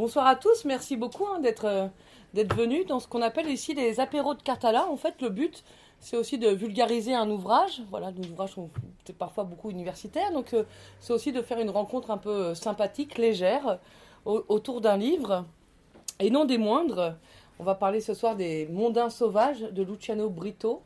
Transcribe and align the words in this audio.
Bonsoir 0.00 0.26
à 0.26 0.34
tous, 0.34 0.64
merci 0.64 0.96
beaucoup 0.96 1.26
hein, 1.26 1.40
d'être 1.40 1.66
euh, 1.66 1.86
d'être 2.32 2.54
venus 2.56 2.86
dans 2.86 3.00
ce 3.00 3.06
qu'on 3.06 3.20
appelle 3.20 3.50
ici 3.50 3.74
les 3.74 4.00
apéros 4.00 4.32
de 4.32 4.40
Cartala. 4.40 4.88
En 4.88 4.96
fait, 4.96 5.20
le 5.20 5.28
but, 5.28 5.62
c'est 5.98 6.16
aussi 6.16 6.38
de 6.38 6.48
vulgariser 6.48 7.12
un 7.12 7.28
ouvrage. 7.30 7.82
Voilà, 7.90 8.10
nos 8.10 8.26
ouvrages 8.26 8.52
sont 8.54 8.70
parfois 9.18 9.44
beaucoup 9.44 9.68
universitaires, 9.68 10.32
donc 10.32 10.54
euh, 10.54 10.64
c'est 11.00 11.12
aussi 11.12 11.32
de 11.32 11.42
faire 11.42 11.58
une 11.60 11.68
rencontre 11.68 12.10
un 12.10 12.16
peu 12.16 12.30
euh, 12.30 12.54
sympathique, 12.54 13.18
légère, 13.18 13.78
au- 14.24 14.42
autour 14.48 14.80
d'un 14.80 14.96
livre. 14.96 15.44
Et 16.18 16.30
non 16.30 16.46
des 16.46 16.56
moindres, 16.56 17.16
on 17.58 17.64
va 17.64 17.74
parler 17.74 18.00
ce 18.00 18.14
soir 18.14 18.36
des 18.36 18.68
Mondains 18.68 19.10
sauvages 19.10 19.60
de 19.60 19.82
Luciano 19.82 20.30
Brito. 20.30 20.80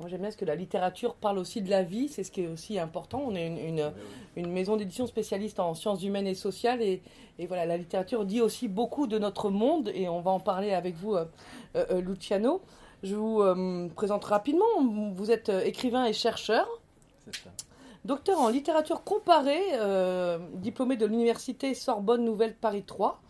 Moi, 0.00 0.08
j'aime 0.08 0.20
bien 0.20 0.28
parce 0.30 0.36
que 0.36 0.46
la 0.46 0.54
littérature 0.54 1.14
parle 1.14 1.36
aussi 1.36 1.60
de 1.60 1.68
la 1.68 1.82
vie, 1.82 2.08
c'est 2.08 2.24
ce 2.24 2.30
qui 2.30 2.40
est 2.40 2.46
aussi 2.46 2.78
important. 2.78 3.22
On 3.22 3.34
est 3.34 3.46
une, 3.46 3.58
une, 3.58 3.92
une 4.34 4.50
maison 4.50 4.78
d'édition 4.78 5.06
spécialiste 5.06 5.60
en 5.60 5.74
sciences 5.74 6.02
humaines 6.02 6.26
et 6.26 6.34
sociales, 6.34 6.80
et, 6.80 7.02
et 7.38 7.46
voilà, 7.46 7.66
la 7.66 7.76
littérature 7.76 8.24
dit 8.24 8.40
aussi 8.40 8.66
beaucoup 8.66 9.06
de 9.06 9.18
notre 9.18 9.50
monde, 9.50 9.90
et 9.94 10.08
on 10.08 10.22
va 10.22 10.30
en 10.30 10.40
parler 10.40 10.72
avec 10.72 10.94
vous, 10.96 11.16
euh, 11.16 11.26
euh, 11.76 11.84
euh, 11.90 12.00
Luciano. 12.00 12.62
Je 13.02 13.14
vous 13.14 13.42
euh, 13.42 13.88
présente 13.94 14.24
rapidement. 14.24 14.64
Vous 15.12 15.30
êtes 15.30 15.50
écrivain 15.50 16.06
et 16.06 16.14
chercheur, 16.14 16.66
C'est 17.26 17.36
ça. 17.36 17.50
docteur 18.06 18.40
en 18.40 18.48
littérature 18.48 19.04
comparée, 19.04 19.60
diplômé 20.54 20.96
de 20.96 21.04
l'université 21.04 21.74
Sorbonne 21.74 22.24
Nouvelle 22.24 22.54
Paris 22.54 22.84
3. 22.86 23.20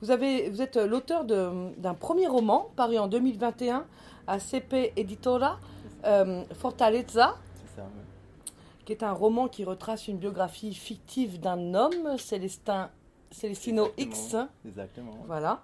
Vous, 0.00 0.10
avez, 0.10 0.48
vous 0.48 0.62
êtes 0.62 0.76
l'auteur 0.76 1.24
d'un 1.24 1.94
premier 1.94 2.28
roman 2.28 2.70
paru 2.76 2.96
en 2.98 3.08
2021 3.08 3.84
à 4.26 4.38
CP 4.38 4.92
Editora, 4.96 5.58
Fortaleza, 6.54 7.34
C'est 7.56 7.80
ça, 7.80 7.86
oui. 7.86 8.52
qui 8.84 8.92
est 8.92 9.02
un 9.02 9.12
roman 9.12 9.48
qui 9.48 9.64
retrace 9.64 10.08
une 10.08 10.18
biographie 10.18 10.74
fictive 10.74 11.40
d'un 11.40 11.74
homme, 11.74 12.16
Célestin, 12.18 12.90
Célestino 13.30 13.88
X. 13.98 14.36
Exactement. 14.66 15.12
Voilà. 15.26 15.62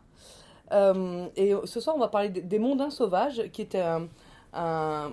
Euh, 0.72 1.26
et 1.36 1.52
ce 1.64 1.80
soir, 1.80 1.96
on 1.96 1.98
va 1.98 2.08
parler 2.08 2.28
des- 2.28 2.42
des 2.42 2.58
Mondains 2.58 2.90
sauvages, 2.90 3.42
qui 3.52 3.62
est 3.62 3.74
un, 3.74 4.06
un, 4.52 5.10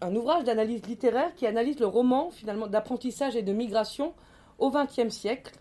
un 0.00 0.16
ouvrage 0.16 0.44
d'analyse 0.44 0.86
littéraire 0.86 1.34
qui 1.34 1.46
analyse 1.46 1.78
le 1.80 1.86
roman 1.86 2.30
finalement 2.30 2.66
d'apprentissage 2.66 3.36
et 3.36 3.42
de 3.42 3.52
migration 3.52 4.14
au 4.58 4.70
XXe 4.70 5.08
siècle, 5.08 5.52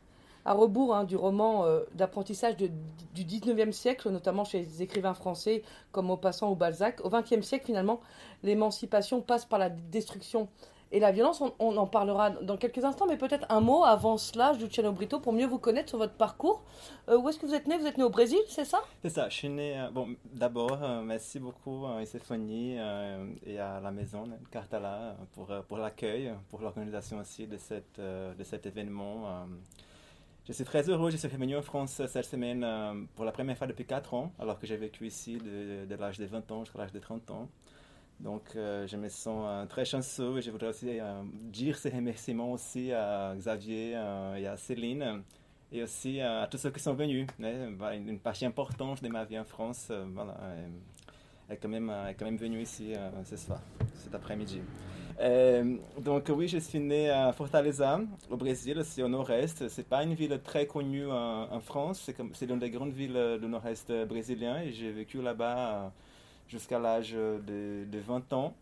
à 0.46 0.54
rebours 0.54 0.96
hein, 0.96 1.04
du 1.04 1.16
roman 1.16 1.66
euh, 1.66 1.82
d'apprentissage 1.94 2.58
du 2.58 2.72
XIXe 3.14 3.76
siècle, 3.76 4.10
notamment 4.10 4.44
chez 4.44 4.60
les 4.60 4.82
écrivains 4.82 5.14
français 5.14 5.64
comme 5.92 6.08
Maupassant 6.08 6.52
ou 6.52 6.56
Balzac. 6.56 7.04
Au 7.04 7.10
XXe 7.10 7.42
siècle, 7.42 7.66
finalement, 7.66 8.02
l'émancipation 8.44 9.22
passe 9.22 9.46
par 9.46 9.60
la 9.60 9.70
destruction 9.70 10.48
et 10.92 11.00
la 11.00 11.12
violence. 11.12 11.42
On, 11.60 11.78
en 11.78 11.88
parlera 11.88 12.30
dans 12.30 12.58
quelques 12.58 12.84
instants, 12.84 13.06
mais 13.08 13.18
peut-être 13.18 13.46
un 13.50 13.62
mot 13.62 13.84
avant 13.84 14.18
cela, 14.18 14.54
Luciano 14.54 14.92
Brito, 14.92 15.20
pour 15.20 15.34
mieux 15.34 15.48
vous 15.48 15.60
connaître 15.60 15.90
sur 15.90 15.98
votre 15.98 16.14
parcours. 16.14 16.64
Euh, 17.10 17.18
où 17.18 17.30
est-ce 17.30 17.40
que 17.40 17.46
vous 17.46 17.54
êtes 17.54 17.68
né? 17.68 17.78
Vous 17.78 17.88
êtes 17.88 17.98
né 17.98 18.04
au 18.04 18.10
Brésil, 18.10 18.40
c'est 18.48 18.66
ça? 18.66 18.82
C'est 19.02 19.10
ça, 19.10 19.30
je 19.30 19.36
suis 19.36 19.50
né. 19.50 19.80
euh, 19.80 19.90
bon, 19.90 20.16
d'abord, 20.34 20.78
merci 21.04 21.40
beaucoup 21.40 21.86
à 21.86 22.06
Séphonie 22.06 22.76
euh, 22.78 23.26
et 23.46 23.58
à 23.60 23.80
la 23.80 23.92
maison 23.92 24.26
Cartala 24.52 25.16
pour, 25.34 25.48
pour 25.68 25.78
l'accueil, 25.78 26.34
pour 26.50 26.62
l'organisation 26.62 27.20
aussi 27.20 27.48
de, 27.48 27.58
cette, 27.58 28.00
de 28.00 28.44
cet 28.44 28.66
événement. 28.66 29.46
Je 30.48 30.54
suis 30.54 30.64
très 30.64 30.90
heureux, 30.90 31.12
je 31.12 31.18
suis 31.18 31.28
revenu 31.28 31.56
en 31.56 31.62
France 31.62 32.02
cette 32.08 32.26
semaine 32.26 32.64
euh, 32.64 32.96
pour 33.16 33.26
la 33.26 33.32
première 33.32 33.56
fois 33.56 33.68
depuis 33.68 33.86
4 33.86 34.16
ans, 34.16 34.34
alors 34.40 34.58
que 34.58 34.66
j'ai 34.66 34.76
vécu 34.76 35.06
ici 35.06 35.38
de, 35.38 35.96
l'âge 35.96 36.18
de 36.18 36.26
20 36.26 36.52
ans 36.52 36.66
jusqu'à 36.66 36.80
l'âge 36.80 36.92
de 36.92 36.98
30 36.98 37.30
ans. 37.30 37.48
Donc, 38.20 38.42
euh, 38.56 38.88
je 38.88 38.98
me 38.98 39.08
sens 39.08 39.46
euh, 39.48 39.68
très 39.68 39.86
chanceux 39.86 40.40
et 40.40 40.42
je 40.42 40.50
voudrais 40.50 40.70
aussi 40.70 40.98
dire 41.32 41.78
ces 41.78 41.90
remerciements 41.90 42.52
aussi 42.52 42.92
à 42.92 43.36
Xavier 43.38 43.92
et 43.92 44.48
à 44.48 44.58
Céline 44.58 45.22
et 45.72 45.84
aussi 45.84 46.20
à 46.22 46.48
tous 46.50 46.58
ceux 46.58 46.72
qui 46.72 46.80
sont 46.80 46.96
venus. 46.96 47.28
hein. 47.44 47.94
Une, 47.94 48.20
partie 48.20 48.46
importante 48.46 49.04
de 49.04 49.10
ma 49.10 49.26
vie 49.26 49.38
en 49.38 49.46
France 49.46 49.92
est, 51.52 51.58
quand 51.58 51.70
même, 51.70 51.92
est 52.10 52.16
quand 52.16 52.26
même 52.26 52.38
venue 52.38 52.64
ici 52.64 52.94
ce 53.26 53.38
soir, 53.38 53.62
cet 53.94 54.16
après-midi. 54.16 54.62
Euh, 55.22 55.78
donc 56.00 56.32
oui, 56.36 56.48
je 56.48 56.58
suis 56.58 56.80
né 56.80 57.10
à 57.10 57.32
Fortaleza, 57.32 58.02
au 58.30 58.38
Brésil, 58.38 58.82
c'est 58.84 59.04
au 59.04 59.08
nord-est. 59.08 59.70
C'est 59.70 59.88
pas 59.88 60.04
une 60.04 60.16
ville 60.16 60.40
très 60.44 60.66
connue 60.66 61.10
en, 61.10 61.60
France, 61.60 62.10
c'est 62.34 62.46
l'une 62.48 62.60
des 62.60 62.72
grandes 62.72 62.94
villes 62.94 63.38
du 63.40 63.48
nord-est 63.48 63.92
brésilien 64.06 64.62
et 64.62 64.72
j'ai 64.72 64.92
vécu 64.92 65.22
là-bas 65.22 65.58
euh, 65.58 65.88
jusqu'à 66.48 66.80
l'âge 66.80 67.12
de, 67.12 67.86
de 67.86 68.00
20 68.00 68.34
ans 68.34 68.56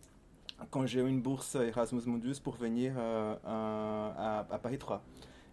quand 0.72 0.86
j'ai 0.86 1.00
eu 1.00 1.08
une 1.08 1.22
bourse 1.22 1.56
Erasmus 1.56 2.02
Mundus 2.06 2.40
pour 2.44 2.56
venir 2.56 2.94
euh, 2.98 3.36
à, 3.46 4.59
Paris 4.62 4.78
3. 4.78 5.02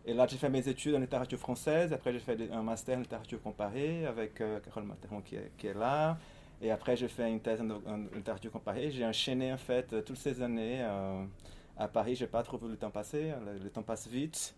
Et 0.04 0.14
là, 0.14 0.26
j'ai 0.28 0.36
fait 0.36 0.48
mes 0.48 0.68
études 0.68 0.94
en 0.94 1.00
littérature 1.00 1.38
française. 1.38 1.92
Après, 1.92 2.12
j'ai 2.12 2.20
fait 2.20 2.50
un 2.52 2.62
master 2.62 2.98
en 2.98 3.00
littérature 3.00 3.42
comparée 3.42 4.06
avec 4.06 4.40
euh, 4.40 4.60
Carole 4.60 4.84
Materon 4.84 5.20
qui 5.20 5.36
est 5.36 5.74
là. 5.74 6.16
Et 6.62 6.70
après, 6.70 6.96
j'ai 6.96 7.08
fait 7.08 7.30
une 7.30 7.40
thèse 7.40 7.60
en, 7.60 7.96
littérature 8.14 8.50
comparée. 8.50 8.90
J'ai 8.90 9.04
enchaîné, 9.04 9.52
en 9.52 9.58
fait, 9.58 9.92
euh, 9.92 10.02
toutes 10.02 10.16
ces 10.16 10.40
années 10.40 10.78
euh, 10.80 11.24
à 11.76 11.88
Paris. 11.88 12.14
Je 12.16 12.24
n'ai 12.24 12.30
pas 12.30 12.42
trop 12.42 12.56
vu 12.56 12.68
le 12.68 12.76
temps 12.76 12.90
passer. 12.90 13.32
Le, 13.62 13.68
temps 13.68 13.82
passe 13.82 14.08
vite. 14.08 14.54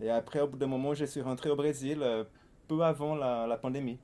Et 0.00 0.10
après, 0.10 0.40
au 0.40 0.48
bout 0.48 0.58
d'un 0.58 0.66
moment, 0.66 0.92
je 0.94 1.04
suis 1.04 1.20
rentré 1.20 1.50
au 1.50 1.56
Brésil 1.56 2.00
euh, 2.02 2.24
peu 2.66 2.82
avant 2.82 3.14
la, 3.14 3.56
pandémie. 3.56 3.98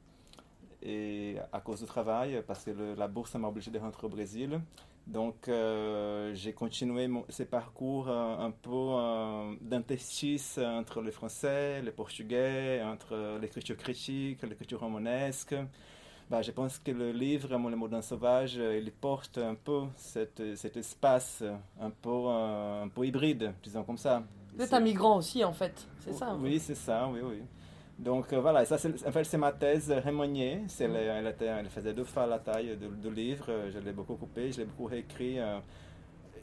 Et 0.82 1.36
à 1.52 1.60
cause 1.60 1.80
du 1.80 1.86
travail, 1.86 2.42
parce 2.46 2.64
que 2.64 2.70
la 2.96 3.08
bourse 3.08 3.34
m'a 3.34 3.48
obligé 3.48 3.70
de 3.70 3.78
rentrer 3.78 4.06
au 4.06 4.10
Brésil. 4.10 4.60
Donc, 5.06 5.48
j'ai 5.48 6.52
continué 6.52 7.06
mon, 7.08 7.24
ce 7.28 7.44
parcours 7.44 8.08
un 8.08 8.50
peu 8.50 9.56
d'interstice 9.60 10.58
entre 10.58 11.00
le 11.00 11.12
français, 11.12 11.82
le 11.82 11.92
portugais, 11.92 12.82
entre 12.82 13.38
l'écriture 13.40 13.76
critique, 13.76 14.42
l'écriture 14.42 14.80
romanesque. 14.80 15.54
Bah, 16.32 16.40
je 16.40 16.50
pense 16.50 16.78
que 16.78 16.90
le 16.92 17.12
livre, 17.12 17.58
Mon 17.58 17.76
mot 17.76 17.88
d'un 17.88 18.00
sauvage, 18.00 18.54
euh, 18.58 18.78
il 18.82 18.90
porte 18.90 19.36
un 19.36 19.54
peu 19.54 19.82
cette, 19.96 20.42
cet 20.56 20.78
espace 20.78 21.44
un 21.78 21.90
peu, 21.90 22.08
euh, 22.08 22.84
un 22.84 22.88
peu 22.88 23.04
hybride, 23.06 23.52
disons 23.62 23.82
comme 23.84 23.98
ça. 23.98 24.22
Vous 24.54 24.62
êtes 24.62 24.70
C'est- 24.70 24.74
un 24.74 24.80
migrant 24.80 25.18
aussi, 25.18 25.44
en 25.44 25.52
fait. 25.52 25.86
C'est 26.00 26.14
ça 26.14 26.28
hein? 26.30 26.38
oui, 26.40 26.58
c'est 26.58 26.74
ça, 26.74 27.06
oui, 27.12 27.20
oui. 27.22 27.42
Donc 27.98 28.32
euh, 28.32 28.40
voilà, 28.40 28.64
ça, 28.64 28.76
en 28.76 29.12
fait, 29.12 29.24
c'est 29.24 29.36
ma 29.36 29.52
thèse 29.52 29.92
remaniée. 29.92 30.56
Mm. 30.56 30.92
le- 30.94 30.96
elle, 30.96 31.26
était- 31.26 31.44
elle 31.44 31.68
faisait 31.68 31.92
deux 31.92 32.04
fois 32.04 32.26
la 32.26 32.38
taille 32.38 32.78
du, 32.78 33.10
livre. 33.10 33.44
Euh, 33.50 33.70
Je 33.70 33.78
l'ai 33.80 33.92
beaucoup 33.92 34.14
coupé, 34.16 34.50
je 34.52 34.60
l'ai 34.60 34.64
beaucoup 34.64 34.86
réécrit. 34.86 35.38
euh, 35.38 35.58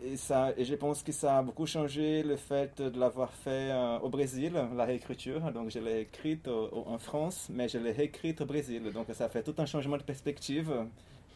et, 0.03 0.63
je 0.65 0.75
pense 0.75 1.03
que 1.03 1.11
ça 1.11 1.39
a 1.39 1.41
beaucoup 1.41 1.65
changé 1.65 2.23
le 2.23 2.35
fait 2.35 2.81
de 2.81 2.99
l'avoir 2.99 3.31
fait 3.33 3.71
euh, 3.71 3.99
au 3.99 4.09
Brésil, 4.09 4.53
la 4.75 4.85
réécriture. 4.85 5.51
Donc 5.51 5.69
je 5.69 5.79
l'ai 5.79 6.01
écrite 6.01 6.47
en 6.47 6.97
France, 6.97 7.47
mais 7.51 7.67
je 7.67 7.77
l'ai 7.77 7.91
réécrite 7.91 8.41
au 8.41 8.45
Brésil. 8.45 8.91
Donc 8.93 9.07
ça 9.13 9.29
fait 9.29 9.43
tout 9.43 9.55
un 9.57 9.65
changement 9.65 9.97
de 9.97 10.03
perspective. 10.03 10.71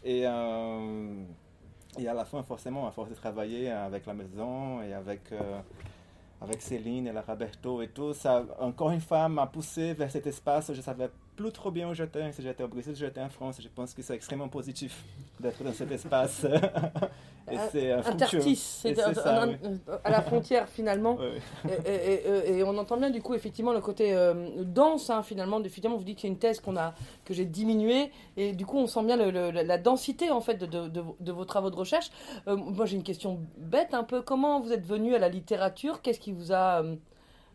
Et, 0.04 0.24
euh, 0.26 1.24
et 1.98 2.08
à 2.08 2.14
la 2.14 2.26
fin, 2.26 2.44
forcément, 2.44 2.88
à 2.88 2.92
force 2.92 3.10
de 3.10 3.16
travailler 3.16 3.70
avec 3.70 4.06
la 4.06 4.14
maison 4.14 4.82
et 4.82 4.94
avec, 4.94 5.32
euh, 5.32 5.60
avec 6.42 6.62
Céline 6.62 7.08
et 7.08 7.14
la 7.14 7.22
Roberto 7.22 7.82
et 7.82 7.90
tout, 7.90 8.14
ça, 8.14 8.46
encore 8.60 8.92
une 8.92 9.02
fois, 9.02 9.30
m'a 9.30 9.48
poussé 9.48 9.94
vers 9.94 10.12
cet 10.12 10.28
espace 10.28 10.74
je 10.74 10.82
savais 10.82 11.10
plus 11.36 11.52
trop 11.52 11.72
bien 11.72 11.90
où 11.90 11.94
j'étais, 11.94 12.32
si 12.32 12.42
j'étais 12.42 12.64
au 12.64 12.68
Brésil, 12.68 12.96
si 12.96 13.02
j'étais 13.02 13.22
en 13.22 13.30
France. 13.30 13.60
Je 13.62 13.68
pense 13.68 13.94
que 13.94 14.02
c'est 14.02 14.16
extrêmement 14.16 14.48
positif 14.50 15.04
d'être 15.40 15.64
dans 15.64 15.74
cet 15.74 15.92
espace. 15.92 16.46
et 17.52 17.58
c'est 17.72 17.92
c'est 18.84 18.96
à 20.04 20.10
la 20.10 20.22
frontière 20.22 20.68
finalement. 20.70 21.18
Et, 21.86 21.92
et- 21.92 22.50
et- 22.54 22.58
et 22.60 22.64
on 22.64 22.78
entend 22.78 22.98
bien 22.98 23.10
du 23.10 23.22
coup 23.22 23.34
effectivement 23.34 23.74
le 23.74 23.82
côté 23.82 24.14
euh, 24.14 24.34
dense 24.64 25.10
hein, 25.10 25.24
finalement. 25.24 25.62
Effectivement, 25.62 25.98
vous 25.98 26.04
dites 26.04 26.16
que 26.18 26.22
c'est 26.22 26.28
une 26.28 26.38
thèse 26.40 26.60
qu'on 26.60 26.78
a 26.78 26.94
que 27.26 27.34
j'ai 27.34 27.46
diminuée 27.46 28.12
et 28.38 28.54
du 28.54 28.66
coup 28.66 28.78
on 28.78 28.88
sent 28.88 29.04
bien 29.04 29.18
le- 29.18 29.32
le- 29.32 29.52
la 29.52 29.78
densité 29.78 30.30
en 30.32 30.42
fait 30.42 30.56
de, 30.56 30.66
de- 30.66 30.88
de- 30.88 31.04
de 31.20 31.32
vos 31.32 31.46
travaux 31.46 31.70
de 31.70 31.76
recherche. 31.76 32.10
Euh, 32.48 32.56
moi 32.56 32.86
j'ai 32.86 32.96
une 32.96 33.04
question 33.04 33.40
bête 33.58 33.94
un 33.94 34.04
peu. 34.04 34.22
Comment 34.22 34.60
vous 34.62 34.72
êtes 34.72 34.86
venu 34.86 35.16
à 35.16 35.20
la 35.20 35.30
littérature? 35.30 36.02
Qu'est-ce 36.02 36.20
qui 36.20 36.32
vous 36.32 36.52
a 36.54 36.82
euh, 36.84 36.96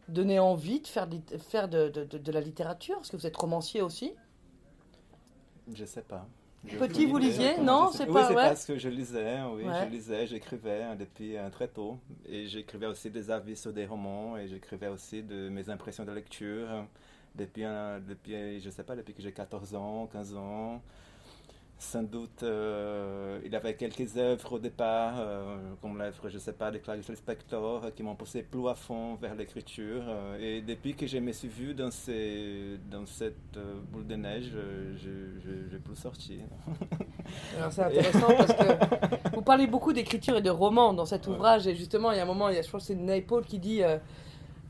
donné 0.09 0.39
envie 0.39 0.81
de 0.81 0.87
faire, 0.87 1.07
de, 1.07 1.19
faire 1.39 1.69
de, 1.69 1.89
de- 1.89 2.05
de- 2.05 2.19
de 2.19 2.33
la 2.33 2.41
littérature 2.41 2.99
Est-ce 3.01 3.11
que 3.13 3.17
vous 3.17 3.27
êtes 3.27 3.37
romancier 3.37 3.83
aussi 3.83 4.13
Je 5.73 5.85
sais 5.85 6.03
pas. 6.03 6.27
Je- 6.67 6.77
Petit, 6.77 7.07
vous 7.07 7.19
lisiez 7.19 7.59
Non, 7.59 7.91
c'est 7.93 8.07
oui, 8.07 8.13
pas- 8.15 8.29
c'est 8.29 8.35
ouais. 8.35 8.43
parce 8.49 8.65
que 8.65 8.77
je 8.79 8.89
lisais, 8.89 9.39
oui, 9.55 9.63
Ouais. 9.65 9.85
je 9.85 9.91
lisais, 9.91 10.27
j'écrivais 10.27 10.83
hein, 10.83 10.97
depuis 10.97 11.37
euh, 11.37 11.49
très 11.51 11.69
tôt. 11.69 11.99
Et 12.29 12.47
j'écrivais 12.49 12.87
aussi 12.87 13.11
des 13.11 13.31
avis 13.31 13.55
sur 13.57 13.73
des 13.73 13.87
romans 13.87 14.37
et 14.37 14.49
j'écrivais 14.49 14.89
aussi 14.89 15.23
de 15.23 15.49
mes 15.51 15.71
impressions 15.71 16.05
de 16.05 16.11
lecture 16.13 16.67
euh, 16.71 16.83
depuis, 17.37 17.65
un- 17.65 18.01
depuis 18.01 18.61
je 18.61 18.71
sais 18.71 18.83
pas, 18.83 18.97
depuis 18.97 19.15
que 19.15 19.23
j'ai 19.23 19.33
14 19.33 19.75
ans, 19.75 20.09
15 20.13 20.35
ans. 20.35 20.83
Sans 21.81 22.03
doute, 22.03 22.43
euh, 22.43 23.39
il 23.45 23.55
avait 23.55 23.75
quelques 23.75 24.17
œuvres 24.17 24.55
au 24.55 24.59
départ, 24.59 25.15
euh, 25.19 25.59
comme 25.81 25.97
l'œuvre, 25.97 26.29
je 26.29 26.37
sais 26.39 26.53
pas, 26.53 26.73
de 26.73 26.79
Clarice 26.79 27.09
Lispector, 27.09 27.85
euh, 27.85 27.91
qui 27.91 28.03
m'ont 28.03 28.17
poussé 28.17 28.43
plus 28.43 28.69
à 28.69 28.75
fond 28.75 29.15
vers 29.15 29.37
l'écriture. 29.37 30.03
et 30.41 30.61
depuis 30.61 30.95
que 30.95 31.07
je 31.07 31.19
me 31.19 31.31
suis 31.31 31.47
vu 31.47 31.75
dans, 31.75 31.93
ces, 31.93 32.79
dans 32.91 33.07
cette 33.07 33.59
boule 33.93 34.09
de 34.09 34.17
neige, 34.17 34.51
je 34.97 35.73
n'ai 35.73 35.79
plus 35.79 35.95
sorti. 35.95 36.41
Alors 37.57 37.73
c'est 37.73 37.83
intéressant 37.83 38.35
parce 38.37 38.53
que 38.53 39.35
vous 39.35 39.43
parlez 39.43 39.67
beaucoup 39.67 39.93
d'écriture 39.93 40.37
et 40.37 40.43
de 40.43 40.51
romans 40.51 40.93
dans 40.93 41.07
cet 41.07 41.27
ouvrage 41.27 41.67
et 41.67 41.75
justement 41.75 42.13
il 42.13 42.17
y 42.17 42.21
a 42.21 42.23
un 42.23 42.27
moment, 42.27 42.49
il 42.49 42.57
y 42.57 42.59
a, 42.59 42.63
je 42.63 42.71
pense 42.71 42.83
que 42.83 42.89
c'est 42.89 42.95
Naipaul 42.95 43.45
qui 43.45 43.59
dit 43.59 43.83
euh, 43.83 43.99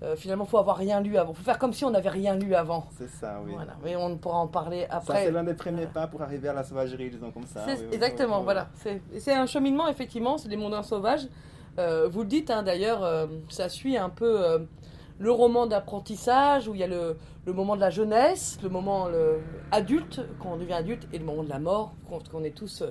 euh, 0.03 0.15
finalement, 0.15 0.45
il 0.45 0.51
faut 0.51 0.59
avoir 0.59 0.77
rien 0.77 1.01
lu 1.01 1.17
avant. 1.17 1.33
Il 1.33 1.37
faut 1.37 1.43
faire 1.43 1.59
comme 1.59 1.73
si 1.73 1.85
on 1.85 1.91
n'avait 1.91 2.09
rien 2.09 2.37
lu 2.37 2.55
avant. 2.55 2.87
C'est 2.97 3.09
ça, 3.09 3.41
oui. 3.45 3.53
Voilà. 3.55 3.73
Mais 3.83 3.97
on 3.97 4.17
pourra 4.17 4.39
en 4.39 4.47
parler 4.47 4.87
après. 4.91 5.15
Ça, 5.15 5.21
c'est 5.25 5.31
l'un 5.33 5.43
des 5.43 5.55
premiers 5.55 5.87
pas 5.87 6.07
pour 6.07 6.23
arriver 6.23 6.49
à 6.49 6.53
la 6.53 6.63
sauvagerie, 6.63 7.11
disons 7.11 7.33
comme 7.33 7.47
ça. 7.47 7.65
exactement, 7.93 8.43
voilà. 8.43 8.69
C'est 9.19 9.33
un 9.33 9.47
cheminement, 9.47 9.89
effectivement, 9.89 10.39
c'est 10.39 10.49
des 10.49 10.57
mondains 10.57 10.83
sauvages. 10.83 11.27
Euh, 11.79 12.09
vous 12.09 12.21
le 12.21 12.27
dites, 12.27 12.51
hein, 12.51 12.63
d'ailleurs, 12.63 13.05
euh, 13.05 13.27
ça 13.49 13.69
suit 13.69 13.97
un 13.97 14.09
peu 14.09 14.67
le 15.19 15.31
roman 15.33 15.67
d'apprentissage 15.67 16.69
où 16.69 16.75
il 16.75 16.81
y 16.81 16.85
a 16.85 16.87
le, 16.87 17.17
le, 17.45 17.53
moment 17.53 17.75
de 17.75 17.81
la 17.81 17.91
jeunesse, 17.91 18.59
le 18.63 18.69
moment 18.69 19.09
le, 19.09 19.41
adulte, 19.73 20.21
quand 20.41 20.53
on 20.53 20.57
devient 20.57 20.75
adulte, 20.75 21.09
et 21.13 21.19
le 21.19 21.25
moment 21.25 21.43
de 21.43 21.49
la 21.49 21.59
mort, 21.59 21.93
quand 22.09 22.23
on 22.35 22.45
est 22.45 22.57
tous 22.57 22.85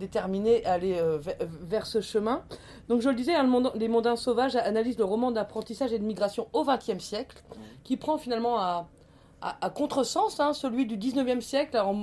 déterminés 0.00 0.64
à 0.66 0.72
aller 0.72 1.00
vers 1.40 1.86
ce 1.86 2.00
chemin. 2.00 2.42
Donc 2.88 3.02
je 3.02 3.08
le 3.08 3.14
disais, 3.14 3.34
hein, 3.34 3.48
Les 3.76 3.86
Mondains 3.86 4.16
Sauvages 4.16 4.56
analyse 4.56 4.98
le 4.98 5.04
roman 5.04 5.30
d'apprentissage 5.30 5.92
et 5.92 5.98
de 5.98 6.04
migration 6.04 6.48
au 6.52 6.64
XXe 6.64 6.98
siècle, 6.98 7.42
qui 7.84 7.96
prend 7.96 8.18
finalement 8.18 8.58
à, 8.58 8.88
à, 9.40 9.70
contresens 9.70 10.40
hein, 10.40 10.52
celui 10.52 10.86
du 10.86 10.96
XIXe 10.96 11.44
siècle. 11.44 11.76
Alors, 11.76 11.94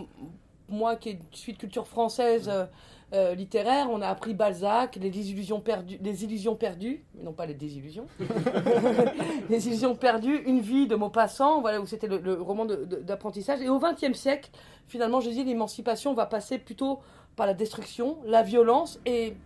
moi 0.70 0.96
qui 0.96 1.18
suis 1.32 1.54
de 1.54 1.58
culture 1.58 1.88
française 1.88 2.50
euh, 2.50 2.66
euh, 3.14 3.36
littéraire, 3.36 3.88
on 3.90 4.02
a 4.02 4.08
appris 4.08 4.34
Balzac, 4.34 4.98
les 4.98 5.32
illusions 5.32 5.62
perdues, 5.62 5.98
les 6.02 6.24
illusions 6.26 6.56
perdues, 6.56 7.06
mais 7.16 7.24
non 7.24 7.32
pas 7.32 7.46
les 7.46 7.54
désillusions, 7.54 8.06
les 9.50 9.68
illusions 9.68 9.96
perdues, 9.96 10.44
une 10.46 10.60
vie 10.60 10.88
de 10.88 10.96
Maupassant, 10.96 11.62
voilà 11.62 11.80
où 11.80 11.86
c'était 11.86 12.08
le, 12.08 12.34
roman 12.42 12.66
d'apprentissage. 12.66 13.62
Et 13.62 13.70
au 13.70 13.80
XXe 13.80 14.18
siècle, 14.18 14.50
finalement, 14.88 15.22
je 15.22 15.30
dis 15.30 15.44
l'émancipation 15.44 16.14
va 16.14 16.26
passer 16.26 16.58
plutôt 16.58 17.00
par 17.38 17.46
la 17.46 17.54
destruction, 17.54 18.18
la 18.26 18.44
violence 18.44 19.00
et 19.06 19.38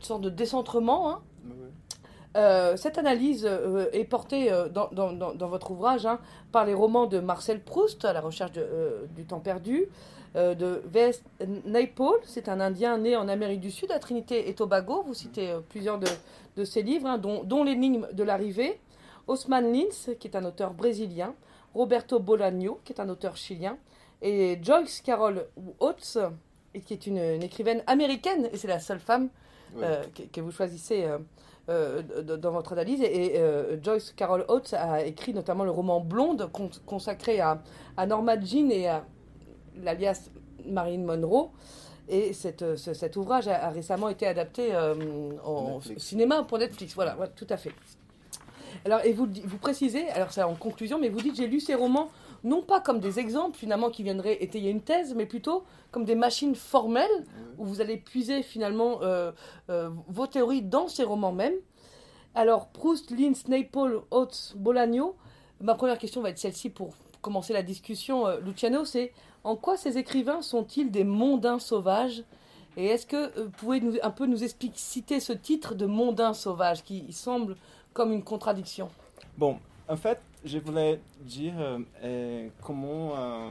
sorte 0.00 0.20
de 0.20 0.28
décentrement. 0.28 1.10
Hein. 1.10 1.20
Euh, 2.36 2.76
cette 2.76 2.98
analyse 2.98 3.46
euh, 3.46 3.86
est 3.92 4.04
portée 4.04 4.50
euh, 4.50 4.68
dans, 4.68 4.88
dans, 4.90 5.12
dans, 5.12 5.48
votre 5.48 5.70
ouvrage 5.70 6.06
hein, 6.06 6.18
par 6.50 6.64
les 6.64 6.74
romans 6.74 7.06
de 7.06 7.20
Marcel 7.20 7.60
Proust, 7.60 8.04
à 8.04 8.12
la 8.12 8.20
recherche 8.20 8.52
du 8.52 9.24
temps 9.24 9.40
perdu, 9.40 9.86
de 10.34 10.82
V.S. 10.86 11.22
Naipaul, 11.66 12.18
c'est 12.24 12.48
un 12.48 12.58
Indien 12.58 12.96
né 12.96 13.16
en 13.16 13.28
Amérique 13.28 13.60
du 13.60 13.70
Sud, 13.70 13.92
à 13.92 13.98
Trinité 13.98 14.48
et 14.48 14.54
Tobago. 14.54 15.02
Vous 15.02 15.12
citez 15.12 15.54
plusieurs 15.68 15.98
de, 15.98 16.06
de, 16.56 16.64
ses 16.64 16.82
livres, 16.82 17.06
hein, 17.06 17.18
dont, 17.18 17.44
dont 17.44 17.64
L'énigme 17.64 18.08
de 18.14 18.22
l'arrivée, 18.22 18.80
Osman 19.26 19.70
Lins, 19.70 20.14
qui 20.18 20.28
est 20.28 20.34
un 20.34 20.46
auteur 20.46 20.72
brésilien, 20.72 21.34
Roberto 21.74 22.18
Bolaño, 22.18 22.80
qui 22.82 22.94
est 22.94 23.00
un 23.00 23.10
auteur 23.10 23.36
chilien, 23.36 23.76
et 24.22 24.58
Joyce 24.62 25.02
Carol 25.02 25.46
Oates, 25.80 26.16
qui 26.80 26.94
est 26.94 27.06
une, 27.06 27.18
une 27.18 27.42
écrivaine 27.42 27.82
américaine, 27.86 28.48
et 28.52 28.56
c'est 28.56 28.68
la 28.68 28.80
seule 28.80 29.00
femme 29.00 29.28
euh, 29.78 30.02
que, 30.32 30.40
vous 30.40 30.50
choisissez 30.50 31.04
euh, 31.04 31.18
euh, 31.68 32.02
dans 32.22 32.52
votre 32.52 32.72
analyse. 32.72 33.00
Et, 33.02 33.40
Joyce 33.82 34.12
Carol 34.12 34.44
Oates 34.48 34.74
a 34.74 35.04
écrit 35.04 35.32
notamment 35.32 35.64
le 35.64 35.70
roman 35.70 36.00
Blonde, 36.00 36.50
consacré 36.86 37.40
à, 37.40 37.62
à, 37.96 38.06
Norma 38.06 38.38
Jean 38.40 38.70
et 38.70 38.88
à 38.88 39.04
l'alias 39.82 40.30
Marilyn 40.66 41.04
Monroe. 41.04 41.50
Et 42.08 42.32
cette, 42.32 42.76
cet 42.76 43.16
ouvrage 43.16 43.48
a, 43.48 43.70
récemment 43.70 44.08
été 44.08 44.26
adapté 44.26 44.76
en 45.44 45.80
cinéma 45.96 46.42
pour 46.42 46.58
Netflix. 46.58 46.94
Voilà, 46.94 47.16
tout 47.34 47.46
à 47.48 47.56
fait. 47.56 47.72
Alors, 48.84 49.04
et 49.04 49.12
vous, 49.12 49.28
vous 49.44 49.58
précisez, 49.58 50.08
alors 50.10 50.32
c'est 50.32 50.42
en 50.42 50.54
conclusion, 50.54 50.98
mais 50.98 51.08
vous 51.08 51.20
dites 51.20 51.36
j'ai 51.36 51.46
lu 51.46 51.60
ces 51.60 51.74
romans 51.74 52.10
non 52.44 52.62
pas 52.62 52.80
comme 52.80 52.98
des 52.98 53.18
exemples 53.18 53.56
finalement 53.56 53.90
qui 53.90 54.02
viendraient 54.02 54.42
étayer 54.42 54.70
une 54.70 54.80
thèse, 54.80 55.14
mais 55.14 55.26
plutôt 55.26 55.64
comme 55.90 56.04
des 56.04 56.14
machines 56.14 56.54
formelles 56.54 57.24
où 57.58 57.64
vous 57.64 57.80
allez 57.80 57.96
puiser 57.96 58.42
finalement 58.42 59.00
euh, 59.02 59.30
euh, 59.70 59.90
vos 60.08 60.26
théories 60.26 60.62
dans 60.62 60.88
ces 60.88 61.04
romans 61.04 61.32
même. 61.32 61.54
Alors 62.34 62.68
Proust, 62.68 63.10
Lynn, 63.10 63.34
Snapple, 63.34 64.02
Oates, 64.10 64.54
Bolagno, 64.56 65.16
ma 65.60 65.74
première 65.74 65.98
question 65.98 66.20
va 66.20 66.30
être 66.30 66.38
celle-ci 66.38 66.70
pour 66.70 66.94
commencer 67.20 67.52
la 67.52 67.62
discussion, 67.62 68.26
euh, 68.26 68.40
Luciano, 68.40 68.84
c'est 68.84 69.12
en 69.44 69.54
quoi 69.54 69.76
ces 69.76 69.98
écrivains 69.98 70.42
sont-ils 70.42 70.90
des 70.90 71.04
mondains 71.04 71.58
sauvages? 71.58 72.24
Et 72.76 72.86
est-ce 72.86 73.06
que 73.06 73.38
vous 73.38 73.50
pouvez 73.50 73.80
nous, 73.80 73.96
un 74.02 74.10
peu 74.10 74.26
nous 74.26 74.42
expliciter 74.44 75.20
ce 75.20 75.32
titre 75.32 75.74
de 75.74 75.84
mondain 75.84 76.32
sauvage 76.32 76.82
qui 76.82 77.12
semble 77.12 77.56
comme 77.92 78.12
une 78.12 78.22
contradiction 78.22 78.88
Bon, 79.36 79.58
en 79.88 79.96
fait, 79.96 80.20
je 80.44 80.58
voulais 80.58 81.00
dire 81.20 81.54
euh, 82.02 82.48
comment 82.62 83.16
euh, 83.16 83.48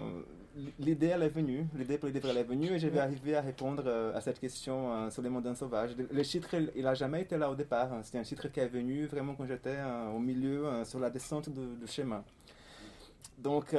l'idée 0.79 1.07
elle 1.07 1.23
est 1.23 1.29
venue, 1.29 1.65
l'idée 1.75 1.97
pour 1.97 2.07
le 2.07 2.13
livre 2.13 2.29
elle 2.29 2.37
est 2.37 2.43
venue 2.43 2.71
et 2.71 2.79
je 2.79 2.87
vais 2.87 2.99
arriver 2.99 3.35
à 3.35 3.41
répondre 3.41 3.83
euh, 3.85 4.15
à 4.15 4.21
cette 4.21 4.39
question 4.39 5.09
sur 5.09 5.21
les 5.21 5.29
mondains 5.29 5.55
sauvages. 5.55 5.91
Le 5.97 6.23
titre, 6.23 6.49
il 6.75 6.83
n'a 6.83 6.93
jamais 6.93 7.21
été 7.21 7.37
là 7.37 7.49
au 7.49 7.55
départ. 7.55 7.91
Hein. 7.93 8.01
C'était 8.03 8.19
un 8.19 8.23
titre 8.23 8.47
qui 8.49 8.59
est 8.59 8.67
venu 8.67 9.05
vraiment 9.05 9.33
quand 9.35 9.45
j'étais 9.45 9.77
au 10.13 10.19
milieu, 10.19 10.65
sur 10.83 10.99
la 10.99 11.09
descente 11.09 11.49
du 11.49 11.87
chemin. 11.87 12.23
Donc, 13.41 13.75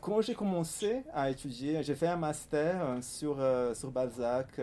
quand 0.00 0.20
j'ai 0.20 0.34
commencé 0.34 1.02
à 1.12 1.30
étudier, 1.30 1.82
j'ai 1.82 1.94
fait 1.94 2.06
un 2.06 2.16
master 2.16 2.98
sur, 3.02 3.38
sur 3.74 3.90
Balzac 3.90 4.60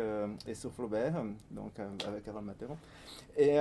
et 0.48 0.56
sur 0.56 0.72
Flaubert, 0.72 1.24
donc 1.52 1.74
avec 2.08 2.24
Carole 2.24 2.44
Materon. 2.44 2.78
Et, 3.38 3.60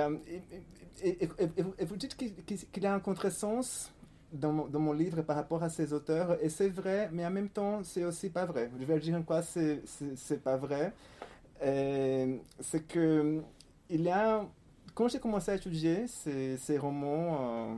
vous 1.85 1.97
dites 1.97 2.15
qu'il 2.15 2.85
a 2.85 2.93
un 2.93 2.99
contresens 2.99 3.91
dans, 4.31 4.67
dans, 4.67 4.79
mon 4.79 4.93
livre 4.93 5.21
par 5.21 5.35
rapport 5.35 5.61
à 5.63 5.69
ces 5.69 5.91
auteurs, 5.91 6.37
et 6.41 6.49
c'est 6.49 6.69
vrai, 6.69 7.09
mais 7.11 7.25
en 7.25 7.31
même 7.31 7.49
temps, 7.49 7.83
c'est 7.83 8.05
aussi 8.05 8.29
pas 8.29 8.45
vrai. 8.45 8.71
Je 8.79 8.85
vais 8.85 8.99
dire 8.99 9.17
en 9.17 9.23
quoi 9.23 9.41
c'est 9.41 10.43
pas 10.43 10.55
vrai. 10.55 10.93
C'est 11.59 12.87
que 12.87 13.41
il 13.89 14.01
y 14.01 14.09
a, 14.09 14.45
quand 14.95 15.09
j'ai 15.09 15.19
commencé 15.19 15.51
à 15.51 15.55
étudier 15.55 16.07
ces 16.07 16.77
romans 16.77 17.77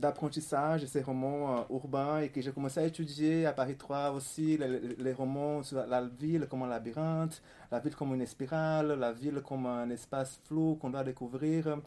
d'apprentissage, 0.00 0.86
ces 0.86 1.02
romans 1.02 1.58
euh, 1.58 1.74
urbains, 1.74 2.20
et 2.20 2.28
que 2.30 2.40
j'ai 2.40 2.52
commencé 2.52 2.80
à 2.80 2.84
étudier 2.84 3.46
à 3.46 3.52
Paris 3.52 3.76
3 3.76 4.12
aussi 4.12 4.56
les, 4.56 4.96
les, 4.98 5.12
romans 5.12 5.62
sur 5.62 5.86
la 5.86 6.02
ville 6.02 6.46
comme 6.50 6.62
un 6.62 6.68
labyrinthe, 6.68 7.42
la 7.70 7.78
ville 7.78 7.94
comme 7.94 8.14
une 8.14 8.26
spirale, 8.26 8.98
la 8.98 9.12
ville 9.12 9.40
comme 9.46 9.66
un 9.66 9.88
espace 9.90 10.40
flou 10.46 10.76
qu'on 10.80 10.90
doit 10.90 11.04
découvrir. 11.04 11.78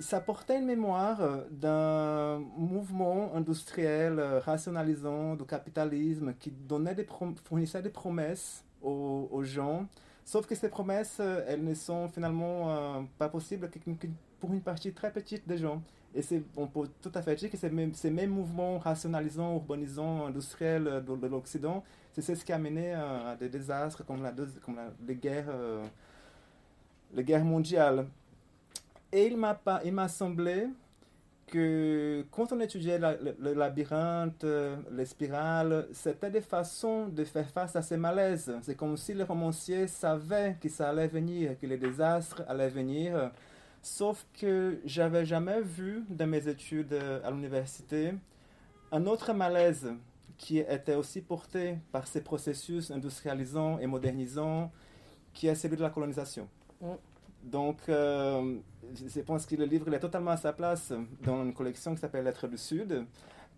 Ça 0.00 0.18
portait 0.18 0.58
une 0.58 0.64
mémoire 0.64 1.20
euh, 1.20 1.44
d'un 1.50 2.38
mouvement 2.56 3.34
industriel 3.34 4.18
euh, 4.18 4.40
rationalisant 4.40 5.36
du 5.36 5.44
capitalisme 5.44 6.32
qui 6.40 6.50
donnait 6.50 6.94
des 6.94 7.06
fournissait 7.44 7.82
des 7.82 7.90
promesses 7.90 8.64
aux, 8.82 9.42
gens, 9.42 9.86
sauf 10.30 10.46
que 10.46 10.54
ces 10.54 10.68
promesses, 10.68 11.16
euh, 11.18 11.44
elles 11.48 11.64
ne 11.64 11.74
sont 11.74 12.08
finalement 12.08 13.04
pas 13.18 13.28
possibles 13.28 13.68
pour 14.38 14.52
une 14.52 14.60
partie 14.60 14.92
très 14.92 15.12
petite 15.12 15.46
des 15.48 15.58
gens. 15.58 15.82
Et 16.14 16.22
on 16.56 16.68
peut 16.68 16.88
tout 17.02 17.10
à 17.14 17.22
fait 17.22 17.34
dire 17.34 17.50
que 17.50 17.56
ces 17.56 18.10
mêmes, 18.10 18.30
mouvements 18.30 18.78
rationalisants, 18.78 19.54
urbanisants, 19.54 20.26
industriels 20.26 21.04
de, 21.04 21.26
l'Occident, 21.26 21.82
c'est 22.12 22.34
ce 22.34 22.44
qui 22.44 22.52
a 22.52 22.58
mené 22.58 22.92
à, 22.94 23.36
des 23.38 23.48
désastres 23.48 24.04
comme, 24.04 24.22
la, 24.22 24.32
comme 24.64 24.78
les, 25.06 25.16
guerres, 25.16 25.52
les 27.14 27.24
guerres 27.24 27.44
mondiales. 27.44 28.06
Et 29.12 29.26
il 29.26 29.36
m'a 29.94 30.08
semblé 30.08 30.68
que 31.50 32.24
quand 32.30 32.52
on 32.52 32.60
étudiait 32.60 32.98
le, 32.98 33.52
labyrinthe, 33.54 34.44
les 34.92 35.04
spirales, 35.04 35.88
c'était 35.92 36.30
des 36.30 36.40
façons 36.40 37.08
de 37.08 37.24
faire 37.24 37.48
face 37.50 37.76
à 37.76 37.82
ces 37.82 37.96
malaises. 37.96 38.52
C'est 38.62 38.76
comme 38.76 38.96
si 38.96 39.14
les 39.14 39.24
romanciers 39.24 39.86
savaient 39.86 40.56
que 40.60 40.68
ça 40.68 40.90
allait 40.90 41.08
venir, 41.08 41.58
que 41.60 41.66
les 41.66 41.76
désastres 41.76 42.42
allaient 42.48 42.68
venir. 42.68 43.30
Sauf 43.82 44.26
que 44.40 44.78
j'avais 44.84 45.24
jamais 45.24 45.60
vu 45.60 46.04
dans 46.08 46.26
mes 46.26 46.48
études 46.48 46.96
à 47.24 47.30
l'université 47.30 48.14
un 48.92 49.06
autre 49.06 49.32
malaise 49.32 49.92
qui 50.36 50.58
était 50.58 50.94
aussi 50.94 51.20
porté 51.20 51.76
par 51.92 52.06
ces 52.06 52.22
processus 52.22 52.90
industrialisants 52.90 53.78
et 53.78 53.86
modernisants, 53.86 54.72
qui 55.34 55.46
est 55.46 55.54
celui 55.54 55.76
de 55.76 55.82
la 55.82 55.90
colonisation. 55.90 56.48
Mm. 56.80 56.94
Donc, 57.42 57.78
euh, 57.88 58.56
je 58.94 59.20
pense 59.20 59.46
que 59.46 59.56
le 59.56 59.64
livre 59.64 59.92
est 59.92 60.00
totalement 60.00 60.32
à 60.32 60.36
sa 60.36 60.52
place 60.52 60.92
dans 61.22 61.42
une 61.42 61.54
collection 61.54 61.94
qui 61.94 62.00
s'appelle 62.00 62.24
Lettres 62.24 62.48
du 62.48 62.58
Sud, 62.58 63.06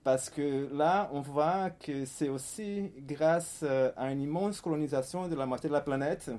parce 0.04 0.30
que 0.30 0.68
là, 0.72 1.10
on 1.12 1.20
voit 1.20 1.70
que 1.70 2.04
c'est 2.04 2.28
aussi 2.28 2.92
grâce 2.98 3.60
euh, 3.62 3.90
à 3.96 4.12
une 4.12 4.22
immense 4.22 4.60
colonisation 4.60 5.28
de 5.28 5.34
la 5.34 5.46
moitié 5.46 5.68
de 5.68 5.74
la 5.74 5.80
planète 5.80 6.30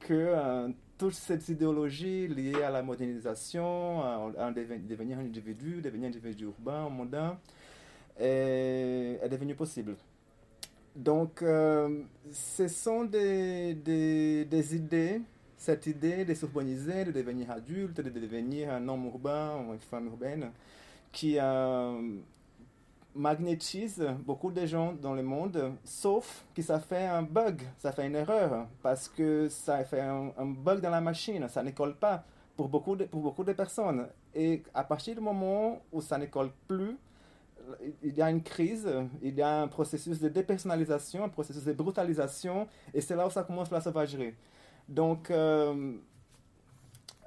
que 0.00 0.12
euh, 0.12 0.68
toute 0.98 1.14
cette 1.14 1.48
idéologie 1.48 2.28
liée 2.28 2.62
à 2.62 2.70
la 2.70 2.82
modernisation, 2.82 4.02
à, 4.02 4.52
devenir 4.52 5.18
un 5.18 5.22
individu, 5.22 5.80
devenir 5.80 6.06
un 6.06 6.08
individu 6.08 6.44
urbain, 6.44 6.88
mondain, 6.88 7.38
est, 8.18 9.28
devenue 9.30 9.54
possible. 9.54 9.96
Donc, 10.94 11.42
ce 11.42 12.68
sont 12.68 13.04
des, 13.04 13.74
des 13.74 14.76
idées 14.76 15.22
cette 15.62 15.86
idée 15.86 16.24
de 16.24 16.34
s'urbaniser, 16.34 17.04
de 17.04 17.12
devenir 17.12 17.52
adulte, 17.52 18.00
de 18.00 18.10
devenir 18.10 18.72
un 18.72 18.88
homme 18.88 19.06
urbain 19.06 19.64
ou 19.64 19.72
une 19.72 19.78
femme 19.78 20.06
urbaine, 20.06 20.50
qui 21.12 21.36
euh, 21.38 22.18
magnétise 23.14 24.04
beaucoup 24.26 24.50
de 24.50 24.66
gens 24.66 24.92
dans 24.92 25.14
le 25.14 25.22
monde, 25.22 25.72
sauf 25.84 26.44
que 26.52 26.62
ça 26.62 26.80
fait 26.80 27.06
un 27.06 27.22
bug, 27.22 27.62
ça 27.78 27.92
fait 27.92 28.08
une 28.08 28.16
erreur, 28.16 28.66
parce 28.82 29.08
que 29.08 29.48
ça 29.48 29.84
fait 29.84 30.00
un, 30.00 30.32
bug 30.46 30.80
dans 30.80 30.90
la 30.90 31.00
machine, 31.00 31.46
ça 31.48 31.62
ne 31.62 31.70
colle 31.70 31.94
pas 31.94 32.24
pour 32.56 32.68
beaucoup 32.68 32.96
de, 32.96 33.04
pour 33.04 33.20
beaucoup 33.20 33.44
de 33.44 33.52
personnes. 33.52 34.08
Et 34.34 34.64
à 34.74 34.82
partir 34.82 35.14
du 35.14 35.20
moment 35.20 35.80
où 35.92 36.00
ça 36.00 36.18
ne 36.18 36.26
colle 36.26 36.50
plus, 36.66 36.96
il 38.02 38.16
y 38.16 38.20
a 38.20 38.28
une 38.28 38.42
crise, 38.42 38.88
il 39.22 39.36
y 39.36 39.42
a 39.42 39.62
un 39.62 39.68
processus 39.68 40.18
de 40.18 40.28
dépersonnalisation, 40.28 41.22
un 41.22 41.28
processus 41.28 41.62
de 41.62 41.72
brutalisation, 41.72 42.66
et 42.92 43.00
c'est 43.00 43.14
là 43.14 43.28
où 43.28 43.30
ça 43.30 43.44
commence 43.44 43.70
la 43.70 43.80
sauvagerie. 43.80 44.34
Donc, 44.88 45.30
euh, 45.30 45.94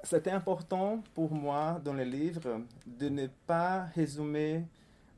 c'était 0.02 0.30
important 0.30 1.02
pour 1.14 1.32
moi 1.32 1.80
dans 1.84 1.94
le 1.94 2.04
livre 2.04 2.60
de 2.86 3.08
ne 3.08 3.26
pas 3.46 3.84
résumer 3.94 4.64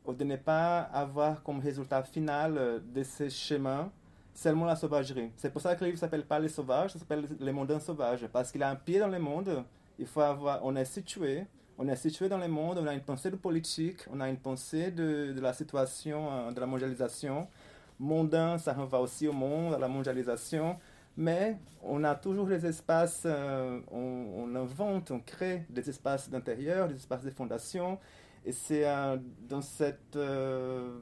ou 0.05 0.13
de 0.13 0.25
ne 0.25 0.37
pas 0.37 0.81
avoir 0.81 1.43
comme 1.43 1.61
résultat 1.61 2.03
final 2.03 2.83
de 2.95 3.03
ce 3.03 3.29
chemin 3.29 3.91
seulement 4.39 4.67
la 4.67 4.77
sauvagerie. 4.77 5.31
C'est 5.37 5.51
pour 5.51 5.61
ça 5.61 5.75
que 5.75 5.81
le 5.81 5.87
livre 5.91 5.99
s'appelle 5.99 6.25
pas 6.25 6.39
Les 6.39 6.49
Sauvages, 6.49 6.93
ça 6.93 6.99
s'appelle 7.01 7.27
Les 7.41 7.53
Mondains 7.53 7.81
Sauvages, 7.81 8.27
parce 8.33 8.53
qu'il 8.53 8.63
a 8.63 8.71
un 8.71 8.77
pied 8.77 9.01
dans 9.01 9.09
le 9.09 9.19
monde, 9.19 9.65
il 9.99 10.07
faut 10.07 10.21
avoir, 10.21 10.65
on 10.65 10.77
est 10.77 10.85
situé, 10.85 11.45
on 11.77 11.89
est 11.89 11.97
situé 11.97 12.29
dans 12.29 12.39
le 12.39 12.47
monde, 12.47 12.79
on 12.81 12.87
a 12.87 12.95
une 12.95 13.01
pensée 13.01 13.31
de 13.31 13.37
politique, 13.37 13.99
on 14.13 14.21
a 14.21 14.29
une 14.29 14.37
pensée 14.37 14.93
de, 14.93 15.35
la 15.41 15.53
situation, 15.53 16.29
euh, 16.31 16.53
de 16.53 16.61
la 16.61 16.67
mondialisation. 16.67 17.49
Mondain, 17.99 18.59
ça 18.59 18.73
renvoie 18.73 19.01
aussi 19.01 19.27
au 19.27 19.33
monde, 19.33 19.75
à 19.75 19.79
la 19.79 19.89
mondialisation. 19.89 20.79
Mais 21.19 21.59
on 21.83 22.05
a 22.05 22.15
toujours 22.15 22.47
des 22.47 22.65
espaces, 22.65 23.25
euh, 23.27 23.81
on, 23.91 24.27
on, 24.37 24.55
invente, 24.55 25.11
on 25.11 25.19
crée 25.19 25.65
des 25.69 25.91
espaces 25.91 26.31
d'intérieur, 26.31 26.87
des 26.87 26.95
espaces 26.95 27.25
de 27.25 27.31
fondation. 27.31 27.99
Et 28.47 28.53
c'est 28.53 28.85
dans 29.49 29.61
cette. 29.61 30.15
Euh, 30.15 31.01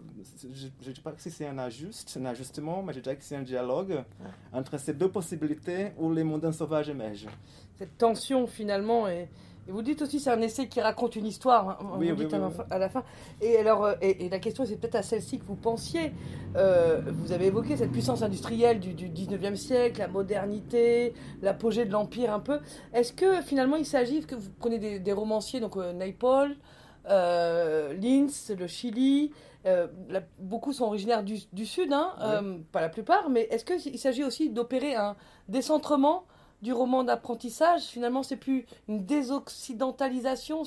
je 0.50 0.88
ne 0.88 0.92
dis 0.94 1.00
pas 1.02 1.12
que 1.12 1.20
c'est 1.20 1.46
un 1.46 1.58
ajuste, 1.58 2.16
un 2.18 2.24
ajustement, 2.24 2.82
mais 2.82 2.94
je 2.94 3.00
dirais 3.00 3.16
que 3.16 3.22
c'est 3.22 3.36
un 3.36 3.42
dialogue 3.42 4.02
entre 4.54 4.78
ces 4.78 4.94
deux 4.94 5.10
possibilités 5.10 5.92
où 5.98 6.10
les 6.10 6.24
mondains 6.24 6.50
sauvages 6.50 6.88
émergent. 6.88 7.28
Cette 7.76 7.98
tension 7.98 8.46
finalement 8.46 9.06
est. 9.06 9.28
Et 9.68 9.72
vous 9.72 9.82
dites 9.82 10.02
aussi 10.02 10.20
c'est 10.20 10.30
un 10.30 10.40
essai 10.40 10.68
qui 10.68 10.80
raconte 10.80 11.16
une 11.16 11.26
histoire, 11.26 11.70
hein, 11.70 11.78
oui, 11.98 12.10
vous 12.10 12.16
oui, 12.16 12.24
dites 12.24 12.36
oui, 12.36 12.64
à, 12.70 12.78
la, 12.78 12.88
fin. 12.88 13.02
Et 13.40 13.56
alors, 13.58 13.84
euh, 13.84 13.94
et, 14.00 14.26
et 14.26 14.28
la 14.28 14.38
question 14.38 14.64
c'est 14.64 14.76
peut-être 14.76 14.94
à 14.94 15.02
celle-ci 15.02 15.38
que 15.38 15.44
vous 15.44 15.56
pensiez. 15.56 16.12
Euh, 16.56 17.00
vous 17.06 17.32
avez 17.32 17.46
évoqué 17.46 17.76
cette 17.76 17.90
puissance 17.90 18.22
industrielle 18.22 18.78
du, 18.78 18.94
du 18.94 19.08
19e 19.08 19.56
siècle, 19.56 19.98
la 19.98 20.08
modernité, 20.08 21.14
l'apogée 21.42 21.84
de 21.84 21.92
l'empire 21.92 22.32
un 22.32 22.40
peu. 22.40 22.60
Est-ce 22.94 23.12
que 23.12 23.42
finalement 23.42 23.76
il 23.76 23.86
s'agit 23.86 24.20
que 24.24 24.36
vous 24.36 24.50
prenez 24.58 24.78
des, 24.78 25.00
des 25.00 25.12
romanciers, 25.12 25.60
donc 25.60 25.76
euh, 25.76 25.92
Naipaul, 25.92 26.56
euh, 27.08 27.92
Linz, 27.94 28.52
le 28.56 28.66
Chili, 28.66 29.32
euh, 29.66 29.88
la, 30.08 30.22
beaucoup 30.38 30.72
sont 30.72 30.84
originaires 30.84 31.24
du, 31.24 31.38
du 31.52 31.66
sud, 31.66 31.92
hein, 31.92 32.12
pas 32.72 32.80
la 32.80 32.88
plupart, 32.88 33.30
mais 33.30 33.42
est-ce 33.50 33.64
qu'il 33.64 33.98
s'agit 33.98 34.22
aussi 34.22 34.50
d'opérer 34.50 34.94
un 34.94 35.16
décentrement 35.48 36.24
du 36.62 36.72
roman 36.72 37.04
d'apprentissage 37.04 37.82
Finalement, 37.82 38.22
c'est 38.22 38.36
plus 38.36 38.66
une 38.88 39.04
désoccidentalisation, 39.04 40.62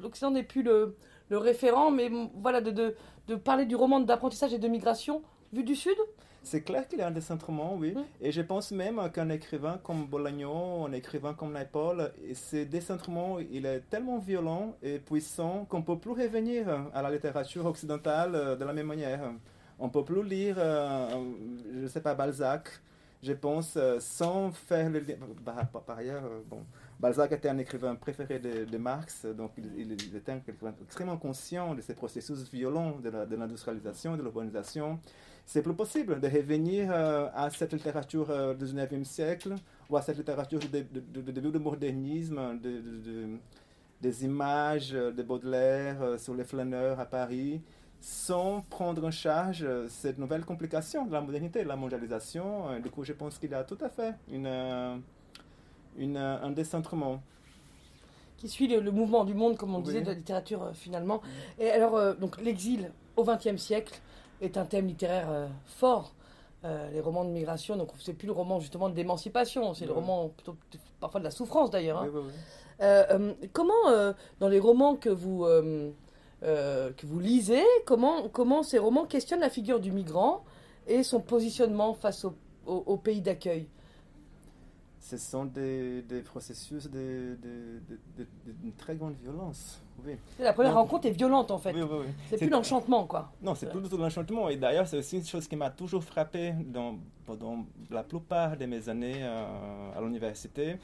l'Occident 0.00 0.30
n'est 0.30 0.42
plus 0.42 0.62
le, 0.62 0.96
le 1.28 1.38
référent, 1.38 1.90
mais 1.90 2.10
voilà, 2.36 2.60
de, 2.60 2.70
de, 2.70 2.94
de 3.28 3.34
parler 3.34 3.66
du 3.66 3.76
roman 3.76 4.00
d'apprentissage 4.00 4.52
et 4.52 4.58
de 4.58 4.68
migration 4.68 5.22
vu 5.52 5.64
du 5.64 5.74
sud? 5.74 5.96
C'est 6.42 6.60
clair 6.60 6.86
qu'il 6.86 6.98
y 6.98 7.02
a 7.02 7.06
un 7.06 7.10
décentrement, 7.10 7.74
oui. 7.74 7.92
Mm. 7.92 8.04
Et 8.20 8.30
je 8.30 8.42
pense 8.42 8.70
même 8.70 9.00
qu'un 9.12 9.30
écrivain 9.30 9.80
comme 9.82 10.04
Bolagno, 10.06 10.84
un 10.84 10.92
écrivain 10.92 11.32
comme 11.32 11.54
Naipaul, 11.54 12.12
ce 12.34 12.64
décentrement, 12.64 13.38
il 13.38 13.64
est 13.64 13.80
tellement 13.88 14.18
violent 14.18 14.76
et 14.82 14.98
puissant 14.98 15.64
qu'on 15.68 15.78
ne 15.78 15.84
peut 15.84 15.98
plus 15.98 16.10
revenir 16.10 16.68
à 16.92 17.00
la 17.00 17.10
littérature 17.10 17.64
occidentale 17.64 18.34
euh, 18.34 18.56
de 18.56 18.64
la 18.64 18.74
même 18.74 18.86
manière. 18.86 19.32
On 19.78 19.86
ne 19.86 19.90
peut 19.90 20.04
plus 20.04 20.22
lire, 20.22 20.56
euh, 20.58 21.08
je 21.72 21.80
ne 21.80 21.88
sais 21.88 22.02
pas, 22.02 22.14
Balzac, 22.14 22.68
je 23.24 23.32
pense, 23.32 23.74
euh, 23.76 23.98
sans 24.00 24.52
faire 24.52 24.90
le 24.90 25.00
lien. 25.00 25.16
Par, 25.44 25.98
ailleurs, 25.98 26.24
euh, 26.24 26.40
bon, 26.48 26.62
Balzac 27.00 27.32
était 27.32 27.48
un 27.48 27.58
écrivain 27.58 27.94
préféré 27.94 28.38
de, 28.38 28.78
Marx, 28.78 29.24
donc 29.26 29.52
il, 29.56 29.92
était 29.92 30.32
un 30.32 30.36
écrivain 30.36 30.74
extrêmement 30.84 31.16
conscient 31.16 31.74
de 31.74 31.80
ces 31.80 31.94
processus 31.94 32.48
violents 32.52 32.96
de 33.02 33.36
l'industrialisation, 33.36 34.16
de 34.16 34.22
l'urbanisation. 34.22 34.98
C'est 35.46 35.62
plus 35.62 35.74
possible 35.74 36.20
de 36.20 36.28
revenir 36.28 36.90
euh, 36.90 37.28
à 37.34 37.50
cette 37.50 37.72
littérature 37.72 38.26
du 38.54 38.64
19e 38.64 39.04
siècle 39.04 39.54
ou 39.90 39.96
à 39.96 40.02
cette 40.02 40.16
littérature 40.18 40.58
du 40.60 40.68
début 40.68 41.50
du 41.50 41.58
modernisme, 41.58 42.58
de- 42.60 42.80
de- 42.80 43.10
de- 43.10 43.38
des 44.00 44.24
images 44.24 44.90
de 44.90 45.22
Baudelaire 45.22 46.18
sur 46.18 46.34
les 46.34 46.44
flâneurs 46.44 47.00
à 47.00 47.06
Paris, 47.06 47.62
sans 48.00 48.60
prendre 48.68 49.04
en 49.04 49.10
charge 49.10 49.62
euh, 49.64 49.86
cette 49.88 50.18
nouvelle 50.18 50.44
complication 50.44 51.06
de 51.06 51.12
la 51.12 51.20
modernité, 51.20 51.62
de 51.62 51.68
la 51.68 51.76
mondialisation. 51.76 52.68
Euh, 52.70 52.78
Du 52.80 52.90
coup, 52.90 53.02
je 53.04 53.12
pense 53.14 53.38
qu'il 53.38 53.50
y 53.50 53.54
a 53.54 53.64
tout 53.64 53.78
à 53.80 53.88
fait 53.88 54.14
une, 54.30 54.46
euh, 54.46 54.96
une, 55.96 56.16
un 56.18 56.50
décentrement. 56.50 57.22
qui 58.36 58.48
suit 58.48 58.68
le, 58.68 58.80
le 58.80 58.90
mouvement 58.90 59.24
du 59.24 59.32
monde, 59.34 59.56
comme 59.56 59.74
on 59.74 59.78
Oui. 59.78 59.84
disait, 59.84 60.02
de 60.02 60.06
la 60.08 60.14
littérature 60.14 60.62
euh, 60.64 60.72
finalement. 60.74 61.22
Et 61.58 61.70
alors, 61.70 61.96
euh, 61.96 62.14
donc 62.14 62.40
l'exil 62.42 62.90
au 63.16 63.24
XXe 63.24 63.56
siècle 63.56 63.98
est 64.42 64.56
un 64.58 64.66
thème 64.66 64.86
littéraire 64.86 65.30
euh, 65.30 65.46
fort. 65.66 66.12
Les 66.94 67.00
romans 67.00 67.26
de 67.26 67.30
migration, 67.30 67.76
donc 67.76 67.90
c'est 68.00 68.14
plus 68.14 68.24
le 68.26 68.32
roman 68.32 68.58
justement 68.58 68.88
d'émancipation, 68.88 69.74
c'est 69.74 69.84
le 69.84 69.92
roman 69.92 70.30
plutôt 70.30 70.56
parfois 70.98 71.20
de 71.20 71.24
la 71.26 71.30
souffrance 71.30 71.70
d'ailleurs. 71.70 71.98
hein. 72.00 72.08
Oui, 72.10 73.48
comment, 73.52 74.14
dans 74.40 74.48
les 74.48 74.60
romans 74.60 74.96
que 74.96 75.10
vous, 75.10 75.44
euh, 76.44 76.92
que 76.96 77.06
vous 77.06 77.20
lisez, 77.20 77.62
comment, 77.86 78.28
comment 78.28 78.62
ces 78.62 78.78
romans 78.78 79.06
questionnent 79.06 79.40
la 79.40 79.50
figure 79.50 79.80
du 79.80 79.90
migrant 79.92 80.44
et 80.86 81.02
son 81.02 81.20
positionnement 81.20 81.94
face 81.94 82.24
au, 82.24 82.34
au- 82.66 82.82
au 82.86 82.96
pays 82.96 83.20
d'accueil 83.22 83.66
Ce 85.00 85.16
sont 85.16 85.44
des, 85.46 86.02
des 86.02 86.20
processus 86.20 86.88
de- 86.90 87.36
d'une 88.46 88.72
très 88.72 88.96
grande 88.96 89.14
violence. 89.22 89.80
Oui, 90.04 90.16
La 90.38 90.52
première 90.52 90.72
Non. 90.72 90.80
rencontre 90.80 91.06
est 91.06 91.12
violente 91.12 91.50
en 91.50 91.58
fait. 91.58 91.72
oui, 91.72 91.82
oui. 91.82 91.88
oui. 92.00 92.06
C'est 92.28 92.36
C'est- 92.36 92.44
plus 92.46 92.50
l'enchantement 92.50 93.06
quoi. 93.06 93.30
Non, 93.42 93.54
c'est 93.54 93.70
plus 93.70 93.80
du 93.80 93.88
tout 93.88 93.96
l'enchantement. 93.96 94.48
Et 94.48 94.56
d'ailleurs, 94.56 94.86
c'est 94.88 94.98
aussi 94.98 95.18
une 95.18 95.24
chose 95.24 95.46
qui 95.46 95.56
m'a 95.56 95.70
toujours 95.70 96.02
frappé 96.04 96.52
dans, 96.66 96.96
pendant 97.24 97.64
la 97.90 98.02
plupart 98.02 98.56
de 98.56 98.66
mes 98.66 98.88
années 98.88 99.18
euh, 99.22 99.96
à 99.96 100.00
l'université. 100.00 100.76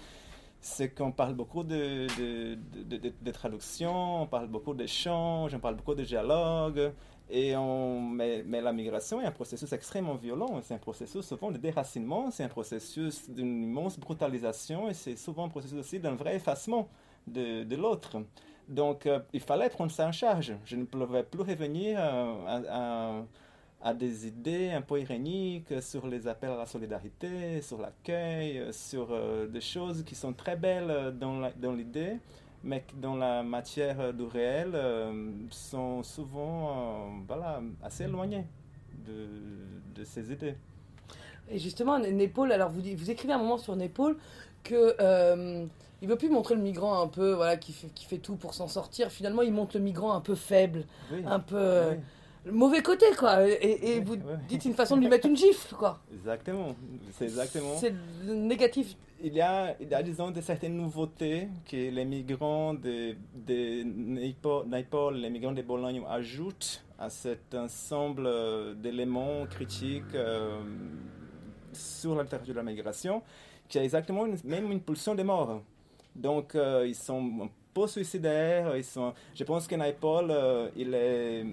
C'est 0.63 0.91
qu'on 0.95 1.11
parle 1.13 1.35
beaucoup 1.35 1.65
de, 1.65 2.07
de, 2.19 2.59
de, 2.85 3.13
de- 3.23 3.31
traduction, 3.31 4.23
on 4.23 4.27
parle 4.27 4.47
beaucoup 4.49 4.75
d'échanges, 4.75 5.55
on 5.55 5.59
parle 5.59 5.77
beaucoup 5.77 5.95
de 5.95 6.05
dialogue. 6.05 6.93
Et 7.31 7.57
on, 7.57 8.01
mais, 8.03 8.43
mais 8.47 8.61
la 8.61 8.73
migration 8.73 9.21
est 9.23 9.25
un 9.25 9.31
processus 9.31 9.73
extrêmement 9.73 10.17
violent. 10.17 10.61
C'est 10.63 10.75
un 10.75 10.79
processus 10.79 11.25
souvent 11.27 11.51
de 11.51 11.57
déracinement, 11.59 12.31
c'est 12.31 12.45
un 12.45 12.49
processus 12.49 13.31
d'une 13.31 13.63
immense 13.63 13.99
brutalisation 13.99 14.89
et 14.91 14.95
c'est 14.95 15.17
souvent 15.17 15.45
un 15.47 15.49
processus 15.49 15.79
aussi 15.79 15.99
d'un 16.01 16.15
vrai 16.17 16.37
effacement 16.37 16.89
de, 17.27 17.65
de 17.65 17.77
l'autre. 17.77 18.19
Donc, 18.69 19.07
euh, 19.07 19.21
il 19.33 19.41
fallait 19.41 19.69
prendre 19.71 19.91
ça 19.93 20.07
en 20.09 20.13
charge. 20.13 20.55
Je 20.67 20.77
ne 20.77 20.85
pouvais 20.85 21.23
plus 21.23 21.41
revenir 21.43 21.99
à- 22.01 23.23
à 23.83 23.95
des 23.95 24.27
idées 24.27 24.71
un 24.71 24.83
peu 24.83 25.01
iréniques 25.01 25.81
sur 25.81 26.07
les 26.07 26.29
appels 26.29 26.51
à 26.51 26.57
la 26.57 26.67
solidarité, 26.67 27.63
sur 27.63 27.81
l'accueil, 27.81 28.59
euh, 28.59 28.73
sur 28.73 29.09
euh, 29.11 29.47
des 29.47 29.61
choses 29.61 30.05
qui 30.05 30.15
sont 30.15 30.33
très 30.35 30.57
belles 30.57 30.91
euh, 30.91 31.11
dans 31.11 31.73
l'idée, 31.73 32.17
mais 32.63 32.85
qui, 32.87 32.97
dans 32.97 33.17
la 33.17 33.43
matière 33.43 34.13
du 34.13 34.25
réel, 34.25 34.73
euh, 34.75 35.31
sont 35.51 36.03
souvent 36.03 36.69
euh, 36.69 36.73
voilà, 37.27 37.63
assez 37.83 38.05
éloignées 38.05 38.45
de, 39.07 39.27
de 39.95 40.05
ces 40.05 40.31
idées. 40.31 40.57
Et 41.51 41.59
justement, 41.59 41.99
Népal, 41.99 42.53
alors 42.53 42.71
vous, 42.71 42.83
vous 42.83 43.11
écrivez 43.11 43.33
un 43.33 43.39
moment 43.39 43.59
sur 43.59 43.75
Népal 43.77 44.15
que 44.63 44.95
il 46.03 46.09
veut 46.09 46.17
plus 46.17 46.31
montrer 46.31 46.55
le 46.55 46.63
migrant 46.63 47.03
un 47.03 47.09
peu, 47.09 47.35
voilà, 47.35 47.59
qui 47.59 47.73
fait, 47.75 47.89
qui 47.89 48.07
fait 48.07 48.17
tout 48.17 48.37
pour 48.37 48.55
s'en 48.55 48.69
sortir. 48.69 49.11
Finalement, 49.11 49.43
il 49.43 49.53
montre 49.53 49.77
le 49.77 49.83
migrant 49.83 50.15
un 50.15 50.23
peu 50.23 50.35
faible, 50.35 50.85
Oui, 51.13 51.23
un 51.27 51.41
peu 51.41 51.91
oui, 51.91 51.97
le 52.45 52.53
mauvais 52.53 52.83
côté, 52.83 53.07
quoi. 53.19 53.47
Et, 53.49 54.01
vous 54.01 54.17
dites 54.49 54.65
une 54.65 54.75
façon 54.75 54.97
de 54.97 55.03
lui 55.03 55.09
mettre 55.09 55.27
une 55.27 55.37
gifle, 55.37 55.75
quoi. 55.75 56.01
exactement. 56.13 56.75
C'est 57.13 57.25
exactement. 57.25 57.77
C'est 57.79 57.95
négatif. 58.27 58.97
Il 59.23 59.35
y, 59.35 59.41
a, 59.43 59.77
il 59.79 59.89
y 59.89 59.95
a, 59.95 60.03
disons, 60.03 60.31
de 60.31 60.41
certaines 60.41 60.77
nouveautés 60.77 61.49
que 61.71 61.77
les 61.77 62.05
migrants 62.07 62.73
de, 62.73 63.15
de 63.35 63.83
Naipaul, 64.67 65.17
les 65.17 65.29
migrants 65.29 65.53
de 65.53 65.61
Bologne 65.61 66.03
ajoutent 66.09 66.83
à 66.99 67.11
cet 67.11 67.55
ensemble 67.55 68.25
euh, 68.27 68.73
d'éléments 68.75 69.45
critiques 69.47 70.15
euh, 70.15 70.61
sur 71.73 72.15
la 72.15 72.23
littérature 72.23 72.55
de 72.55 72.59
la 72.59 72.65
migration, 72.65 73.23
qui 73.69 73.79
a 73.79 73.85
exactement 73.85 74.25
une- 74.27 74.39
même 74.45 74.71
une 74.73 74.81
pulsion 74.81 75.15
de 75.15 75.23
mort. 75.23 75.61
Donc, 76.17 76.55
euh, 76.55 76.87
ils 76.87 76.95
sont 76.95 77.23
un 77.43 77.49
peu 77.75 77.87
suicidaires. 77.87 78.75
Ils 78.77 78.85
sont, 78.85 79.13
je 79.35 79.45
pense 79.45 79.67
que 79.69 79.75
Naipaul, 79.77 80.31
euh, 80.31 80.69
il 80.77 80.95
est, 80.95 81.45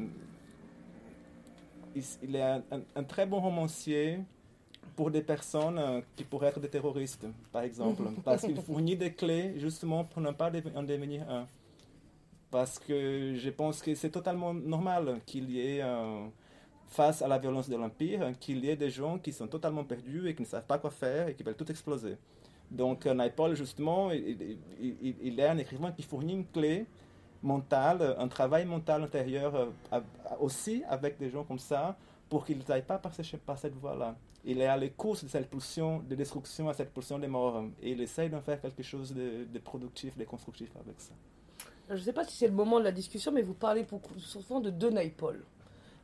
il, 1.98 2.04
il 2.30 2.36
est 2.36 2.42
un, 2.42 2.62
un- 2.72 2.82
un 2.96 3.04
très 3.04 3.26
bon 3.26 3.40
romancier 3.42 4.20
pour 4.96 5.12
des 5.12 5.22
personnes 5.22 5.78
euh, 5.80 6.02
qui 6.16 6.24
pourraient 6.24 6.48
être 6.50 6.60
des 6.60 6.70
terroristes, 6.70 7.26
par 7.52 7.64
exemple, 7.64 8.04
parce 8.26 8.42
qu'il 8.44 8.56
fournit 8.62 8.96
des 8.96 9.14
clés 9.14 9.54
justement 9.60 10.04
pour 10.06 10.22
ne 10.22 10.32
pas 10.32 10.50
en 10.76 10.84
devenir 10.84 11.22
un. 11.30 11.46
Parce 12.50 12.80
que 12.80 13.34
je 13.36 13.50
pense 13.50 13.82
que 13.82 13.94
c'est 13.94 14.10
totalement 14.10 14.54
normal 14.54 15.20
qu'il 15.26 15.50
y 15.52 15.60
ait, 15.60 15.82
euh, 15.84 16.26
face 16.88 17.22
à 17.22 17.28
la 17.28 17.38
violence 17.38 17.68
de 17.70 17.76
l'Empire, 17.76 18.22
qu'il 18.40 18.64
y 18.64 18.70
ait 18.70 18.78
des 18.78 18.90
gens 18.90 19.20
qui 19.20 19.34
sont 19.34 19.48
totalement 19.48 19.84
perdus 19.84 20.30
et 20.30 20.34
qui 20.36 20.44
ne 20.44 20.48
savent 20.48 20.66
pas 20.66 20.78
quoi 20.78 20.90
faire 20.90 21.28
et 21.28 21.34
qui 21.36 21.44
veulent 21.44 21.56
tout 21.58 21.70
exploser. 21.70 22.16
Donc, 22.72 23.06
euh, 23.06 23.14
Naipaul, 23.14 23.56
justement, 23.56 24.12
il- 24.12 24.58
il 25.22 25.40
est 25.40 25.48
un 25.48 25.58
écrivain 25.58 25.92
qui 25.92 26.04
fournit 26.04 26.34
une 26.34 26.46
clé 26.48 26.86
mental, 27.44 28.16
un 28.18 28.28
travail 28.28 28.66
mental 28.66 29.04
intérieur 29.04 29.70
aussi 30.40 30.84
avec 30.90 31.18
des 31.18 31.30
gens 31.30 31.44
comme 31.44 31.60
ça 31.60 31.98
pour 32.30 32.46
qu'ils 32.46 32.60
n'aillent 32.68 32.82
pas 32.82 32.98
par, 32.98 33.12
par 33.46 33.58
cette 33.58 33.76
voie-là. 33.76 34.16
Il 34.46 34.62
est 34.62 34.68
à 34.68 34.78
l'écoute 34.78 35.24
de 35.24 35.30
cette 35.30 35.50
pulsion 35.50 36.00
de 36.00 36.16
destruction, 36.16 36.70
à 36.70 36.74
cette 36.74 36.94
pulsion 36.94 37.20
des 37.20 37.28
morts. 37.28 37.64
Et 37.82 37.92
il 37.92 38.02
essaye 38.02 38.30
d'en 38.30 38.42
faire 38.42 38.62
quelque 38.62 38.84
chose 38.84 39.14
de, 39.14 39.46
de 39.52 39.60
productif, 39.60 40.18
de 40.18 40.24
constructif 40.24 40.70
avec 40.80 41.00
ça. 41.00 41.14
Je 41.90 41.96
ne 41.96 42.00
sais 42.00 42.14
pas 42.14 42.26
si 42.26 42.36
c'est 42.36 42.48
le 42.48 42.54
moment 42.54 42.80
de 42.80 42.84
la 42.84 42.92
discussion, 42.92 43.32
mais 43.32 43.42
vous 43.42 43.54
parlez 43.54 43.84
beaucoup, 43.84 44.18
souvent 44.20 44.60
de 44.60 44.70
deux 44.70 44.90
Naipoles. 44.90 45.44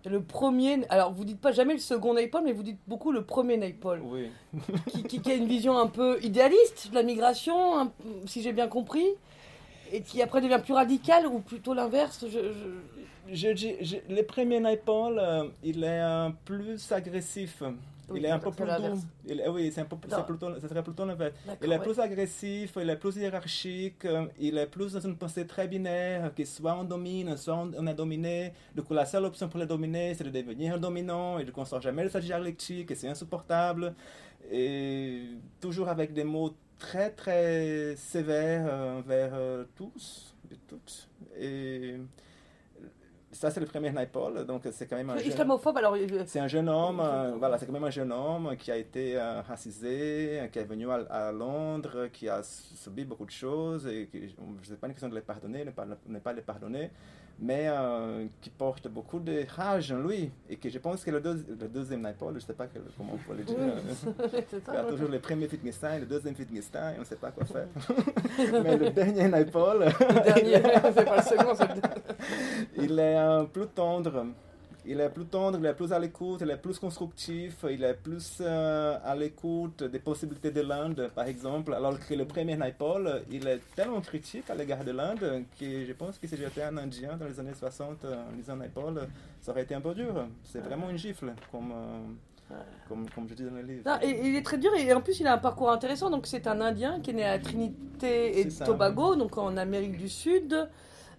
Le 0.06 0.22
premier, 0.22 0.86
alors 0.90 1.14
vous 1.14 1.24
dites 1.24 1.40
pas 1.40 1.54
jamais 1.54 1.74
le 1.74 1.80
second 1.80 2.14
Naipaul, 2.14 2.44
mais 2.44 2.52
vous 2.52 2.64
dites 2.64 2.80
beaucoup 2.88 3.14
le 3.14 3.24
premier 3.24 3.56
Naipaul. 3.56 4.02
Oui. 4.04 4.30
qui, 5.08 5.22
qui, 5.22 5.32
a 5.32 5.36
une 5.36 5.48
vision 5.48 5.78
un 5.78 5.88
peu 5.88 6.22
idéaliste 6.22 6.90
de 6.90 6.96
la 6.96 7.04
migration, 7.04 7.92
si 8.26 8.42
j'ai 8.42 8.52
bien 8.52 8.68
compris, 8.68 9.08
et 9.94 10.02
qui 10.02 10.22
après 10.22 10.42
devient 10.42 10.60
plus 10.62 10.74
radical 10.74 11.26
ou 11.28 11.40
plutôt 11.40 11.74
l'inverse. 11.74 12.26
Je, 12.28 12.40
je... 12.40 12.70
Je, 13.32 13.96
le 14.10 14.22
premier 14.24 14.60
Naipaul, 14.60 15.18
euh, 15.18 15.46
il 15.64 15.82
est 15.86 16.00
un 16.00 16.36
plus 16.44 16.92
agressif 16.92 17.64
il 18.16 18.26
est 18.26 18.30
un 18.30 18.40
peu 18.40 18.52
plus 18.52 18.66
doux. 18.66 19.00
Il, 19.26 19.44
oui, 19.50 19.72
c'est 19.74 19.86
plutôt, 19.86 20.48
ce 20.60 20.68
serait 20.68 20.84
plutôt 20.84 21.06
l'inverse. 21.06 21.34
Il 21.62 21.72
est 21.72 21.80
plus 21.80 22.00
agressif, 22.00 22.78
il 22.82 22.90
est 22.90 22.96
plus 22.96 23.16
hiérarchique, 23.16 24.06
euh, 24.06 24.26
il 24.40 24.58
est 24.58 24.68
plus 24.68 24.94
dans 24.94 25.00
une 25.00 25.16
pensée 25.16 25.46
très 25.48 25.68
binaire, 25.68 26.34
que 26.36 26.44
soit 26.46 26.76
on 26.76 26.84
domine, 26.84 27.36
soit 27.38 27.56
on, 27.56 27.88
est 27.88 27.94
dominé. 27.94 28.54
Du 28.76 28.82
coup, 28.82 28.94
la 28.94 29.06
seule 29.06 29.26
option 29.26 29.48
pour 29.48 29.60
le 29.60 29.66
dominer, 29.66 30.14
c'est 30.14 30.24
de 30.24 30.30
devenir 30.30 30.76
un 30.76 30.78
dominant, 30.78 31.40
et 31.40 31.46
du 31.46 31.52
coup, 31.52 31.62
on 31.62 31.64
ne 31.64 31.68
sort 31.68 31.82
jamais 31.82 32.04
de 32.04 32.10
sa 32.10 32.20
dialectique, 32.20 32.92
et 32.92 32.96
c'est 32.96 33.08
insupportable. 33.08 33.94
Et 34.52 35.22
toujours 35.62 35.88
avec 35.88 36.14
des 36.14 36.26
mots 36.26 36.54
très, 36.84 37.12
très 37.12 37.96
sévères 37.96 38.68
euh, 38.68 39.00
envers 39.00 39.32
euh, 39.34 39.64
tous 39.76 40.36
et 40.52 40.58
toutes. 40.68 41.10
Et 41.40 41.96
ça, 43.32 43.50
c'est 43.50 43.62
le 43.62 43.66
premier 43.66 43.92
Naipaul, 43.92 44.46
donc 44.46 44.68
c'est 44.72 44.86
quand 44.86 44.98
même 44.98 45.10
un 45.10 45.18
Islamophobe, 45.18 45.78
alors... 45.78 45.96
C'est 46.26 46.40
un 46.40 46.48
jeune 46.48 46.70
homme, 46.70 47.00
euh, 47.00 47.36
voilà, 47.38 47.58
c'est 47.58 47.66
quand 47.66 47.72
même 47.72 47.84
un 47.86 47.90
jeune 47.90 48.12
homme 48.12 48.56
qui 48.58 48.70
a 48.70 48.78
été 48.78 49.18
euh, 49.18 49.42
racisé, 49.42 50.50
qui 50.52 50.60
est 50.60 50.66
venu 50.66 50.88
à, 50.92 51.32
Londres, 51.32 52.10
qui 52.12 52.28
a 52.30 52.44
subi 52.44 53.06
beaucoup 53.06 53.26
de 53.26 53.32
choses, 53.32 53.88
et 53.88 54.10
ne 54.14 54.64
sais 54.64 54.76
pas 54.76 54.88
une 54.88 54.94
question 54.94 55.10
de 55.10 55.16
les 55.16 55.22
pardonner, 55.22 55.66
ne 55.66 55.72
pas, 55.72 55.88
ne 56.06 56.20
pas 56.20 56.34
les 56.34 56.42
pardonner, 56.42 56.92
mais 57.40 57.68
euh, 57.68 58.26
qui 58.42 58.50
porte 58.50 58.88
beaucoup 58.88 59.20
de 59.20 59.46
rage 59.56 59.92
en 59.92 60.00
lui, 60.00 60.32
et 60.50 60.56
que 60.56 60.70
je 60.70 60.80
pense 60.80 61.04
que 61.04 61.12
le, 61.12 61.20
le 61.20 61.68
deuxième 61.68 62.02
Naipaul, 62.02 62.34
je 62.34 62.36
ne 62.36 62.40
sais 62.42 62.54
pas 62.54 62.68
comment 62.98 63.14
on 63.14 63.18
peut 63.18 63.38
le 63.38 63.44
dire, 63.44 63.58
il 63.58 64.74
y 64.74 64.78
a 64.78 64.84
toujours 64.84 65.10
le 65.10 65.20
premier 65.20 65.48
Wittgenstein, 65.48 66.00
le 66.02 66.06
deuxième 66.06 66.36
Wittgenstein, 66.38 66.96
on 66.98 67.00
ne 67.02 67.06
sait 67.06 67.16
pas 67.16 67.32
quoi 67.32 67.46
faire. 67.46 67.68
mais 68.64 68.78
le 68.78 68.90
dernier 68.92 69.28
Naipaul... 69.28 69.86
le 69.86 70.24
dernier, 70.24 70.62
c'est 70.96 71.06
pas 71.06 71.18
le 71.18 71.24
second, 71.24 71.66
il 72.78 73.00
est 73.00 73.18
euh, 73.18 73.44
plus 73.44 73.68
tendre. 73.68 74.26
Il 74.86 75.00
est 75.00 75.10
plus 75.10 75.26
tendre, 75.26 75.58
il 75.60 75.66
est 75.66 75.74
plus 75.74 75.94
à 75.94 76.00
l'écoute, 76.00 76.42
il 76.42 76.50
est 76.50 76.58
plus 76.58 76.78
constructif, 76.78 77.66
il 77.70 77.84
est 77.84 77.94
plus 77.94 78.40
euh, 78.42 78.98
à 79.04 79.16
l'écoute 79.16 79.84
des 79.84 80.00
possibilités 80.00 80.52
de 80.52 80.62
l'Inde, 80.62 81.10
par 81.16 81.26
exemple, 81.26 81.74
alors 81.74 81.98
que 82.00 82.14
le 82.14 82.26
premier 82.26 82.58
Naipaul, 82.58 83.24
il 83.32 83.48
est 83.48 83.62
tellement 83.76 84.02
critique 84.02 84.50
à 84.50 84.56
l'égard 84.56 84.84
de 84.84 84.92
l'Inde 84.92 85.46
que 85.60 85.86
je 85.86 85.94
pense 85.94 86.18
que 86.18 86.28
si 86.28 86.36
j'étais 86.36 86.64
un 86.64 86.78
Indien 86.78 87.16
dans 87.16 87.26
les 87.26 87.40
années 87.40 87.54
60 87.54 88.04
euh, 88.04 88.16
en 88.30 88.36
lisant 88.36 88.58
Naipaul, 88.58 89.08
ça 89.42 89.52
aurait 89.52 89.64
été 89.64 89.74
un 89.74 89.82
peu 89.82 89.94
dur. 89.94 90.28
C'est 90.44 90.60
vraiment 90.60 90.90
une 90.90 90.98
gifle, 90.98 91.34
comme, 91.50 91.74
comme, 92.90 93.10
comme, 93.10 93.28
je 93.30 93.36
dis 93.36 93.44
dans 93.44 93.56
le 93.56 93.62
livre. 93.62 93.84
il 94.04 94.36
est 94.36 94.46
très 94.46 94.58
dur 94.58 94.74
et 94.76 94.94
en 94.94 95.02
plus 95.02 95.20
il 95.22 95.28
a 95.28 95.34
un 95.34 95.38
parcours 95.38 95.72
intéressant. 95.72 96.10
Donc 96.10 96.28
c'est 96.28 96.46
un 96.46 96.60
Indien 96.60 97.00
qui 97.00 97.12
est 97.12 97.14
né 97.14 97.26
à 97.26 97.40
Trinité 97.40 98.42
et 98.42 98.50
Tobago, 98.50 99.16
donc 99.16 99.38
en 99.38 99.56
Amérique 99.56 99.98
du 99.98 100.10
Sud. 100.10 100.68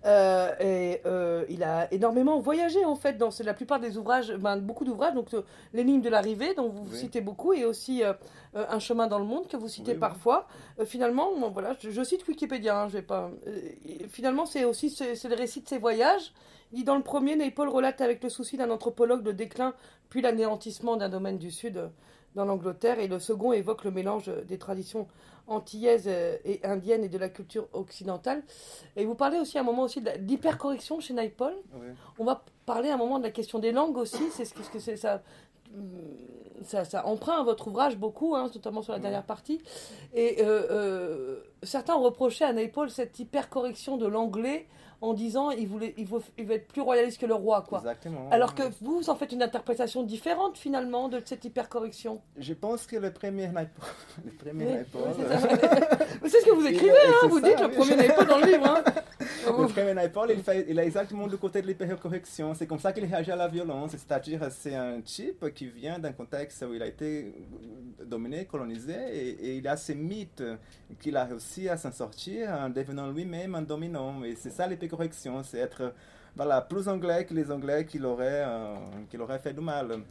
Euh, 0.05 0.53
et 0.61 1.01
euh, 1.07 1.45
il 1.49 1.63
a 1.63 1.93
énormément 1.93 2.39
voyagé 2.39 2.85
en 2.85 2.95
fait 2.95 3.17
dans 3.17 3.31
la 3.43 3.55
plupart 3.55 3.81
des 3.81 3.97
ouvrages, 3.97 4.35
ben, 4.35 4.59
beaucoup 4.59 4.85
d'ouvrages, 4.85 5.15
donc 5.15 5.33
euh, 5.33 5.43
l'énigme 5.73 6.03
de 6.03 6.11
l'arrivée 6.11 6.53
dont 6.55 6.69
vous 6.69 6.95
citez 6.95 7.23
beaucoup 7.23 7.55
et 7.55 7.65
aussi 7.65 8.03
un 8.55 8.79
chemin 8.79 9.07
dans 9.07 9.19
le 9.19 9.25
monde 9.25 9.49
que 9.49 9.57
vous 9.57 9.69
citez 9.69 9.95
parfois. 9.95 10.47
finalement, 10.85 11.31
voilà, 11.51 11.75
je, 11.81 12.05
cite 12.05 12.27
Wikipédia, 12.29 12.83
hein, 12.83 12.89
je 12.89 12.95
vais 12.95 13.03
pas. 13.03 13.31
finalement, 14.09 14.47
c'est 14.47 14.65
aussi 14.65 14.91
c'est 14.91 15.29
le 15.29 15.35
récit 15.35 15.63
de 15.63 15.69
ses 15.69 15.79
voyages. 15.79 16.33
Il 16.73 16.79
dit 16.79 16.85
dans 16.85 16.97
le 16.97 17.03
premier, 17.03 17.37
Naipaul 17.37 17.69
relate 17.69 18.01
avec 18.01 18.23
le 18.23 18.29
souci 18.29 18.57
d'un 18.57 18.71
anthropologue 18.71 19.25
le 19.25 19.33
déclin 19.33 19.75
puis 20.11 20.23
l'anéantissement 20.23 20.97
d'un 20.97 21.09
domaine 21.09 21.39
du 21.39 21.51
Sud 21.51 21.91
dans 22.35 22.45
l'Angleterre 22.45 22.99
et 22.99 23.09
le 23.09 23.19
second 23.19 23.53
évoque 23.53 23.85
le 23.85 23.91
mélange 23.91 24.31
des 24.49 24.59
traditions 24.59 25.07
antillaises 25.47 26.05
euh, 26.07 26.37
et 26.45 26.65
indiennes 26.65 27.05
et 27.05 27.09
de 27.09 27.19
la 27.19 27.29
culture 27.29 27.69
occidentale. 27.73 28.43
Et 28.97 29.05
vous 29.05 29.15
parlez 29.15 29.39
aussi 29.39 29.59
à 29.59 29.61
un 29.61 29.65
moment 29.65 29.83
aussi 29.83 30.01
d'hypercorrection 30.01 31.01
chez 31.01 31.15
Naipaul. 31.15 31.55
On 32.19 32.25
va 32.25 32.45
parler 32.67 32.91
à 32.91 32.95
un 32.95 32.99
moment 32.99 33.19
de 33.19 33.25
la 33.25 33.31
question 33.31 33.59
des 33.59 33.73
langues 33.73 33.97
aussi. 33.97 34.23
C'est 34.31 34.45
ce 34.45 34.55
que 34.55 34.79
c'est 34.79 34.97
ça, 34.97 35.23
ça, 36.63 36.85
ça 36.85 37.07
emprunte 37.07 37.45
votre 37.45 37.69
ouvrage 37.69 37.97
beaucoup, 37.97 38.35
hein, 38.35 38.51
notamment 38.55 38.83
sur 38.83 38.93
la 38.93 38.99
dernière 38.99 39.25
partie. 39.25 39.61
Et 40.15 40.37
euh, 40.41 40.67
euh, 40.71 41.41
certains 41.63 41.95
ont 41.95 42.03
reproché 42.03 42.45
à 42.45 42.53
Naipaul 42.53 42.91
cette 42.91 43.19
hypercorrection 43.19 43.97
de 43.97 44.07
l'anglais 44.07 44.67
en 45.01 45.13
disant 45.15 45.51
il 45.51 45.69
voulait 45.69 45.95
il 45.97 46.07
veut, 46.07 46.21
il 46.39 46.47
veut 46.47 46.55
être 46.55 46.69
plus 46.69 46.83
royaliste 46.83 47.21
que 47.21 47.27
le 47.27 47.35
roi 47.35 47.65
quoi. 47.69 47.79
Exactement. 47.79 48.29
Alors 48.31 48.55
que 48.55 48.63
vous, 48.81 48.99
vous 48.99 49.11
en 49.11 49.17
faites 49.17 49.33
une 49.33 49.43
interprétation 49.43 50.03
différente 50.03 50.57
finalement 50.57 51.09
de 51.09 51.21
cette 51.25 51.45
hypercorrection. 51.45 52.21
Je 52.37 52.55
pense 52.55 52.87
que 52.87 52.97
le 52.97 53.13
premier 53.13 53.49
Naipaul, 53.49 53.89
le 54.25 54.31
premier 54.33 54.65
Naipaul. 54.65 55.03
c'est 56.23 56.41
ce 56.41 56.47
que 56.47 56.55
vous 56.55 56.67
écrivez, 56.67 56.93
hein, 56.93 57.29
vous 57.29 57.41
dites 57.41 57.61
le 57.61 57.71
premier 57.71 57.97
Naipaul 57.97 58.27
dans 58.27 58.39
le 58.39 58.47
livre. 58.47 58.67
Hein. 58.67 58.85
le 59.47 59.67
premier 59.67 59.95
Naipaul, 59.95 60.31
il, 60.31 60.43
fait, 60.43 60.67
il 60.69 60.79
est 60.79 60.87
exactement 60.87 61.27
du 61.27 61.37
côté 61.37 61.63
de 61.63 61.67
l'hypercorrection. 61.67 62.55
C'est 62.55 62.67
comme 62.67 62.79
ça 62.79 62.93
qu'il 62.93 63.05
réagit 63.05 63.33
à 63.33 63.37
la 63.37 63.49
violence. 63.49 63.93
C'est-à-dire, 63.93 64.41
c'est 64.51 64.75
un 64.75 65.01
type 65.01 65.53
qui 65.55 65.67
vient 65.67 65.99
d'un 65.99 66.13
contexte 66.13 66.65
où 66.69 66.75
il 66.75 66.83
a 66.83 66.87
été 66.87 67.35
dominé, 68.05 68.45
colonisé, 68.45 68.95
et, 69.13 69.29
et 69.29 69.57
il 69.57 69.69
a 69.69 69.77
ces 69.77 69.95
mythes 69.95 70.43
qu'il 71.01 71.17
a 71.17 71.25
réussi 71.25 71.69
à 71.69 71.77
s'en 71.77 71.93
sortir 71.93 72.51
en 72.51 72.69
devenant 72.69 73.11
lui-même 73.11 73.55
un 73.55 73.63
dominant. 73.63 74.23
Et 74.25 74.35
c'est 74.37 74.51
ça 74.51 74.67
l'hypercorrection 74.67 74.84
correction, 74.89 75.43
c'est 75.43 75.59
être 75.59 75.93
voilà, 76.37 76.61
plus 76.61 76.89
anglais 76.89 77.25
que 77.25 77.35
les 77.35 77.51
Anglais 77.51 77.87
qui 77.87 77.99
l'auraient 77.99 78.45
euh, 78.45 79.39
fait 79.43 79.53
du 79.53 79.61
mal. 79.61 80.03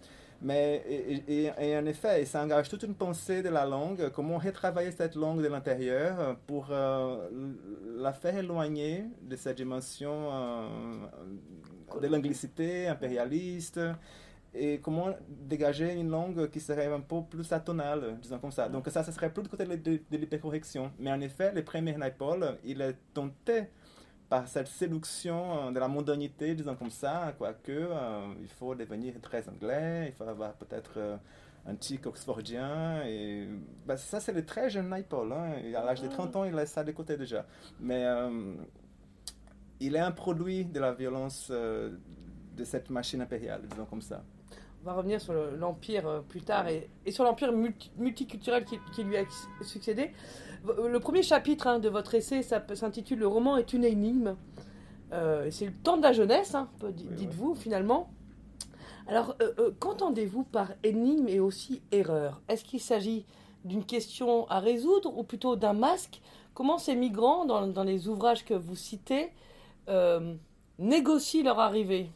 Mais 0.42 0.84
et, 1.28 1.78
en 1.78 1.86
effet, 1.86 2.26
ça 2.26 2.44
engage 2.44 2.68
toute 2.68 2.84
une 2.84 2.96
pensée 2.96 3.42
de 3.42 3.50
la 3.50 3.66
langue, 3.66 4.10
comment 4.10 4.38
retravailler 4.38 4.92
cette 4.92 5.16
langue 5.16 5.42
de 5.42 5.48
l'intérieur 5.48 6.38
pour 6.48 6.68
euh, 6.70 7.30
la 7.98 8.12
faire 8.12 8.38
éloigner 8.38 9.06
de 9.22 9.38
cette 9.38 9.56
dimension 9.58 10.30
euh, 10.34 10.68
de 12.02 12.08
l'anglicité 12.08 12.88
impérialiste 12.88 13.80
et 14.54 14.80
comment 14.80 15.16
dégager 15.30 15.94
une 15.94 16.10
langue 16.10 16.50
qui 16.50 16.60
serait 16.60 16.88
un 16.88 17.00
peu 17.00 17.24
plus 17.24 17.52
atonale, 17.54 18.18
disons 18.22 18.38
comme 18.40 18.52
ça. 18.52 18.68
Donc 18.68 18.88
ça, 18.90 19.04
ce 19.04 19.12
serait 19.14 19.32
plus 19.32 19.44
du 19.44 19.50
côté 19.50 19.66
de, 19.66 19.76
de, 19.76 20.18
l'hypercorrection. 20.18 20.92
Mais 21.00 21.12
en 21.12 21.22
effet, 21.22 21.54
le 21.54 21.64
premier 21.64 21.96
Naipaul, 21.98 22.58
il 22.66 22.82
est 22.82 22.98
tenté 23.14 23.64
par 24.34 24.48
cette 24.48 24.68
séduction 24.68 25.68
euh, 25.68 25.72
de 25.72 25.80
la 25.80 25.88
mondanité, 25.88 26.56
disons 26.56 26.74
comme 26.76 26.90
ça, 26.90 27.36
quoique 27.38 27.72
euh, 27.72 28.34
il 28.42 28.48
faut 28.48 28.74
devenir 28.74 29.14
très 29.22 29.48
anglais, 29.48 30.08
il 30.08 30.14
faut 30.14 30.24
avoir 30.24 30.54
peut-être 30.54 30.94
euh, 30.98 31.18
un 31.68 31.76
tic 31.76 32.08
oxfordien. 32.08 33.04
Et 33.06 33.48
bah, 33.86 33.96
ça, 33.96 34.20
c'est 34.20 34.34
le 34.34 34.44
très 34.44 34.72
jeune 34.72 34.90
Naipaul. 34.90 35.32
Hein, 35.32 35.52
à 35.76 35.86
l'âge 35.86 36.02
de 36.02 36.08
30 36.08 36.36
ans, 36.36 36.46
il 36.46 36.56
laisse 36.56 36.72
ça 36.72 36.84
de 36.84 36.92
côté 36.94 37.16
déjà. 37.16 37.46
Mais 37.80 38.04
il 39.80 39.96
est 39.96 40.00
un 40.00 40.12
produit 40.12 40.66
de 40.66 40.80
la 40.80 40.94
violence 40.94 41.52
de 41.52 42.64
cette 42.64 42.90
machine 42.90 43.22
impériale, 43.22 43.62
disons 43.70 43.86
comme 43.86 44.02
ça. 44.02 44.24
On 44.84 44.86
va 44.86 44.94
revenir 44.96 45.22
sur 45.22 45.34
l'Empire 45.34 46.24
plus 46.28 46.42
tard 46.42 46.68
et, 46.68 46.90
et 47.06 47.12
sur 47.12 47.24
l'Empire 47.24 47.54
multiculturel 47.98 48.66
qui, 48.66 48.78
qui, 48.94 49.04
lui 49.04 49.16
a 49.16 49.24
succédé. 49.62 50.12
Le 50.66 51.00
premier 51.00 51.24
chapitre 51.24 51.68
hein, 51.68 51.80
de 51.80 51.88
votre 51.88 52.16
essai 52.16 52.42
s'intitule 52.42 53.20
Le 53.20 53.28
roman 53.28 53.56
est 53.56 53.72
une 53.72 53.86
énigme. 53.86 54.36
Euh, 55.14 55.48
c'est 55.52 55.66
le 55.66 55.74
temps 55.74 55.98
de 55.98 56.02
la 56.02 56.12
jeunesse, 56.12 56.56
hein, 56.56 56.70
dites-vous, 56.92 57.54
finalement. 57.56 58.10
Alors, 59.08 59.36
euh, 59.42 59.54
euh, 59.60 59.72
qu'entendez-vous 59.80 60.44
par 60.44 60.72
énigme 60.84 61.28
et 61.28 61.40
aussi 61.40 61.82
erreur? 61.92 62.42
Est-ce 62.48 62.64
qu'il 62.64 62.80
s'agit 62.80 63.26
d'une 63.64 63.86
question 63.86 64.48
à 64.50 64.60
résoudre 64.60 65.16
ou 65.18 65.24
plutôt 65.24 65.56
d'un 65.56 65.74
masque? 65.74 66.22
Comment 66.54 66.78
ces 66.78 66.96
migrants, 66.96 67.46
dans, 67.46 67.84
les 67.84 68.08
ouvrages 68.08 68.46
que 68.46 68.54
vous 68.54 68.76
citez, 68.76 69.32
négocient 70.80 71.44
leur 71.44 71.60
arrivée? 71.60 72.10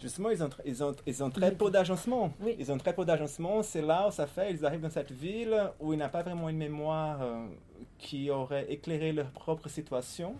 Justement, 0.00 0.30
ils 0.30 0.42
ont, 0.42 0.50
ils 0.64 0.84
ont, 0.84 0.94
ils 1.06 1.24
ont 1.24 1.30
très 1.30 1.52
peu 1.52 1.70
d'agencement. 1.70 2.32
Ils 2.58 2.70
ont 2.72 2.78
très 2.78 2.94
peu 2.94 3.04
d'agencement. 3.04 3.62
C'est 3.62 3.82
là 3.82 4.08
où 4.08 4.10
ça 4.10 4.26
fait, 4.26 4.52
ils 4.52 4.64
arrivent 4.64 4.80
dans 4.80 4.90
cette 4.90 5.12
ville 5.12 5.70
où 5.80 5.92
il 5.92 5.96
n'y 5.96 6.02
a 6.02 6.08
pas 6.08 6.22
vraiment 6.22 6.48
une 6.48 6.58
mémoire 6.58 7.22
euh, 7.22 7.46
qui 7.98 8.30
aurait 8.30 8.70
éclairé 8.72 9.12
leur 9.12 9.30
propre 9.30 9.68
situation. 9.68 10.36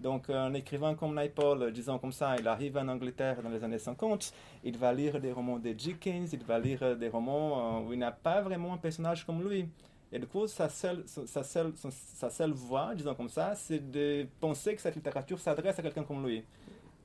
Donc, 0.00 0.30
un 0.30 0.54
écrivain 0.54 0.94
comme 0.94 1.14
Naipaul, 1.14 1.72
disons 1.72 1.98
comme 1.98 2.12
ça, 2.12 2.36
il 2.38 2.46
arrive 2.46 2.76
en 2.76 2.86
Angleterre 2.86 3.42
dans 3.42 3.48
les 3.48 3.64
années 3.64 3.80
50, 3.80 4.32
il 4.62 4.78
va 4.78 4.92
lire 4.92 5.20
des 5.20 5.32
romans 5.32 5.58
de 5.58 5.72
Dickens, 5.72 6.32
il 6.32 6.44
va 6.44 6.60
lire 6.60 6.96
des 6.96 7.08
romans 7.08 7.80
euh, 7.80 7.88
où 7.88 7.92
il 7.92 7.98
n'y 7.98 8.04
a 8.04 8.12
pas 8.12 8.40
vraiment 8.40 8.74
un 8.74 8.76
personnage 8.76 9.26
comme 9.26 9.42
lui. 9.42 9.68
Et 10.12 10.18
du 10.18 10.26
coup, 10.26 10.46
sa 10.46 10.68
seule, 10.68 11.04
sa 11.06 11.42
seule, 11.42 11.72
sa 11.90 12.30
seule 12.30 12.52
voie, 12.52 12.94
disons 12.94 13.14
comme 13.14 13.28
ça, 13.28 13.54
c'est 13.54 13.90
de 13.90 14.26
penser 14.40 14.74
que 14.74 14.80
cette 14.80 14.94
littérature 14.94 15.38
s'adresse 15.38 15.78
à 15.78 15.82
quelqu'un 15.82 16.04
comme 16.04 16.24
lui. 16.26 16.44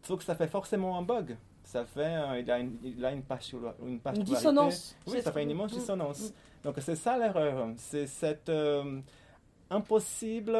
Sauf 0.03 0.19
que 0.19 0.25
ça 0.25 0.35
fait 0.35 0.47
forcément 0.47 0.97
un 0.97 1.01
bug. 1.01 1.35
Ça 1.63 1.85
fait, 1.85 2.01
euh, 2.01 2.39
il, 2.39 2.51
a 2.51 2.59
une, 2.59 2.77
il 2.83 3.03
a 3.05 3.11
une, 3.11 3.23
une, 3.81 3.99
une 4.15 4.23
dissonance. 4.23 4.95
Oui, 5.07 5.21
ça 5.21 5.31
fait 5.31 5.43
une 5.43 5.51
immense 5.51 5.73
mm. 5.73 5.77
dissonance. 5.77 6.29
Mm. 6.29 6.33
Donc 6.65 6.75
c'est 6.79 6.95
ça 6.95 7.17
l'erreur. 7.17 7.69
C'est 7.77 8.05
cette 8.05 8.49
euh, 8.49 8.99
impossible 9.69 10.57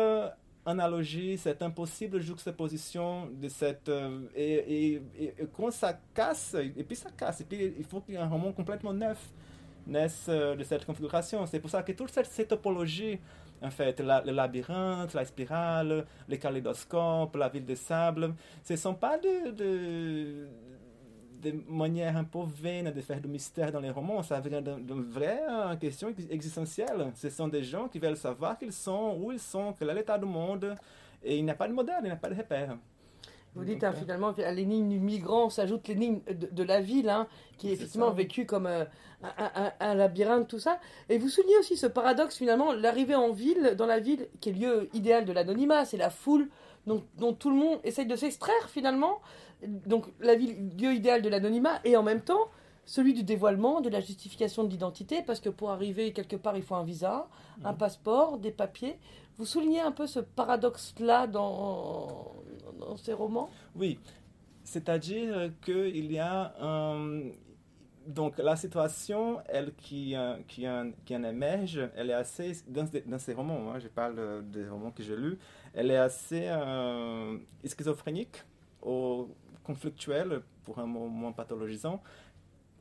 analogie, 0.66 1.38
cette 1.38 1.62
impossible 1.62 2.20
juxtaposition 2.22 3.28
de 3.28 3.50
cette... 3.50 3.90
Euh, 3.90 4.22
et, 4.34 4.94
et, 5.20 5.34
quand 5.56 5.72
ça 5.72 6.00
casse, 6.14 6.56
et 6.56 6.84
puis 6.84 6.96
ça 6.96 7.10
casse, 7.12 7.42
et 7.42 7.44
puis 7.44 7.74
il 7.78 7.84
faut 7.84 8.00
qu'il 8.00 8.16
y 8.16 8.18
ait 8.18 8.22
un 8.22 8.30
roman 8.30 8.54
complètement 8.54 8.94
neuf 8.94 9.34
naisse 9.86 10.30
de 10.30 10.64
cette 10.64 10.86
configuration. 10.86 11.46
C'est 11.46 11.60
pour 11.60 11.70
ça 11.70 11.84
que 11.84 11.92
toute 11.92 12.10
cette, 12.12 12.28
cette 12.28 12.48
topologie, 12.48 13.20
en 13.62 13.70
fait, 13.70 14.00
le 14.00 14.32
labyrinthe, 14.32 15.14
la 15.14 15.26
spirale, 15.26 16.06
les 16.30 16.40
kaléidoscopes, 16.40 17.36
la 17.36 17.50
ville 17.50 17.66
de 17.66 17.76
sable, 17.76 18.34
ce 18.64 18.74
ne 18.74 18.78
sont 18.78 18.96
pas 18.96 19.18
de, 19.18 19.52
de, 19.52 20.48
de 21.44 21.54
manière 21.68 22.16
un 22.18 22.24
peu 22.24 22.40
vaine 22.46 22.92
de 22.92 23.02
faire 23.02 23.20
du 23.20 23.28
mystère 23.28 23.72
dans 23.72 23.80
les 23.80 23.90
romans. 23.92 24.24
Ça 24.24 24.40
vient 24.40 24.62
d'une 24.62 25.04
vraie 25.04 25.42
question 25.80 26.14
existentielle. 26.30 27.12
Ce 27.16 27.30
sont 27.30 27.48
des 27.48 27.64
gens 27.64 27.88
qui 27.88 28.00
veulent 28.00 28.18
savoir 28.18 28.58
qui 28.58 28.66
ils 28.66 28.74
sont, 28.74 29.18
où 29.22 29.32
ils 29.32 29.40
sont, 29.40 29.74
quel 29.78 29.90
est 29.90 29.96
l'état 29.96 30.18
du 30.18 30.26
monde. 30.26 30.76
Et 31.24 31.38
il 31.38 31.46
n'y 31.46 31.52
a 31.52 31.56
pas 31.56 31.68
de 31.68 31.74
modèle, 31.74 32.00
il 32.02 32.06
n'y 32.06 32.12
a 32.12 32.16
pas 32.16 32.30
de 32.30 32.36
repère. 32.36 32.78
Vous 33.56 33.64
dites 33.64 33.84
hein, 33.84 33.94
finalement 33.94 34.30
à 34.30 34.52
l'énigme 34.52 34.90
du 34.90 35.00
migrant 35.00 35.50
s'ajoute 35.50 35.88
l'énigme 35.88 36.22
de, 36.28 36.64
la 36.64 36.82
ville, 36.82 37.10
hein, 37.10 37.28
qui 37.58 37.70
est 37.70 37.74
effectivement 37.74 38.10
vécue 38.10 38.48
comme 38.48 38.66
euh, 38.66 38.84
un, 39.80 39.94
labyrinthe, 39.94 40.48
tout 40.48 40.58
ça. 40.58 40.80
Et 41.08 41.20
vous 41.20 41.30
soulignez 41.30 41.58
aussi 41.60 41.78
ce 41.78 41.86
paradoxe 41.86 42.36
finalement, 42.36 42.74
l'arrivée 42.74 43.16
en 43.16 43.32
ville, 43.32 43.76
dans 43.78 43.86
la 43.86 44.00
ville, 44.00 44.28
qui 44.42 44.50
est 44.50 44.54
lieu 44.54 44.90
idéal 44.94 45.26
de 45.26 45.32
l'anonymat, 45.32 45.86
c'est 45.86 45.98
la 45.98 46.10
foule 46.10 46.50
dont, 46.88 47.04
dont, 47.18 47.34
tout 47.34 47.52
le 47.52 47.56
monde 47.56 47.80
essaye 47.84 48.08
de 48.08 48.16
s'extraire 48.16 48.70
finalement. 48.70 49.22
Donc 49.68 50.06
la 50.20 50.36
ville, 50.36 50.76
lieu 50.78 50.94
idéal 50.94 51.22
de 51.22 51.30
l'anonymat, 51.30 51.80
et 51.84 51.96
en 51.98 52.04
même 52.04 52.22
temps 52.22 52.50
celui 52.86 53.14
du 53.14 53.24
dévoilement, 53.24 53.80
de 53.80 53.90
la 53.90 54.02
justification 54.02 54.66
de 54.66 54.70
l'identité, 54.70 55.22
parce 55.22 55.40
que 55.40 55.50
pour 55.50 55.72
arriver 55.72 56.12
quelque 56.12 56.36
part, 56.36 56.58
il 56.58 56.64
faut 56.64 56.76
un 56.76 56.84
visa, 56.84 57.30
un 57.64 57.72
mmh. 57.72 57.78
passeport, 57.78 58.38
des 58.40 58.52
papiers. 58.52 58.98
Vous 59.38 59.46
soulignez 59.46 59.80
un 59.80 59.94
peu 59.94 60.06
ce 60.06 60.20
paradoxe-là 60.20 61.28
dans, 61.28 62.34
dans 62.80 62.98
ces 62.98 63.14
romans? 63.14 63.50
Oui, 63.76 64.00
c'est-à-dire 64.64 65.52
qu'il 65.64 66.12
y 66.12 66.20
a 66.20 66.54
un... 66.62 67.22
Donc 68.06 68.38
la 68.38 68.58
situation, 68.58 69.40
elle 69.48 69.74
qui, 69.76 70.14
euh, 70.14 70.36
qui, 70.46 70.68
en, 70.68 70.92
qui 71.06 71.16
en 71.16 71.24
émerge, 71.24 71.90
elle 71.96 72.10
est 72.10 72.14
assez, 72.14 72.52
dans, 72.68 72.86
dans 73.06 73.18
ces 73.18 73.34
romans, 73.34 73.72
hein, 73.72 73.80
je 73.80 73.88
parle 73.88 74.44
des 74.52 74.68
romans 74.68 74.92
que 74.92 75.02
j'ai 75.02 75.16
lus, 75.16 75.40
elle 75.74 75.90
est 75.90 75.96
assez 75.98 76.48
euh, 76.50 77.38
schizophrénique 77.64 78.44
ou 78.82 79.30
conflictuelle, 79.64 80.42
pour 80.64 80.80
un 80.80 80.86
mot 80.86 81.08
moins 81.08 81.32
pathologisant, 81.32 82.02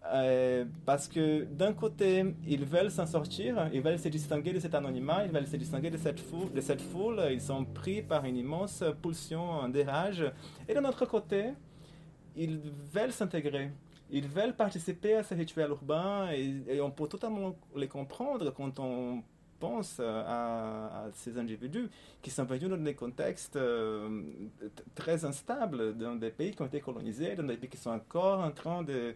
euh, 0.07 0.64
parce 0.85 1.07
que 1.07 1.45
d'un 1.45 1.73
côté, 1.73 2.35
ils 2.47 2.64
veulent 2.64 2.90
s'en 2.90 3.07
sortir, 3.07 3.68
ils 3.73 3.81
veulent 3.81 3.99
se 3.99 4.09
distinguer 4.09 4.53
de 4.53 4.59
cet 4.59 4.75
anonymat, 4.75 5.25
ils 5.27 5.33
veulent 5.33 5.47
se 5.47 5.57
distinguer 5.57 5.90
de 5.90 5.97
cette 5.97 6.18
foule, 6.18 6.53
de 6.53 6.61
cette 6.61 6.81
foule 6.81 7.23
ils 7.31 7.40
sont 7.40 7.64
pris 7.64 8.03
par 8.03 8.25
une 8.25 8.37
immense 8.37 8.83
pulsion 9.01 9.68
de 9.68 9.81
rage. 9.83 10.25
Et 10.68 10.75
d'un 10.75 10.85
autre 10.85 11.07
côté, 11.07 11.53
ils 12.35 12.61
veulent 12.92 13.12
s'intégrer, 13.12 13.71
ils 14.11 14.27
veulent 14.27 14.57
participer 14.57 15.14
à 15.14 15.23
ce 15.23 15.35
rituel 15.35 15.71
urbain 15.71 16.31
et, 16.33 16.62
et 16.66 16.81
on 16.81 16.90
peut 16.90 17.07
totalement 17.07 17.55
les 17.77 17.88
comprendre 17.88 18.51
quand 18.53 18.81
on 18.81 19.23
pense 19.62 20.01
à, 20.01 21.05
ces 21.14 21.38
individus 21.38 21.88
qui 22.20 22.31
sont 22.31 22.44
venus 22.44 22.68
dans 22.68 22.77
des 22.77 22.94
contextes 22.94 23.55
euh, 23.55 24.22
très 24.96 25.25
instables, 25.25 25.96
dans 25.96 26.16
des 26.16 26.31
pays 26.31 26.51
qui 26.51 26.62
ont 26.62 26.66
été 26.66 26.81
colonisés, 26.81 27.37
dans 27.37 27.44
des 27.44 27.57
pays 27.57 27.70
qui 27.70 27.77
sont 27.77 27.90
encore 27.90 28.40
en 28.40 28.51
train 28.51 28.83
de, 28.83 29.14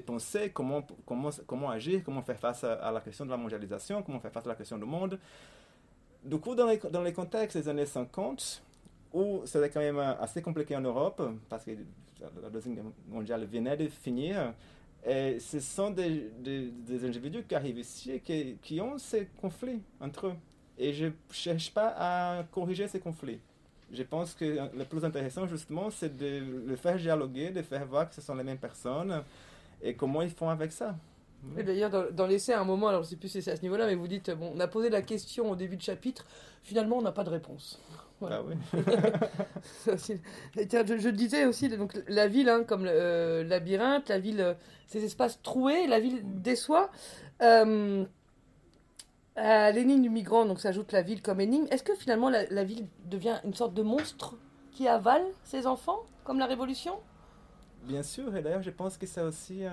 penser 0.00 0.50
comment, 0.52 0.84
agir, 1.70 2.02
comment 2.04 2.20
faire 2.20 2.38
face 2.38 2.62
à, 2.62 2.92
la 2.92 3.00
question 3.00 3.24
de 3.24 3.30
la 3.30 3.38
mondialisation, 3.38 4.02
comment 4.02 4.20
faire 4.20 4.32
face 4.32 4.44
à 4.44 4.50
la 4.50 4.54
question 4.54 4.76
du 4.76 4.84
monde. 4.84 5.18
Du 6.22 6.38
coup, 6.38 6.54
dans 6.54 6.66
les, 6.66 6.76
dans 6.76 7.02
les 7.02 7.14
contextes 7.14 7.56
des 7.56 7.66
années 7.66 7.86
50, 7.86 8.62
où 9.14 9.40
c'était 9.46 9.70
quand 9.70 9.80
même 9.80 9.98
assez 9.98 10.42
compliqué 10.42 10.76
en 10.76 10.82
Europe, 10.82 11.22
parce 11.48 11.64
que 11.64 11.70
la 12.42 12.50
Deuxième 12.50 12.74
Guerre 12.74 12.92
mondiale 13.08 13.46
venait 13.46 13.78
de 13.78 13.88
finir, 13.88 14.52
et 15.06 15.38
ce 15.40 15.60
sont 15.60 15.90
des, 15.90 16.30
des, 16.40 17.04
individus 17.04 17.42
qui 17.44 17.54
arrivent 17.54 17.78
ici 17.78 18.20
qui, 18.24 18.58
qui, 18.62 18.80
ont 18.80 18.98
ces 18.98 19.28
conflits 19.40 19.80
entre 19.98 20.28
eux. 20.28 20.34
Et 20.78 20.92
je 20.92 21.06
ne 21.06 21.12
cherche 21.30 21.72
pas 21.72 21.94
à 21.96 22.44
corriger 22.44 22.86
ces 22.86 23.00
conflits. 23.00 23.40
Je 23.92 24.02
pense 24.02 24.34
que 24.34 24.44
le 24.76 24.84
plus 24.84 25.04
intéressant, 25.04 25.46
justement, 25.46 25.90
c'est 25.90 26.16
de 26.16 26.42
le 26.66 26.76
faire 26.76 26.96
dialoguer, 26.96 27.50
de 27.50 27.62
faire 27.62 27.84
voir 27.86 28.08
que 28.08 28.14
ce 28.14 28.20
sont 28.20 28.34
les 28.34 28.44
mêmes 28.44 28.58
personnes 28.58 29.22
et 29.82 29.94
comment 29.94 30.22
ils 30.22 30.30
font 30.30 30.48
avec 30.48 30.70
ça. 30.70 30.94
Et 31.56 31.62
d'ailleurs, 31.62 32.12
dans, 32.12 32.26
l'essai, 32.26 32.52
à 32.52 32.60
un 32.60 32.64
moment, 32.64 32.88
alors 32.88 33.02
je 33.02 33.06
ne 33.06 33.10
sais 33.10 33.16
plus 33.16 33.28
si 33.28 33.42
c'est 33.42 33.50
à 33.50 33.56
ce 33.56 33.62
niveau-là, 33.62 33.86
mais 33.86 33.94
vous 33.94 34.06
dites, 34.06 34.30
bon, 34.30 34.52
on 34.54 34.60
a 34.60 34.68
posé 34.68 34.90
la 34.90 35.00
question 35.02 35.50
au 35.50 35.56
début 35.56 35.76
du 35.76 35.84
chapitre, 35.84 36.26
finalement, 36.62 36.98
on 36.98 37.02
n'a 37.02 37.12
pas 37.12 37.24
de 37.24 37.30
réponse. 37.30 37.80
Ah 38.22 38.42
oui. 38.42 38.54
je, 39.86 40.98
je, 40.98 41.08
disais 41.08 41.46
aussi, 41.46 41.68
donc, 41.68 41.98
la 42.06 42.26
ville, 42.26 42.48
hein, 42.48 42.64
comme 42.64 42.84
le 42.84 42.90
euh, 42.92 43.44
labyrinthe, 43.44 44.08
la 44.08 44.18
ville, 44.18 44.40
euh, 44.40 44.54
ces 44.86 45.04
espaces 45.04 45.40
troués, 45.42 45.86
la 45.86 46.00
ville 46.00 46.20
déçoit. 46.24 46.90
Euh, 47.42 48.04
à 49.36 49.70
l'énigme 49.70 50.02
du 50.02 50.10
migrant, 50.10 50.44
donc 50.44 50.60
s'ajoute 50.60 50.92
la 50.92 51.00
ville 51.00 51.22
comme 51.22 51.40
énigme. 51.40 51.66
Est-ce 51.70 51.82
que 51.82 51.94
finalement 51.94 52.28
la, 52.28 52.44
la, 52.50 52.64
ville 52.64 52.86
devient 53.06 53.40
une 53.44 53.54
sorte 53.54 53.72
de 53.72 53.82
monstre 53.82 54.34
qui 54.72 54.86
avale 54.86 55.24
ses 55.44 55.66
enfants, 55.66 56.00
comme 56.24 56.38
la 56.38 56.46
Révolution? 56.46 56.94
Bien 57.82 58.02
sûr, 58.02 58.34
et 58.36 58.42
d'ailleurs 58.42 58.62
je 58.62 58.70
pense 58.70 58.98
que 58.98 59.06
c'est 59.06 59.22
aussi 59.22 59.64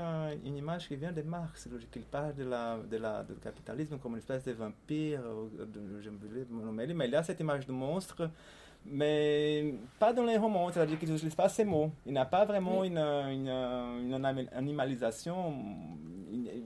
une 0.46 0.56
image 0.56 0.88
qui 0.88 0.96
vient 0.96 1.12
de 1.12 1.22
Marx, 1.22 1.68
qu'il 1.92 2.04
parle 2.04 2.34
de 2.36 2.46
la, 2.46 2.78
de 2.78 2.98
la, 2.98 3.24
du 3.24 3.36
capitalisme 3.36 3.98
comme 4.00 4.14
une 4.14 4.20
espèce 4.20 4.46
de 4.46 4.54
vampire, 4.54 5.22
de, 5.22 6.02
je 6.02 6.10
mais 6.94 7.06
il 7.08 7.12
y 7.12 7.16
a 7.16 7.24
cette 7.24 7.40
image 7.42 7.68
de 7.68 7.74
monstre 7.74 8.30
mais 8.86 9.74
pas 10.00 10.14
dans 10.14 10.24
les 10.24 10.38
romans, 10.38 10.72
c'est-à-dire 10.72 10.98
qu'ils 11.00 11.12
n'utilisent 11.12 11.36
pas 11.36 11.50
ces 11.50 11.66
mots. 11.66 11.92
Il 12.06 12.14
n'a 12.14 12.26
pas 12.26 12.46
vraiment 12.46 12.84
une, 12.84 12.98
une, 12.98 13.50
une, 13.50 14.48
animalisation. 14.54 15.54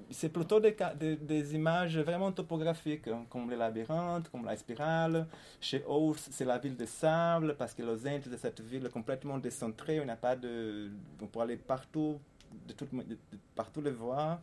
C'est 0.10 0.30
plutôt 0.30 0.60
des, 0.60 0.76
des, 1.00 1.56
images 1.56 1.98
vraiment 2.00 2.32
topographiques, 2.32 3.10
comme 3.30 3.50
les 3.50 3.56
labyrinthes, 3.56 4.30
comme 4.30 4.46
la 4.46 4.56
spirale. 4.56 5.28
Chez 5.60 5.84
Ous, 5.88 6.16
c'est 6.18 6.46
la 6.46 6.58
ville 6.58 6.76
de 6.76 6.86
sable, 6.86 7.56
parce 7.58 7.74
que 7.74 7.82
Los 7.82 8.06
Angeles 8.06 8.34
est 8.34 8.38
cette 8.38 8.62
ville 8.62 8.90
complètement 8.90 9.38
décentrée, 9.38 10.00
on 10.00 10.06
n'a 10.06 10.16
pas 10.16 10.36
de. 10.36 10.90
On 11.22 11.28
peut 11.28 11.40
aller 11.40 11.58
partout, 11.58 12.20
de, 12.68 12.74
tout, 12.74 12.88
de, 12.92 13.04
de 13.04 13.18
partout 13.56 13.82
les 13.82 13.92
voir. 13.92 14.40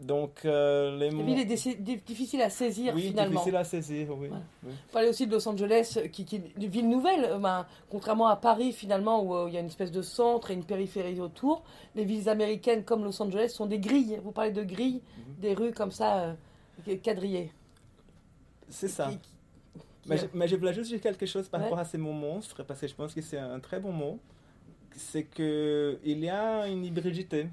Donc, 0.00 0.44
euh, 0.44 0.96
les 0.96 1.10
mots... 1.10 1.24
ville 1.24 1.40
est 1.40 1.44
difficile 2.06 2.40
à 2.40 2.50
saisir 2.50 2.92
oui, 2.94 3.08
finalement. 3.08 3.32
difficile 3.32 3.56
à 3.56 3.64
saisir, 3.64 4.16
oui. 4.16 4.28
oui. 4.62 4.72
Parler 4.92 5.08
aussi 5.08 5.26
de 5.26 5.32
Los 5.32 5.48
Angeles, 5.48 5.98
qui, 6.12 6.24
qui 6.24 6.36
est 6.36 6.42
une 6.56 6.66
ville 6.66 6.88
nouvelle, 6.88 7.24
euh, 7.24 7.38
ben, 7.38 7.66
contrairement 7.90 8.28
à 8.28 8.36
Paris 8.36 8.72
finalement, 8.72 9.22
où 9.22 9.34
euh, 9.34 9.46
il 9.48 9.54
y 9.54 9.56
a 9.56 9.60
une 9.60 9.66
espèce 9.66 9.90
de 9.90 10.02
centre 10.02 10.52
et 10.52 10.54
une 10.54 10.62
périphérie 10.62 11.20
autour. 11.20 11.64
Les 11.96 12.04
villes 12.04 12.28
américaines 12.28 12.84
comme 12.84 13.02
Los 13.02 13.20
Angeles 13.20 13.48
sont 13.48 13.66
des 13.66 13.80
grilles. 13.80 14.20
Vous 14.22 14.30
parlez 14.30 14.52
de 14.52 14.62
grilles, 14.62 15.02
mhm. 15.16 15.34
des 15.40 15.54
rues 15.54 15.72
comme 15.72 15.90
ça, 15.90 16.36
quadrillées. 17.02 17.50
C'est 18.68 18.88
ça. 18.88 19.10
mais, 20.06 20.16
je, 20.16 20.26
mais, 20.32 20.46
je, 20.46 20.54
voulais 20.54 20.74
juste 20.74 20.90
dire 20.92 21.00
quelque 21.00 21.26
chose 21.26 21.48
par 21.48 21.60
rapport 21.60 21.78
à 21.78 21.84
ces 21.84 21.98
mots 21.98 22.12
monstres, 22.12 22.62
parce 22.62 22.80
que 22.80 22.86
je 22.86 22.94
pense 22.94 23.14
que 23.14 23.20
c'est 23.20 23.38
un 23.38 23.58
très 23.58 23.80
bon 23.80 23.92
mot. 23.92 24.20
C'est 24.94 25.24
qu'il 25.24 25.98
y 26.24 26.28
a 26.28 26.68
une 26.68 26.84
hybridité 26.84 27.48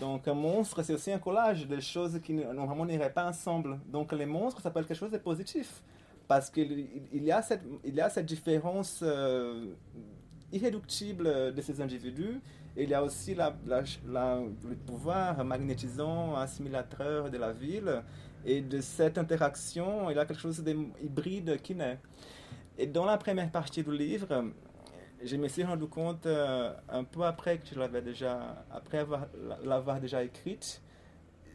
donc 0.00 0.26
un 0.26 0.34
monstre, 0.34 0.82
c'est 0.82 0.92
aussi 0.92 1.12
un 1.12 1.18
collage 1.18 1.66
de 1.66 1.78
choses 1.80 2.20
qui 2.22 2.34
normalement 2.34 2.86
n'iraient 2.86 3.12
pas 3.12 3.28
ensemble. 3.28 3.78
Donc 3.86 4.12
les 4.12 4.26
monstres, 4.26 4.60
ça 4.60 4.70
peut 4.70 4.80
être 4.80 4.88
quelque 4.88 4.98
chose 4.98 5.12
de 5.12 5.18
positif. 5.18 5.82
Parce 6.26 6.48
qu'il 6.50 6.88
y, 7.12 7.30
a 7.30 7.42
cette, 7.42 8.24
différence 8.24 9.00
euh, 9.02 9.74
irréductible 10.52 11.52
de 11.54 11.60
ces 11.60 11.80
individus. 11.80 12.40
Et 12.76 12.84
il 12.84 12.88
y 12.88 12.94
a 12.94 13.04
aussi 13.04 13.36
le 13.36 14.74
pouvoir 14.86 15.44
magnétisant, 15.44 16.34
assimilateur 16.34 17.30
de 17.30 17.36
la 17.38 17.52
ville. 17.52 18.02
Et 18.46 18.62
de 18.62 18.80
cette 18.80 19.18
interaction, 19.18 20.10
il 20.10 20.16
y 20.16 20.18
a 20.18 20.24
quelque 20.24 20.40
chose 20.40 20.62
d'hybride 20.62 21.60
qui 21.62 21.74
naît. 21.74 21.98
Et 22.78 22.86
dans 22.86 23.04
la 23.04 23.16
première 23.16 23.50
partie 23.50 23.82
du 23.82 23.92
livre, 23.92 24.50
je 25.24 25.36
me 25.36 25.48
suis 25.48 25.64
rendu 25.64 25.86
compte 25.86 26.26
euh, 26.26 26.72
un 26.88 27.04
peu 27.04 27.22
après 27.22 27.58
que 27.58 27.66
je 27.66 27.78
l'avais 27.78 28.02
déjà, 28.02 28.64
après 28.70 29.06
l'avoir 29.64 30.00
déjà 30.00 30.22
écrite, 30.22 30.82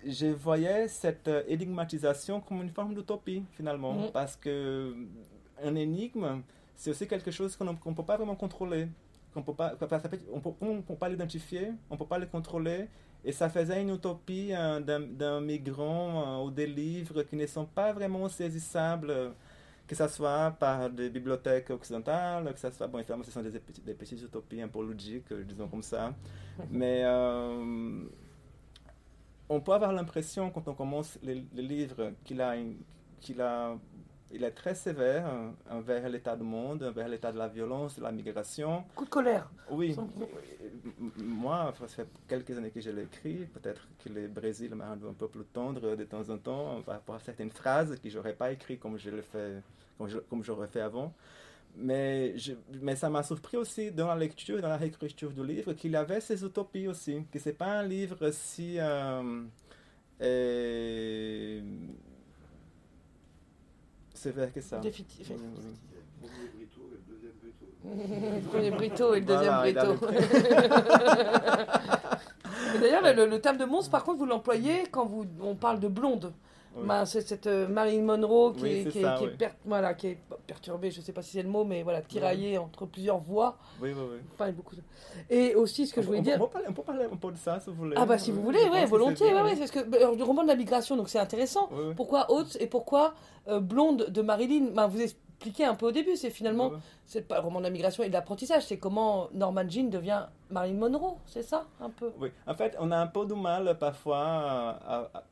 je 0.05 0.27
voyais 0.27 0.88
cette 0.88 1.27
euh, 1.27 1.43
énigmatisation 1.47 2.41
comme 2.41 2.62
une 2.62 2.69
forme 2.69 2.95
d'utopie 2.95 3.43
finalement, 3.51 4.10
parce 4.12 4.36
que 4.36 4.95
un 5.63 5.75
énigme, 5.75 6.41
c'est 6.75 6.89
aussi 6.89 7.08
quelque 7.08 7.32
chose 7.32 7.55
qu'on 7.55 7.65
ne 7.65 7.95
peut 7.95 8.03
pas 8.03 8.17
vraiment 8.17 8.36
contrôler. 8.36 8.88
qu'on 9.34 9.43
peut 9.43 9.53
pas, 9.53 9.75
on 10.34 10.39
peut, 10.39 10.49
on 10.62 10.82
peut 10.82 10.95
pas 10.95 11.10
l'identifier, 11.10 11.71
on 11.89 11.97
peut 11.97 12.05
pas 12.05 12.17
le 12.17 12.25
contrôler. 12.25 12.88
Et 13.25 13.34
ça 13.34 13.49
faisait 13.49 13.82
une 13.82 13.93
utopie 13.93 14.53
hein, 14.53 14.79
d'un 14.79 15.41
migrant 15.41 16.23
hein, 16.23 16.41
ou 16.41 16.51
des 16.51 16.65
livres 16.67 17.23
qui 17.23 17.36
ne 17.36 17.45
sont 17.45 17.65
pas 17.65 17.91
vraiment 17.91 18.29
saisissables, 18.29 19.34
que 19.89 19.95
ce 19.95 20.08
soit 20.08 20.52
par 20.52 20.88
des 20.91 21.10
bibliothèques 21.10 21.71
occidentales, 21.71 22.54
que 22.54 22.60
ce 22.60 22.69
soit, 22.69 22.86
bon, 22.86 22.99
évidemment, 22.99 23.23
ce 23.23 23.32
sont 23.32 23.41
des, 23.41 23.49
des 23.49 23.93
petites 23.95 24.21
utopies 24.21 24.62
un 24.62 24.67
peu 24.67 24.86
logiques, 24.86 25.34
disons 25.34 25.67
comme 25.67 25.82
ça. 25.82 26.13
Mais 26.69 27.02
euh, 27.04 28.04
on 29.49 29.60
peut 29.60 29.71
avoir 29.73 29.91
l'impression, 29.91 30.52
quand 30.52 30.67
on 30.67 30.75
commence 30.75 31.17
le, 31.23 31.41
livre, 31.60 32.13
qu'il 32.23 32.39
a, 32.39 32.54
qu'il 33.19 33.41
a 33.41 33.80
il 34.32 34.44
est 34.44 34.52
très 34.52 34.76
sévère 34.76 35.26
envers 35.70 36.08
l'état 36.08 36.36
du 36.36 36.44
monde, 36.44 36.84
envers 36.84 37.08
l'état 37.08 37.32
de 37.32 37.38
la 37.38 37.48
violence, 37.48 37.98
de 37.98 38.04
la 38.04 38.12
migration. 38.12 38.84
Coup 38.96 39.06
de 39.06 39.10
colère. 39.10 39.50
Oui. 39.72 39.96
Moi, 41.18 41.74
ça 41.80 41.88
fait 41.88 42.08
quelques 42.28 42.58
années 42.58 42.70
que 42.70 42.82
je 42.82 42.92
l'ai 42.92 43.04
écrit. 43.04 43.46
Peut-être 43.46 43.88
que 44.04 44.10
le 44.10 44.28
Brésil 44.28 44.74
m'a 44.76 44.89
rendu 44.89 45.06
un 45.08 45.13
peu 45.13 45.28
plus 45.28 45.46
tendre 45.46 45.96
de 45.96 46.04
temps 46.04 46.30
en 46.30 46.38
temps 46.38 46.82
par 46.84 46.96
rapport 46.96 47.15
à 47.15 47.20
certaines 47.20 47.52
phrases 47.52 48.00
que 48.00 48.10
je 48.10 48.18
n'aurais 48.18 48.34
pas 48.34 48.52
écrites 48.52 48.80
comme 48.80 48.98
je 48.98 49.10
le 49.10 49.22
fais, 49.22 49.62
comme 49.98 50.44
j'aurais 50.44 50.68
fait 50.68 50.82
avant. 50.82 51.13
Mais, 51.76 52.38
je, 52.38 52.54
mais 52.82 52.96
ça 52.96 53.10
m'a 53.10 53.24
surpris 53.24 53.58
aussi 53.58 53.92
dans 53.92 54.08
la 54.08 54.15
lecture, 54.15 54.62
dans 54.62 54.70
la 54.70 54.78
réécriture 54.78 55.32
du 55.32 55.46
livre, 55.46 55.74
qu'il 55.74 55.96
avait 55.96 56.20
ses 56.22 56.44
utopies 56.44 56.88
aussi. 56.88 57.24
Que 57.32 57.39
ce 57.39 57.50
n'est 57.50 57.56
pas 57.56 57.80
un 57.80 57.84
livre 57.84 58.32
si. 58.32 58.78
Euh, 60.22 60.72
sévère 64.19 64.53
que 64.53 64.62
ça. 64.62 64.77
Définitif. 64.79 65.32
Le 67.86 68.41
premier 68.47 68.71
Brito 68.71 69.13
et 69.13 69.21
le 69.21 69.25
deuxième 69.25 69.55
Brito. 69.55 69.95
D'ailleurs, 72.79 73.01
le, 73.01 73.25
le, 73.25 73.39
terme 73.41 73.58
de 73.58 73.65
monstre, 73.65 73.89
par 73.89 74.03
contre, 74.03 74.19
vous 74.19 74.25
l'employez 74.25 74.84
quand 74.91 75.05
vous, 75.05 75.25
on 75.41 75.55
parle 75.55 75.79
de 75.79 75.88
blonde. 75.88 76.34
Bah, 76.86 77.06
c'est 77.06 77.22
cette 77.22 77.48
euh, 77.48 77.68
Marilyn 77.68 78.04
Monroe 78.04 78.54
qui, 78.54 78.65
est, 78.65 78.89
qui, 78.89 79.00
est, 79.00 79.52
voilà, 79.65 79.94
qui 79.94 80.08
est 80.08 80.18
perturbée, 80.48 80.92
je 80.92 81.00
ne 81.00 81.06
sais 81.06 81.13
pas 81.13 81.22
si 81.22 81.32
c'est 81.32 81.44
le 81.44 81.50
mot, 81.50 81.63
mais 81.63 81.84
voilà, 81.84 82.02
tiraillée 82.02 82.58
entre 82.58 82.86
plusieurs 82.86 83.20
voix. 83.20 83.58
Oui, 83.82 83.92
oui, 83.96 84.20
oui. 84.39 84.52
beaucoup 84.52 84.76
Et 85.30 85.56
aussi, 85.56 85.88
ce 85.88 85.94
que 85.94 86.02
je 86.02 86.08
voulais 86.08 86.22
dire. 86.22 86.38
On 86.39 86.46
peut, 86.46 86.52
parler, 86.52 86.68
on 86.70 86.74
peut, 86.74 86.84
parler, 86.84 87.06
un 87.06 87.15
peu 87.15 87.32
de 87.32 87.38
ça, 87.38 87.60
si 87.60 87.70
vous 87.70 87.76
voulez. 87.76 87.96
Ah, 87.98 88.06
bah, 88.06 88.18
si 88.18 88.32
vous 88.32 88.42
voulez, 88.42 88.60
oui, 88.72 88.86
volontiers. 88.86 89.34
Ouais, 89.34 89.42
ouais, 89.42 89.56
parce 89.56 89.72
que 89.72 89.80
alors, 89.96 90.15
le 90.15 90.24
roman 90.24 90.44
de 90.44 90.48
la 90.48 90.56
migration, 90.56 90.96
donc 90.96 91.10
c'est 91.10 91.20
intéressant. 91.20 91.70
Pourquoi 91.96 92.32
Haute 92.32 92.58
et 92.60 92.68
pourquoi 92.68 93.13
euh, 93.48 93.60
Blonde 93.60 94.08
de 94.10 94.22
Marilyn? 94.22 94.72
Bah, 94.74 94.88
Vous 94.88 95.00
expliqué 95.39 95.63
un 95.63 95.75
peu 95.75 95.88
au 95.88 95.91
début. 95.91 96.17
C'est 96.17 96.30
finalement, 96.30 96.73
c'est 97.06 97.25
pas 97.28 97.36
le 97.36 97.41
roman 97.41 97.60
de 97.60 97.63
la 97.63 97.69
migration 97.69 98.04
et 98.04 98.10
de 98.10 98.13
l'apprentissage, 98.13 98.65
c'est 98.65 98.78
comment 98.78 99.30
Norman 99.34 99.67
Jean 99.69 99.89
devient 99.89 100.25
Marilyn 100.49 100.78
Monroe, 100.78 101.17
c'est 101.25 101.43
ça 101.43 101.65
un 101.80 101.89
peu? 101.89 102.12
Oui, 102.19 102.30
en 102.45 102.54
fait, 102.54 102.75
on 102.80 102.91
a 102.91 102.97
un 102.97 103.08
peu 103.08 103.25
de 103.25 103.34
mal 103.34 103.78
parfois, 103.80 104.80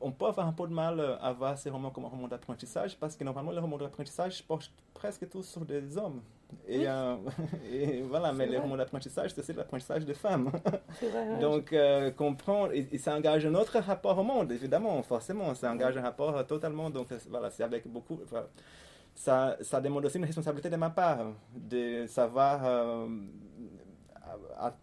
on 0.00 0.10
peut 0.10 0.26
avoir 0.26 0.46
un 0.46 0.52
peu 0.52 0.66
de 0.66 0.72
mal 0.72 1.18
à 1.20 1.32
voir 1.32 1.58
ces 1.58 1.68
romans 1.68 1.90
comme 1.90 2.06
un 2.06 2.08
roman 2.08 2.26
d'apprentissage 2.28 2.96
parce 2.96 3.16
que 3.16 3.24
normalement, 3.24 3.50
les 3.50 3.58
romans 3.58 3.76
d'apprentissage 3.76 4.42
portent 4.44 4.70
presque 4.94 5.28
tous 5.28 5.42
sur 5.42 5.64
des 5.64 5.98
hommes. 5.98 6.22
Et, 6.66 6.88
euh, 6.88 7.16
et 7.70 8.00
voilà, 8.08 8.32
mais 8.32 8.46
les 8.46 8.56
romans 8.56 8.76
d'apprentissage, 8.76 9.34
c'est 9.34 9.54
l'apprentissage 9.54 10.06
des 10.06 10.14
femmes. 10.14 10.50
Vrai, 11.02 11.38
Donc, 11.38 11.72
euh, 11.74 12.10
comprendre, 12.10 12.72
et, 12.72 12.96
ça 12.96 13.14
engage 13.14 13.44
un 13.44 13.54
autre 13.54 13.78
rapport 13.78 14.18
au 14.18 14.22
monde, 14.22 14.50
évidemment, 14.52 15.02
forcément, 15.02 15.54
ça 15.54 15.70
engage 15.70 15.98
un 15.98 16.02
rapport 16.02 16.46
totalement, 16.46 16.88
donc 16.88 17.08
voilà, 17.28 17.50
c'est 17.50 17.62
avec 17.62 17.86
beaucoup 17.86 18.18
ça, 19.18 19.56
ça 19.62 19.80
demande 19.80 20.04
aussi 20.04 20.16
une 20.16 20.24
responsabilité 20.24 20.70
de 20.70 20.76
ma 20.76 20.90
part, 20.90 21.32
de 21.52 22.06
savoir 22.06 22.64
euh, 22.64 23.08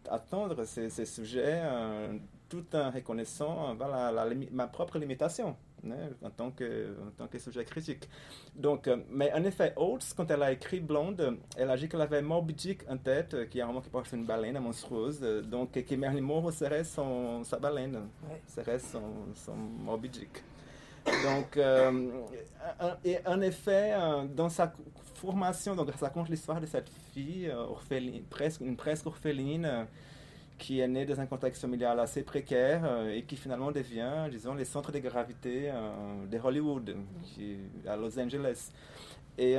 attendre 0.09 0.65
ces, 0.65 0.89
ces 0.89 1.05
sujets 1.05 1.61
euh, 1.63 2.17
tout 2.49 2.65
en 2.75 2.91
reconnaissant 2.91 3.73
voilà, 3.75 4.11
la, 4.11 4.25
ma 4.51 4.67
propre 4.67 4.99
limitation 4.99 5.55
hein, 5.89 6.09
en, 6.21 6.29
tant 6.31 6.51
que, 6.51 6.97
en 7.07 7.11
tant 7.11 7.27
que 7.27 7.39
sujet 7.39 7.63
critique. 7.63 8.09
Donc, 8.53 8.89
euh, 8.89 8.97
mais 9.09 9.31
en 9.31 9.43
effet, 9.45 9.71
Oates, 9.77 10.13
quand 10.17 10.29
elle 10.29 10.43
a 10.43 10.51
écrit 10.51 10.81
Blonde, 10.81 11.37
elle 11.55 11.69
a 11.69 11.77
dit 11.77 11.87
qu'elle 11.87 12.01
avait 12.01 12.21
Moby 12.21 12.55
Dick 12.55 12.81
en 12.89 12.97
tête, 12.97 13.49
qui 13.49 13.59
est 13.59 13.61
un 13.61 13.67
roman 13.67 13.79
qui 13.79 13.89
porte 13.89 14.11
une 14.11 14.25
baleine 14.25 14.59
monstrueuse, 14.59 15.21
donc 15.49 15.71
que 15.71 15.95
Marilyn 15.95 16.21
Monroe 16.21 16.51
serait 16.51 16.83
son, 16.83 17.45
sa 17.45 17.57
baleine, 17.57 18.09
serait 18.47 18.79
son, 18.79 19.33
son 19.33 19.55
Moby 19.55 20.09
Dick. 20.09 20.43
Donc, 21.05 21.57
euh, 21.57 22.09
et 23.03 23.17
en 23.25 23.41
effet, 23.41 23.93
euh, 23.93 24.25
dans 24.25 24.49
sa 24.49 24.73
formation, 25.15 25.75
donc 25.75 25.89
ça 25.97 26.07
raconte 26.07 26.29
l'histoire 26.29 26.59
de 26.59 26.65
cette 26.65 26.89
fille 27.13 27.47
euh, 27.47 27.57
orpheline, 27.57 28.23
presque, 28.29 28.61
une 28.61 28.75
presque 28.75 29.05
orpheline 29.05 29.87
qui 30.57 30.79
est 30.79 30.87
née 30.87 31.05
dans 31.05 31.19
un 31.19 31.25
contexte 31.25 31.61
familial 31.61 31.99
assez 31.99 32.23
précaire 32.23 33.09
et 33.09 33.23
qui 33.23 33.35
finalement 33.35 33.71
devient, 33.71 34.29
disons, 34.31 34.53
le 34.53 34.63
centre 34.63 34.89
de 34.89 34.99
gravité 34.99 35.69
de 36.31 36.39
Hollywood, 36.39 36.95
à 37.85 37.97
Los 37.97 38.17
Angeles. 38.17 38.71
Et 39.37 39.57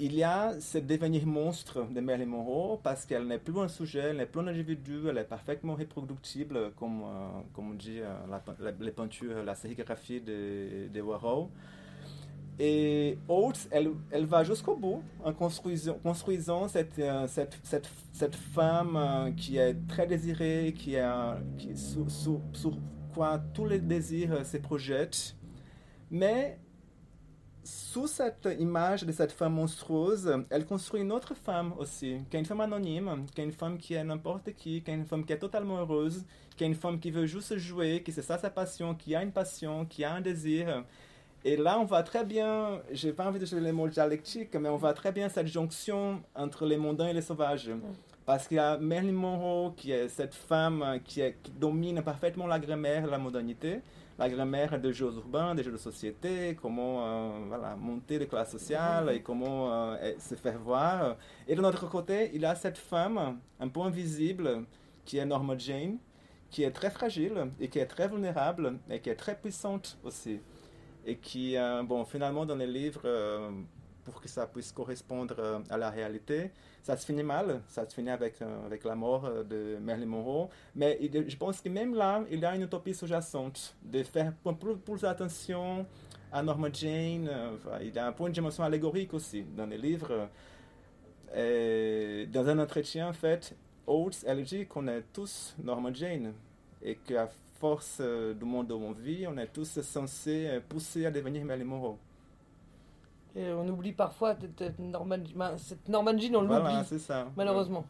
il 0.00 0.14
y 0.14 0.22
a 0.22 0.58
ce 0.60 0.78
devenir 0.78 1.26
monstre 1.26 1.84
de 1.90 2.00
Marilyn 2.00 2.26
Monroe 2.26 2.78
parce 2.82 3.04
qu'elle 3.04 3.26
n'est 3.26 3.38
plus 3.38 3.58
un 3.58 3.68
sujet, 3.68 4.10
elle 4.10 4.18
n'est 4.18 4.26
plus 4.26 4.40
un 4.40 4.46
individu, 4.46 5.08
elle 5.08 5.18
est 5.18 5.24
parfaitement 5.24 5.74
reproductible, 5.74 6.72
comme, 6.76 7.02
euh, 7.02 7.40
comme 7.52 7.72
on 7.72 7.74
dit 7.74 7.98
euh, 8.00 8.72
les 8.80 8.92
peintures, 8.92 9.42
la 9.44 9.56
sérigraphie 9.56 10.20
de, 10.20 10.88
de 10.88 11.00
Warhol. 11.00 11.48
Et 12.60 13.18
Oates, 13.28 13.68
elle, 13.70 14.26
va 14.26 14.42
jusqu'au 14.44 14.76
bout 14.76 15.02
en 15.24 15.32
construisant, 15.32 15.94
construisant 16.02 16.68
cette, 16.68 16.98
euh, 16.98 17.26
cette, 17.28 17.58
cette, 17.62 17.88
cette, 18.12 18.34
femme 18.34 19.32
qui 19.36 19.58
est 19.58 19.76
très 19.86 20.06
désirée, 20.06 20.74
qui 20.76 20.94
est, 20.94 21.76
sur, 21.76 22.10
sur, 22.10 22.40
sur 22.52 22.72
quoi 23.14 23.40
tous 23.52 23.66
les 23.66 23.78
désirs 23.78 24.44
se 24.44 24.56
projettent. 24.56 25.36
Mais 26.10 26.58
sous 27.68 28.06
cette 28.06 28.48
image 28.58 29.04
de 29.04 29.12
cette 29.12 29.32
femme 29.32 29.54
monstrueuse, 29.54 30.42
elle 30.48 30.64
construit 30.64 31.02
une 31.02 31.12
autre 31.12 31.34
femme 31.34 31.74
aussi, 31.78 32.16
qui 32.30 32.36
est 32.36 32.40
une 32.40 32.46
femme 32.46 32.62
anonyme, 32.62 33.26
qui 33.34 33.42
est 33.42 33.44
une 33.44 33.52
femme 33.52 33.76
qui 33.76 33.92
est 33.92 34.02
n'importe 34.02 34.54
qui, 34.54 34.80
qui 34.82 34.90
est 34.90 34.94
une 34.94 35.04
femme 35.04 35.24
qui 35.24 35.34
est 35.34 35.38
totalement 35.38 35.78
heureuse, 35.78 36.24
qui 36.56 36.64
est 36.64 36.66
une 36.66 36.74
femme 36.74 36.98
qui 36.98 37.10
veut 37.10 37.26
juste 37.26 37.58
jouer, 37.58 38.02
qui 38.02 38.10
c'est 38.10 38.22
ça 38.22 38.38
sa 38.38 38.48
passion, 38.48 38.94
qui 38.94 39.14
a 39.14 39.22
une 39.22 39.32
passion, 39.32 39.84
qui 39.84 40.02
a 40.02 40.14
un 40.14 40.22
désir. 40.22 40.82
Et 41.44 41.56
là, 41.56 41.78
on 41.78 41.84
voit 41.84 42.02
très 42.02 42.24
bien, 42.24 42.80
j'ai 42.90 43.12
pas 43.12 43.26
envie 43.26 43.38
de 43.38 43.44
jouer 43.46 43.60
les 43.60 43.72
mots 43.72 43.88
dialectiques, 43.88 44.54
mais 44.54 44.70
on 44.70 44.76
voit 44.76 44.94
très 44.94 45.12
bien 45.12 45.28
cette 45.28 45.46
jonction 45.46 46.22
entre 46.34 46.64
les 46.64 46.78
mondains 46.78 47.08
et 47.08 47.12
les 47.12 47.22
sauvages. 47.22 47.68
Mm. 47.68 47.80
Parce 48.24 48.48
qu'il 48.48 48.56
y 48.56 48.60
a 48.60 48.78
Marilyn 48.78 49.12
Monroe, 49.12 49.74
qui 49.76 49.92
est 49.92 50.08
cette 50.08 50.34
femme 50.34 51.00
qui, 51.04 51.20
qui 51.42 51.50
domine 51.52 52.02
parfaitement 52.02 52.46
la 52.46 52.58
grammaire 52.58 53.06
la 53.06 53.18
modernité 53.18 53.80
la 54.18 54.28
grammaire 54.28 54.80
des 54.80 54.92
jeux 54.92 55.12
urbains, 55.14 55.54
des 55.54 55.62
jeux 55.62 55.70
de 55.70 55.76
société, 55.76 56.56
comment 56.60 57.06
euh, 57.06 57.30
voilà, 57.46 57.76
monter 57.76 58.18
les 58.18 58.26
classes 58.26 58.50
sociales 58.50 59.10
et 59.14 59.22
comment 59.22 59.72
euh, 59.72 60.12
se 60.18 60.34
faire 60.34 60.58
voir. 60.58 61.16
Et 61.46 61.54
de 61.54 61.60
notre 61.60 61.88
côté, 61.88 62.30
il 62.34 62.42
y 62.42 62.44
a 62.44 62.54
cette 62.56 62.78
femme 62.78 63.38
un 63.60 63.68
peu 63.68 63.80
invisible 63.80 64.64
qui 65.04 65.18
est 65.18 65.24
Norma 65.24 65.56
Jane, 65.56 65.98
qui 66.50 66.64
est 66.64 66.72
très 66.72 66.90
fragile 66.90 67.52
et 67.60 67.68
qui 67.68 67.78
est 67.78 67.86
très 67.86 68.08
vulnérable 68.08 68.78
et 68.90 68.98
qui 69.00 69.08
est 69.08 69.16
très 69.16 69.36
puissante 69.36 69.98
aussi. 70.02 70.40
Et 71.06 71.16
qui, 71.16 71.56
euh, 71.56 71.84
bon, 71.84 72.04
finalement, 72.04 72.44
dans 72.44 72.56
les 72.56 72.66
livres, 72.66 73.02
pour 74.10 74.20
que 74.20 74.28
ça 74.28 74.46
puisse 74.46 74.72
correspondre 74.72 75.62
à 75.70 75.76
la 75.76 75.90
réalité, 75.90 76.50
ça 76.88 76.96
se 76.96 77.04
finit 77.04 77.22
mal, 77.22 77.60
ça 77.68 77.86
se 77.86 77.94
finit 77.94 78.08
avec, 78.08 78.40
euh, 78.40 78.64
avec 78.64 78.82
la 78.82 78.94
mort 78.94 79.26
euh, 79.26 79.44
de 79.44 79.76
Marilyn 79.78 80.06
Monroe. 80.06 80.48
Mais 80.74 80.98
je 81.12 81.36
pense 81.36 81.60
que 81.60 81.68
même 81.68 81.94
là, 81.94 82.24
il 82.30 82.40
y 82.40 82.44
a 82.46 82.54
une 82.54 82.62
utopie 82.62 82.94
sous-jacente 82.94 83.76
de 83.82 84.02
faire 84.02 84.32
plus, 84.58 84.76
plus, 84.76 85.04
attention 85.04 85.84
à 86.32 86.42
Norma 86.42 86.68
Jane. 86.72 87.28
Euh, 87.28 87.56
il 87.82 87.94
y 87.94 87.98
a 87.98 88.06
un 88.06 88.12
point 88.12 88.30
de 88.30 88.34
dimension 88.34 88.64
allégorique 88.64 89.12
aussi 89.12 89.42
dans 89.42 89.66
les 89.66 89.76
livres. 89.76 90.28
dans 91.34 92.48
un 92.48 92.58
entretien, 92.58 93.10
en 93.10 93.12
fait, 93.12 93.54
Oates, 93.86 94.24
elle 94.26 94.42
dit 94.42 94.64
qu'on 94.64 94.88
est 94.88 95.04
tous 95.12 95.54
Norma 95.62 95.92
Jane 95.92 96.32
et 96.80 96.96
qu'à 96.96 97.28
force 97.60 98.00
du 98.00 98.46
monde 98.46 98.72
où 98.72 98.76
on 98.76 98.92
vit, 98.92 99.26
on 99.26 99.36
est 99.36 99.52
tous 99.52 99.80
censés 99.82 100.60
pousser 100.70 101.04
à 101.04 101.10
devenir 101.10 101.44
Marilyn 101.44 101.66
Monroe 101.66 101.98
on 103.36 103.68
oublie 103.68 103.92
parfois 103.92 104.34
cette 104.58 104.78
Norman, 104.78 105.18
cette 105.56 105.88
Norman 105.88 106.18
Jean, 106.18 106.34
on 106.36 106.42
l'oublie. 106.42 106.84
c'est 106.88 106.98
ça. 106.98 107.26
Malheureusement. 107.36 107.84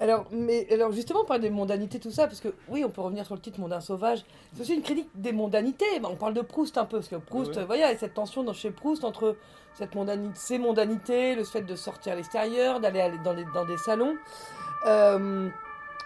Alors, 0.00 0.26
mais, 0.32 0.66
alors 0.72 0.90
justement, 0.90 1.20
on 1.20 1.24
parle 1.24 1.42
des 1.42 1.50
mondanités, 1.50 2.00
tout 2.00 2.10
ça, 2.10 2.26
parce 2.26 2.40
que 2.40 2.48
oui, 2.68 2.84
on 2.84 2.90
peut 2.90 3.02
revenir 3.02 3.24
sur 3.24 3.36
le 3.36 3.40
titre 3.40 3.60
Mondain 3.60 3.80
sauvage. 3.80 4.24
C'est 4.52 4.62
aussi 4.62 4.74
une 4.74 4.82
critique 4.82 5.08
des 5.14 5.32
mondanités. 5.32 5.84
on 6.02 6.16
parle 6.16 6.34
de 6.34 6.40
Proust 6.40 6.76
un 6.76 6.86
peu, 6.86 6.96
parce 6.96 7.08
que 7.08 7.16
Proust, 7.16 7.56
vous 7.56 7.66
voyez, 7.66 7.82
il 7.82 7.88
y 7.88 7.94
a 7.94 7.96
cette 7.96 8.14
tension 8.14 8.42
dans, 8.42 8.52
chez 8.52 8.72
Proust 8.72 9.04
entre 9.04 9.36
cette 9.74 9.94
mondanité, 9.94 10.34
ces 10.34 10.58
mondanités, 10.58 11.36
le 11.36 11.44
fait 11.44 11.62
de 11.62 11.76
sortir 11.76 12.14
à 12.14 12.16
l'extérieur, 12.16 12.80
d'aller 12.80 13.12
dans, 13.24 13.36
dans 13.54 13.64
des 13.64 13.76
salons. 13.76 14.16
Euh, 14.86 15.48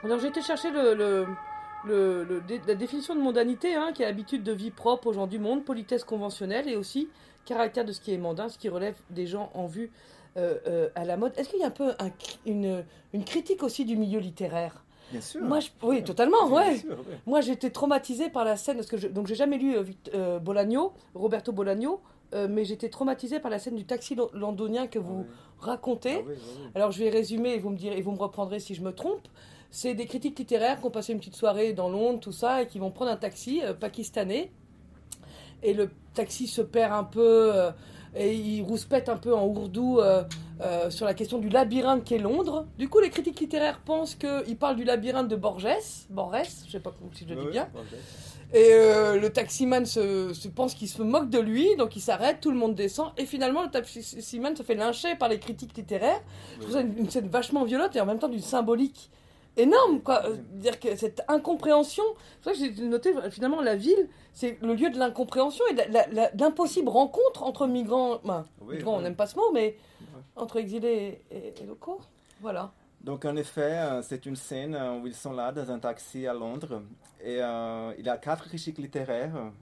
alors 0.04 0.18
j'ai 0.18 0.28
été 0.28 0.42
chercher 0.42 0.70
le, 0.70 0.94
le, 0.94 2.42
la 2.66 2.74
définition 2.74 3.14
de 3.14 3.20
mondanité, 3.20 3.74
hein, 3.74 3.92
qui 3.94 4.02
est 4.02 4.06
l'habitude 4.06 4.42
de 4.42 4.52
vie 4.52 4.70
propre 4.70 5.08
aux 5.08 5.12
gens 5.12 5.26
du 5.26 5.38
monde, 5.38 5.64
politesse 5.64 6.04
conventionnelle 6.04 6.68
et 6.68 6.76
aussi 6.76 7.08
caractère 7.46 7.86
de 7.86 7.92
ce 7.92 8.00
qui 8.00 8.12
est 8.12 8.18
mondain, 8.18 8.50
ce 8.50 8.58
qui 8.58 8.68
relève 8.68 8.96
des 9.08 9.26
gens 9.26 9.50
en 9.54 9.66
vue 9.66 9.90
à 10.94 11.04
la 11.06 11.16
mode. 11.16 11.32
Est-ce 11.38 11.48
qu'il 11.48 11.60
y 11.60 11.64
a 11.64 11.68
un 11.68 11.70
peu 11.70 11.94
une, 12.44 12.84
une 13.14 13.24
critique 13.24 13.62
aussi 13.62 13.86
du 13.86 13.96
milieu 13.96 14.20
littéraire? 14.20 14.84
Bien 15.10 15.20
sûr. 15.20 15.40
Moi, 15.40 15.60
je, 15.60 15.68
oui, 15.82 16.04
totalement, 16.04 16.48
ouais. 16.48 16.82
Moi, 17.26 17.40
j'étais 17.40 17.70
traumatisée 17.70 18.28
par 18.28 18.44
la 18.44 18.56
scène, 18.56 18.76
parce 18.76 18.88
que 18.88 18.98
je, 18.98 19.08
donc 19.08 19.28
j'ai 19.28 19.34
jamais 19.34 19.56
lu 19.56 19.76
euh, 20.14 20.38
Bolagno, 20.38 20.92
Roberto 21.14 21.52
Bolagno, 21.52 22.02
mais 22.34 22.64
j'étais 22.66 22.90
traumatisée 22.90 23.40
par 23.40 23.50
la 23.50 23.58
scène 23.58 23.76
du 23.76 23.86
taxi 23.86 24.16
londonien 24.34 24.88
que 24.88 24.98
vous 24.98 25.24
ah 25.62 25.66
racontez. 25.66 26.24
Ah 26.26 26.70
Alors, 26.74 26.90
je 26.90 26.98
vais 27.02 27.08
résumer 27.08 27.54
et 27.54 27.58
vous 27.58 27.70
me 27.70 27.78
direz, 27.78 27.96
et 27.96 28.02
vous 28.02 28.12
me 28.12 28.18
reprendrez 28.18 28.60
si 28.60 28.74
je 28.74 28.82
me 28.82 28.92
trompe. 28.92 29.28
C'est 29.70 29.94
des 29.94 30.06
critiques 30.06 30.38
littéraires 30.38 30.80
qui 30.80 30.86
ont 30.86 30.90
passé 30.90 31.12
une 31.12 31.18
petite 31.18 31.36
soirée 31.36 31.72
dans 31.72 31.88
Londres, 31.88 32.20
tout 32.20 32.32
ça, 32.32 32.62
et 32.62 32.66
qui 32.66 32.78
vont 32.78 32.90
prendre 32.90 33.10
un 33.10 33.16
taxi 33.16 33.62
pakistanais. 33.80 34.50
Et 35.62 35.72
le 35.72 35.88
taxi 36.16 36.46
se 36.46 36.62
perd 36.62 36.92
un 36.92 37.04
peu 37.04 37.52
et 38.16 38.34
il 38.34 38.62
rouspète 38.62 39.08
un 39.08 39.16
peu 39.16 39.34
en 39.34 39.46
ourdou 39.46 40.00
euh, 40.00 40.24
euh, 40.62 40.90
sur 40.90 41.04
la 41.04 41.14
question 41.14 41.38
du 41.38 41.48
labyrinthe 41.48 42.04
qu'est 42.04 42.18
Londres. 42.18 42.66
Du 42.78 42.88
coup, 42.88 43.00
les 43.00 43.10
critiques 43.10 43.40
littéraires 43.40 43.80
pensent 43.84 44.14
qu'il 44.14 44.56
parle 44.56 44.76
du 44.76 44.84
labyrinthe 44.84 45.28
de 45.28 45.36
Borges, 45.36 45.66
Borges, 46.10 46.48
je 46.66 46.72
sais 46.72 46.80
pas 46.80 46.94
si 47.12 47.26
je 47.28 47.34
le 47.34 47.44
dis 47.44 47.50
bien. 47.50 47.68
Et 48.54 48.68
euh, 48.70 49.18
le 49.20 49.30
taximan 49.30 49.84
se, 49.84 50.32
se 50.32 50.48
pense 50.48 50.74
qu'il 50.74 50.88
se 50.88 51.02
moque 51.02 51.28
de 51.30 51.40
lui, 51.40 51.76
donc 51.76 51.96
il 51.96 52.00
s'arrête, 52.00 52.40
tout 52.40 52.52
le 52.52 52.56
monde 52.56 52.74
descend, 52.74 53.10
et 53.16 53.26
finalement 53.26 53.62
le 53.62 53.70
taximan 53.70 54.56
se 54.56 54.62
fait 54.62 54.76
lyncher 54.76 55.16
par 55.16 55.28
les 55.28 55.38
critiques 55.38 55.76
littéraires. 55.76 56.22
Je 56.56 56.62
trouve 56.62 56.74
ça 56.74 56.80
une 56.80 57.10
scène 57.10 57.28
vachement 57.28 57.64
violente 57.64 57.96
et 57.96 58.00
en 58.00 58.06
même 58.06 58.18
temps 58.18 58.28
d'une 58.28 58.40
symbolique 58.40 59.10
énorme, 59.56 60.00
quoi. 60.00 60.22
dire 60.52 60.78
que 60.78 60.96
cette 60.96 61.22
incompréhension, 61.28 62.04
c'est 62.40 62.50
vrai 62.50 62.68
que 62.68 62.74
j'ai 62.74 62.82
noté 62.82 63.14
finalement 63.30 63.60
la 63.60 63.76
ville, 63.76 64.08
c'est 64.32 64.58
le 64.62 64.74
lieu 64.74 64.90
de 64.90 64.98
l'incompréhension 64.98 65.64
et 65.70 65.74
de 65.74 66.38
l'impossible 66.38 66.88
rencontre 66.88 67.42
entre 67.42 67.66
migrants, 67.66 68.20
migrants, 68.68 68.98
on 68.98 69.00
n'aime 69.00 69.16
pas 69.16 69.26
ce 69.26 69.36
mot, 69.36 69.50
mais 69.52 69.76
entre 70.36 70.58
exilés 70.58 71.22
et, 71.30 71.66
locaux. 71.66 72.00
Voilà. 72.40 72.72
Donc 73.00 73.24
en 73.24 73.36
effet, 73.36 73.78
euh, 73.78 74.02
c'est 74.02 74.26
une 74.26 74.36
scène 74.36 74.74
euh, 74.74 74.98
où 74.98 75.06
ils 75.06 75.14
sont 75.14 75.32
là 75.32 75.52
dans 75.52 75.70
un 75.70 75.78
taxi 75.78 76.26
à 76.26 76.34
Londres 76.34 76.82
et 77.22 77.40
euh, 77.40 77.92
il 77.98 78.04
y 78.04 78.08
a 78.08 78.16
quatre 78.16 78.48
critiques 78.48 78.78
littéraires 78.78 79.52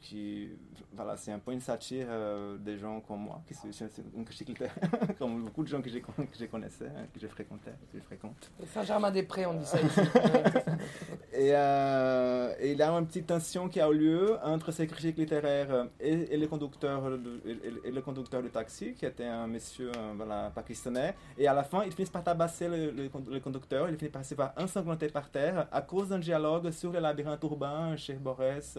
qui 0.00 0.50
voilà, 0.92 1.16
c'est 1.16 1.32
un 1.32 1.38
peu 1.38 1.52
une 1.52 1.60
satire 1.60 2.06
euh, 2.10 2.56
des 2.58 2.78
gens 2.78 3.00
comme 3.00 3.20
moi, 3.20 3.40
qui 3.46 3.54
comme 5.18 5.44
beaucoup 5.44 5.62
de 5.62 5.68
gens 5.68 5.80
que 5.80 5.90
j'ai 5.90 6.00
que 6.00 6.44
connaissais, 6.46 6.86
hein, 6.86 7.06
que 7.12 7.20
j'ai 7.20 7.28
fréquenté, 7.28 7.70
que 7.92 7.98
je 7.98 8.02
fréquente. 8.02 8.50
Saint-Germain-des-Prés, 8.66 9.46
on 9.46 9.54
dit 9.54 9.64
ça 9.64 9.80
ici. 9.80 10.00
et, 11.32 11.54
euh, 11.54 12.54
et, 12.58 12.72
il 12.72 12.78
y 12.78 12.82
a 12.82 12.90
une 12.90 13.06
petite 13.06 13.26
tension 13.26 13.68
qui 13.68 13.80
a 13.80 13.88
eu 13.90 13.94
lieu 13.98 14.38
entre 14.42 14.72
ces 14.72 14.86
critiques 14.86 15.18
littéraires 15.18 15.86
et, 16.00 16.36
le 16.36 16.46
conducteur 16.46 17.02
et, 17.44 17.90
le 17.90 18.00
conducteur 18.00 18.42
du 18.42 18.50
taxi, 18.50 18.94
qui 18.94 19.06
était 19.06 19.26
un 19.26 19.46
monsieur 19.46 19.92
euh, 19.96 20.12
voilà, 20.16 20.50
pakistanais. 20.54 21.14
Et 21.36 21.46
à 21.46 21.54
la 21.54 21.64
fin, 21.64 21.84
ils 21.84 21.92
finissent 21.92 22.10
par 22.10 22.24
tabasser 22.24 22.68
le, 22.68 22.90
le, 22.90 23.40
conducteur, 23.40 23.88
il 23.88 23.96
finit 23.96 24.10
par 24.10 24.24
se 24.24 24.34
faire 24.34 24.52
ensanglanter 24.56 25.08
par 25.08 25.30
terre 25.30 25.68
à 25.70 25.82
cause 25.82 26.08
d'un 26.08 26.18
dialogue 26.18 26.70
sur 26.70 26.92
le 26.92 26.98
labyrinthe 26.98 27.42
urbain 27.44 27.96
chez 27.96 28.14
Borès. 28.14 28.78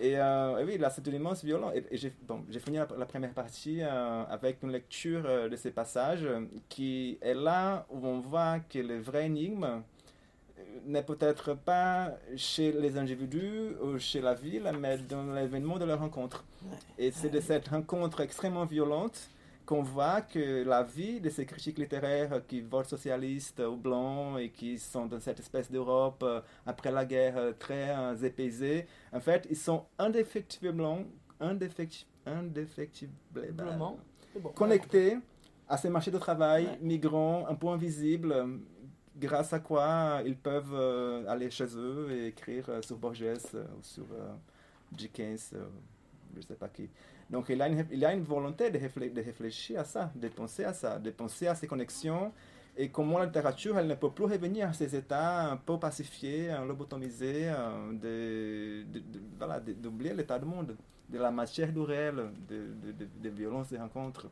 Euh, 0.00 0.58
et, 0.58 0.64
oui, 0.64 0.78
là, 0.78 0.90
c'est 0.90 1.06
une 1.06 1.14
immense 1.14 1.44
violence. 1.44 1.72
Et, 1.74 1.96
j'ai 1.96 2.12
bon, 2.22 2.44
fini 2.64 2.76
la, 2.76 3.06
première 3.06 3.32
partie 3.32 3.80
euh, 3.82 4.24
avec 4.28 4.62
une 4.62 4.70
lecture 4.70 5.22
euh, 5.26 5.48
de 5.48 5.56
ces 5.56 5.70
passages 5.70 6.26
qui 6.68 7.18
est 7.20 7.34
là 7.34 7.86
où 7.90 8.06
on 8.06 8.20
voit 8.20 8.60
que 8.60 8.78
le 8.78 8.98
vrai 9.00 9.26
énigme 9.26 9.82
n'est 10.86 11.02
peut-être 11.02 11.54
pas 11.54 12.12
chez 12.36 12.72
les 12.72 12.96
individus 12.96 13.74
ou 13.82 13.98
chez 13.98 14.20
la 14.20 14.34
ville, 14.34 14.70
mais 14.78 14.98
dans 14.98 15.32
l'événement 15.32 15.78
de 15.78 15.84
leur 15.84 15.98
rencontre. 15.98 16.44
Et 16.98 17.10
c'est 17.10 17.30
de 17.30 17.40
cette 17.40 17.68
rencontre 17.68 18.20
extrêmement 18.20 18.64
violente 18.64 19.28
qu'on 19.68 19.82
voit 19.82 20.22
que 20.22 20.64
la 20.64 20.82
vie 20.82 21.20
de 21.20 21.28
ces 21.28 21.44
critiques 21.44 21.78
littéraires 21.78 22.40
qui 22.48 22.62
votent 22.62 22.88
socialistes 22.88 23.60
ou 23.60 23.76
blancs 23.76 24.40
et 24.40 24.48
qui 24.48 24.78
sont 24.78 25.04
dans 25.04 25.20
cette 25.20 25.40
espèce 25.40 25.70
d'Europe 25.70 26.22
euh, 26.22 26.40
après 26.64 26.90
la 26.90 27.04
guerre 27.04 27.36
euh, 27.36 27.52
très 27.52 27.94
euh, 27.94 28.16
épaisée, 28.16 28.86
en 29.12 29.20
fait, 29.20 29.46
ils 29.50 29.58
sont 29.58 29.84
indéfectiblement, 29.98 31.00
indéfectiblement 31.38 33.98
connectés 34.54 35.18
à 35.68 35.76
ces 35.76 35.90
marchés 35.90 36.12
de 36.12 36.18
travail 36.18 36.78
migrants 36.80 37.44
un 37.46 37.54
peu 37.54 37.68
invisibles, 37.68 38.62
grâce 39.18 39.52
à 39.52 39.60
quoi 39.60 40.22
ils 40.24 40.38
peuvent 40.38 41.26
aller 41.28 41.50
chez 41.50 41.76
eux 41.76 42.10
et 42.10 42.28
écrire 42.28 42.82
sur 42.82 42.96
Borges 42.96 43.22
ou 43.22 43.82
sur 43.82 44.06
Dickens, 44.90 45.52
je 45.52 46.38
ne 46.38 46.42
sais 46.42 46.54
pas 46.54 46.68
qui. 46.68 46.88
Donc 47.30 47.46
il 47.50 47.60
a 47.60 47.68
une, 47.68 47.84
il 47.90 48.04
a 48.04 48.12
une 48.12 48.22
volonté 48.22 48.70
de, 48.70 48.78
de, 48.78 49.22
réfléchir 49.22 49.80
à 49.80 49.84
ça, 49.84 50.10
de 50.14 50.28
penser 50.28 50.64
à 50.64 50.72
ça, 50.72 50.98
de 50.98 51.10
penser 51.10 51.46
à 51.46 51.54
ces 51.54 51.66
connexions 51.66 52.32
et 52.80 52.88
comment 52.90 53.18
la 53.18 53.26
littérature, 53.26 53.76
elle 53.76 53.88
ne 53.88 53.94
peut 53.96 54.10
plus 54.10 54.24
revenir 54.24 54.68
à 54.68 54.72
ces 54.72 54.94
états 54.94 55.50
un 55.50 55.56
peu 55.56 55.78
pacifiés, 55.78 56.48
lobotomisés, 56.66 57.50
d'oublier 57.92 58.84
de, 58.84 58.98
de, 58.98 59.20
voilà, 59.36 59.60
l'état 60.14 60.38
du 60.38 60.44
monde, 60.44 60.76
de 61.08 61.18
la 61.18 61.32
matière 61.32 61.72
du 61.72 61.80
réel, 61.80 62.30
de, 62.48 62.68
de, 63.20 63.28
violence 63.28 63.70
des 63.70 63.78
rencontres. 63.78 64.28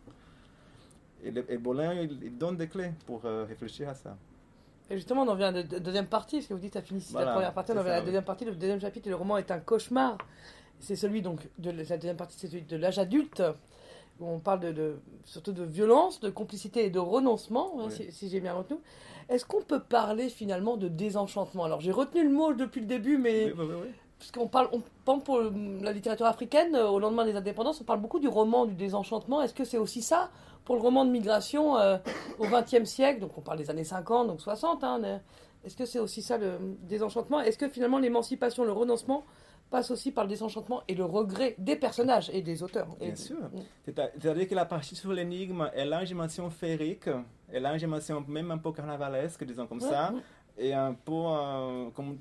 Et, 1.25 1.33
le, 1.33 1.51
et 1.51 1.59
Bolin, 1.59 1.95
il, 1.95 2.39
donne 2.39 2.57
des 2.57 2.69
clés 2.69 2.93
pour 3.05 3.25
euh, 3.25 3.45
réfléchir 3.49 3.89
à 3.89 3.95
ça. 3.95 4.17
Et 4.89 4.95
justement, 4.95 5.23
on 5.23 5.29
en 5.29 5.35
vient 5.35 5.49
à 5.49 5.51
la 5.51 5.63
deuxième 5.65 6.07
partie, 6.07 6.37
parce 6.37 6.47
que 6.47 6.55
vous 6.55 6.61
dites, 6.61 6.75
ça 6.75 6.83
finit 6.83 7.05
la 7.15 7.33
première 7.33 7.53
partie, 7.53 7.73
on 7.73 7.79
en 7.79 7.83
vient 7.83 7.95
à 7.95 7.99
la 7.99 8.05
deuxième 8.05 8.25
partie. 8.25 8.45
Le 8.45 8.55
deuxième 8.55 8.81
chapitre, 8.81 9.09
le 9.09 9.17
roman 9.17 9.39
est 9.39 9.51
un 9.51 9.59
cauchemar 9.59 10.19
c'est 10.81 10.97
celui 10.97 11.23
donc 11.23 11.41
de 11.59 11.71
la 11.71 11.85
deuxième 11.85 12.17
partie, 12.17 12.37
c'est 12.39 12.49
celui 12.49 12.63
de 12.63 12.77
l'âge 12.77 12.99
adulte, 12.99 13.43
où 14.21 14.29
on 14.29 14.39
parle 14.39 14.61
de, 14.61 14.97
surtout 15.25 15.53
de 15.53 15.65
violence, 15.65 16.21
de 16.21 16.31
complicité 16.31 16.87
et 16.87 16.91
de 16.91 16.99
renoncement, 16.99 17.81
hein, 17.81 17.89
si, 17.91 18.29
j'ai 18.29 18.41
bien 18.41 18.55
retenu. 18.55 18.79
Est-ce 19.29 19.45
qu'on 19.45 19.63
peut 19.63 19.81
parler 19.81 20.29
finalement 20.29 20.77
de 20.77 20.89
désenchantement? 20.89 21.65
Alors 21.65 21.81
j'ai 21.81 21.93
retenu 21.93 22.23
le 22.23 22.31
mot 22.31 22.53
depuis 22.55 22.81
le 22.81 22.87
début, 22.87 23.19
mais 23.19 23.53
oui, 23.53 23.91
parce 24.19 24.31
qu'on 24.31 24.49
parle, 24.49 24.71
on, 24.73 25.19
pour 25.21 25.41
la 25.83 25.93
littérature 25.93 26.27
africaine, 26.27 26.75
euh, 26.75 26.89
au 26.89 26.99
lendemain 26.99 27.25
des 27.25 27.37
indépendances, 27.37 27.81
on 27.81 27.85
parle 27.85 28.01
beaucoup 28.01 28.19
du 28.19 28.29
roman 28.29 28.65
du 28.65 28.75
désenchantement. 28.75 29.43
Est-ce 29.43 29.55
que 29.55 29.65
c'est 29.65 29.79
aussi 29.79 30.01
ça 30.01 30.31
pour 30.65 30.77
le 30.77 30.81
roman 30.81 31.05
de 31.05 31.11
migration 31.11 31.77
euh, 31.77 31.99
au 32.39 32.47
XXe 32.47 32.89
siècle? 32.89 33.21
Donc 33.21 33.37
on 33.37 33.43
parle 33.43 33.59
des 33.59 33.71
années 33.71 33.85
50, 33.85 34.29
donc 34.29 34.41
60. 34.41 34.83
Hein, 34.85 35.21
Est-ce 35.65 35.77
que 35.77 35.85
c'est 35.85 35.99
aussi 35.99 36.23
ça 36.23 36.39
le 36.39 36.59
désenchantement? 36.83 37.41
Est-ce 37.41 37.59
que 37.59 37.69
finalement 37.69 37.99
l'émancipation, 37.99 38.65
le 38.65 38.73
renoncement 38.73 39.25
passe 39.71 39.91
aussi 39.91 40.13
par 40.13 40.25
le 40.25 40.31
désenchantement 40.31 40.83
et 40.89 40.95
le 40.95 41.05
regret 41.05 41.55
des 41.59 41.77
personnages 41.77 42.31
et 42.33 42.43
des 42.43 42.63
auteurs. 42.63 42.89
Bien 43.01 43.15
sûr. 43.15 43.37
C'est-à-dire 43.85 44.49
que 44.49 44.55
la 44.55 44.65
partie 44.65 44.95
sur 44.95 45.13
l'énigme, 45.13 45.69
elle 45.75 45.93
a 45.93 46.01
une 46.01 46.07
dimension 46.07 46.49
féerique, 46.51 47.09
elle 47.53 47.67
a 47.67 47.73
une 47.73 47.79
dimension 47.79 48.25
même 48.29 48.51
un 48.51 48.59
peu 48.59 48.73
carnavalesque, 48.73 49.45
disons 49.45 49.67
comme 49.67 49.81
ça, 49.81 50.13
et 50.57 50.73
un 50.73 50.95
peu 50.95 51.13
euh, 51.13 51.91
comme 51.91 52.19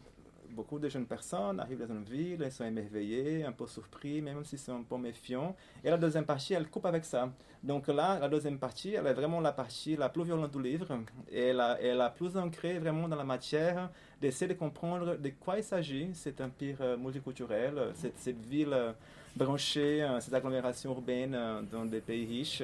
beaucoup 0.56 0.80
de 0.80 0.90
jeunes 0.90 1.06
personnes 1.06 1.60
arrivent 1.60 1.86
dans 1.86 1.94
une 1.94 2.04
ville, 2.04 2.42
elles 2.42 2.52
sont 2.52 2.64
émerveillées, 2.66 3.44
un 3.44 3.52
peu 3.52 3.68
surpris, 3.68 4.22
même 4.22 4.44
s'ils 4.46 4.60
sont 4.60 4.78
un 4.78 4.84
peu 4.84 4.98
méfiants. 4.98 5.56
Et 5.84 5.90
la 5.90 5.98
deuxième 5.98 6.26
partie, 6.26 6.54
elle 6.54 6.68
coupe 6.68 6.86
avec 6.86 7.04
ça. 7.06 7.30
Donc 7.62 7.88
là, 7.88 8.18
la 8.20 8.30
deuxième 8.30 8.58
partie, 8.58 8.94
elle 8.94 9.08
est 9.08 9.14
vraiment 9.14 9.42
la 9.42 9.52
partie 9.52 9.96
la 9.96 10.10
plus 10.10 10.24
violente 10.24 10.52
du 10.52 10.62
livre. 10.62 10.88
Et 11.30 11.48
elle, 11.50 11.62
est 11.82 11.94
la 11.94 12.10
plus 12.10 12.38
ancrée 12.38 12.80
vraiment 12.80 13.08
dans 13.08 13.16
la 13.16 13.24
matière, 13.24 13.90
d'essayer 14.22 14.48
de 14.48 14.58
comprendre 14.58 15.18
de 15.18 15.30
quoi 15.40 15.58
il 15.58 15.64
s'agit, 15.64 16.10
cet 16.14 16.40
empire 16.42 16.78
euh, 16.82 16.98
multiculturel, 16.98 17.92
cette, 17.94 18.18
cette 18.18 18.46
ville 18.46 18.74
euh, 18.74 18.94
branchée, 19.36 20.04
euh, 20.04 20.20
cette 20.20 20.34
agglomération 20.34 20.92
urbaine 20.92 21.38
dans 21.72 21.86
des 21.86 22.02
pays 22.02 22.26
riches. 22.26 22.64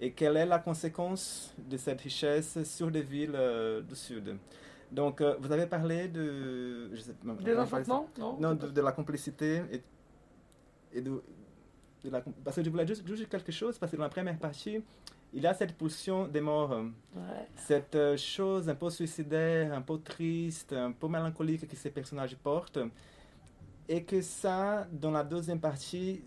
Et 0.00 0.12
quelle 0.12 0.36
est 0.36 0.46
la 0.46 0.58
conséquence 0.58 1.54
de 1.58 1.76
cette 1.76 2.00
richesse 2.00 2.58
sur 2.64 2.90
des 2.90 3.02
villes 3.02 3.38
du 3.88 3.96
Sud? 3.96 4.36
Donc, 4.90 5.20
euh, 5.20 5.36
vous 5.40 5.52
avez 5.52 5.66
parlé 5.66 6.08
de. 6.08 6.94
Je 6.94 7.00
sais, 7.00 7.14
non, 7.24 7.36
Non, 8.40 8.54
de, 8.54 8.80
la 8.80 8.92
complicité 8.92 9.62
et, 9.70 9.82
et 10.98 11.02
de, 11.02 11.22
la, 12.04 12.22
Parce 12.44 12.56
que 12.56 12.64
je 12.64 12.70
voulais 12.70 12.86
juste, 12.86 13.06
juste, 13.06 13.28
quelque 13.28 13.52
chose, 13.52 13.78
parce 13.78 13.92
que 13.92 13.96
dans 13.96 14.04
la 14.04 14.08
première 14.08 14.38
partie, 14.38 14.82
il 15.32 15.42
y 15.42 15.46
a 15.46 15.52
cette 15.52 15.76
pulsion 15.76 16.26
des 16.26 16.40
morts. 16.40 16.84
Cette 17.54 17.94
euh, 17.94 18.16
chose 18.16 18.68
un 18.68 18.74
peu 18.74 18.88
suicidaire, 18.88 19.74
un 19.74 19.82
peu 19.82 19.98
triste, 19.98 20.72
un 20.72 20.92
peu 20.92 21.08
mélancolique 21.08 21.68
que 21.68 21.76
ces 21.76 21.90
personnages 21.90 22.36
portent. 22.36 22.78
Et 23.90 24.04
que 24.04 24.20
ça, 24.20 24.86
dans 24.90 25.10
la 25.10 25.24
deuxième 25.24 25.60
partie, 25.60 26.22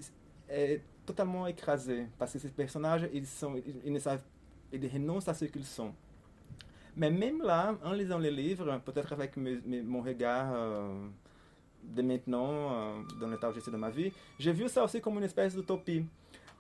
est 0.50 0.82
totalement 1.06 1.48
écrasé. 1.48 2.08
Parce 2.18 2.34
que 2.34 2.40
ces 2.40 2.50
personnages, 2.50 3.08
ils, 3.14 3.26
sont, 3.26 3.60
ils, 3.86 3.94
ne 3.94 4.00
savent, 4.00 4.24
ils 4.72 4.88
renoncent 4.88 5.28
à 5.28 5.34
ce 5.34 5.46
qu'ils 5.46 5.66
sont. 5.66 5.94
Mais 6.96 7.10
même 7.10 7.42
là, 7.42 7.76
en 7.84 7.94
lisant 7.94 8.18
les 8.20 8.32
livres, 8.32 8.82
peut-être 8.86 9.14
avec 9.14 9.38
mon 9.38 10.02
regard 10.02 10.52
euh, 10.54 11.08
de 11.84 12.02
maintenant, 12.02 12.74
euh, 12.74 13.02
dans 13.20 13.28
l'état 13.30 13.50
où 13.50 13.54
je 13.54 13.60
suis 13.60 13.72
de 13.72 13.78
ma 13.78 13.90
vie, 13.90 14.12
j'ai 14.38 14.52
vu 14.52 14.68
ça 14.68 14.84
aussi 14.84 15.00
comme 15.00 15.18
une 15.18 15.24
espèce 15.24 15.56
d'utopie. 15.56 16.06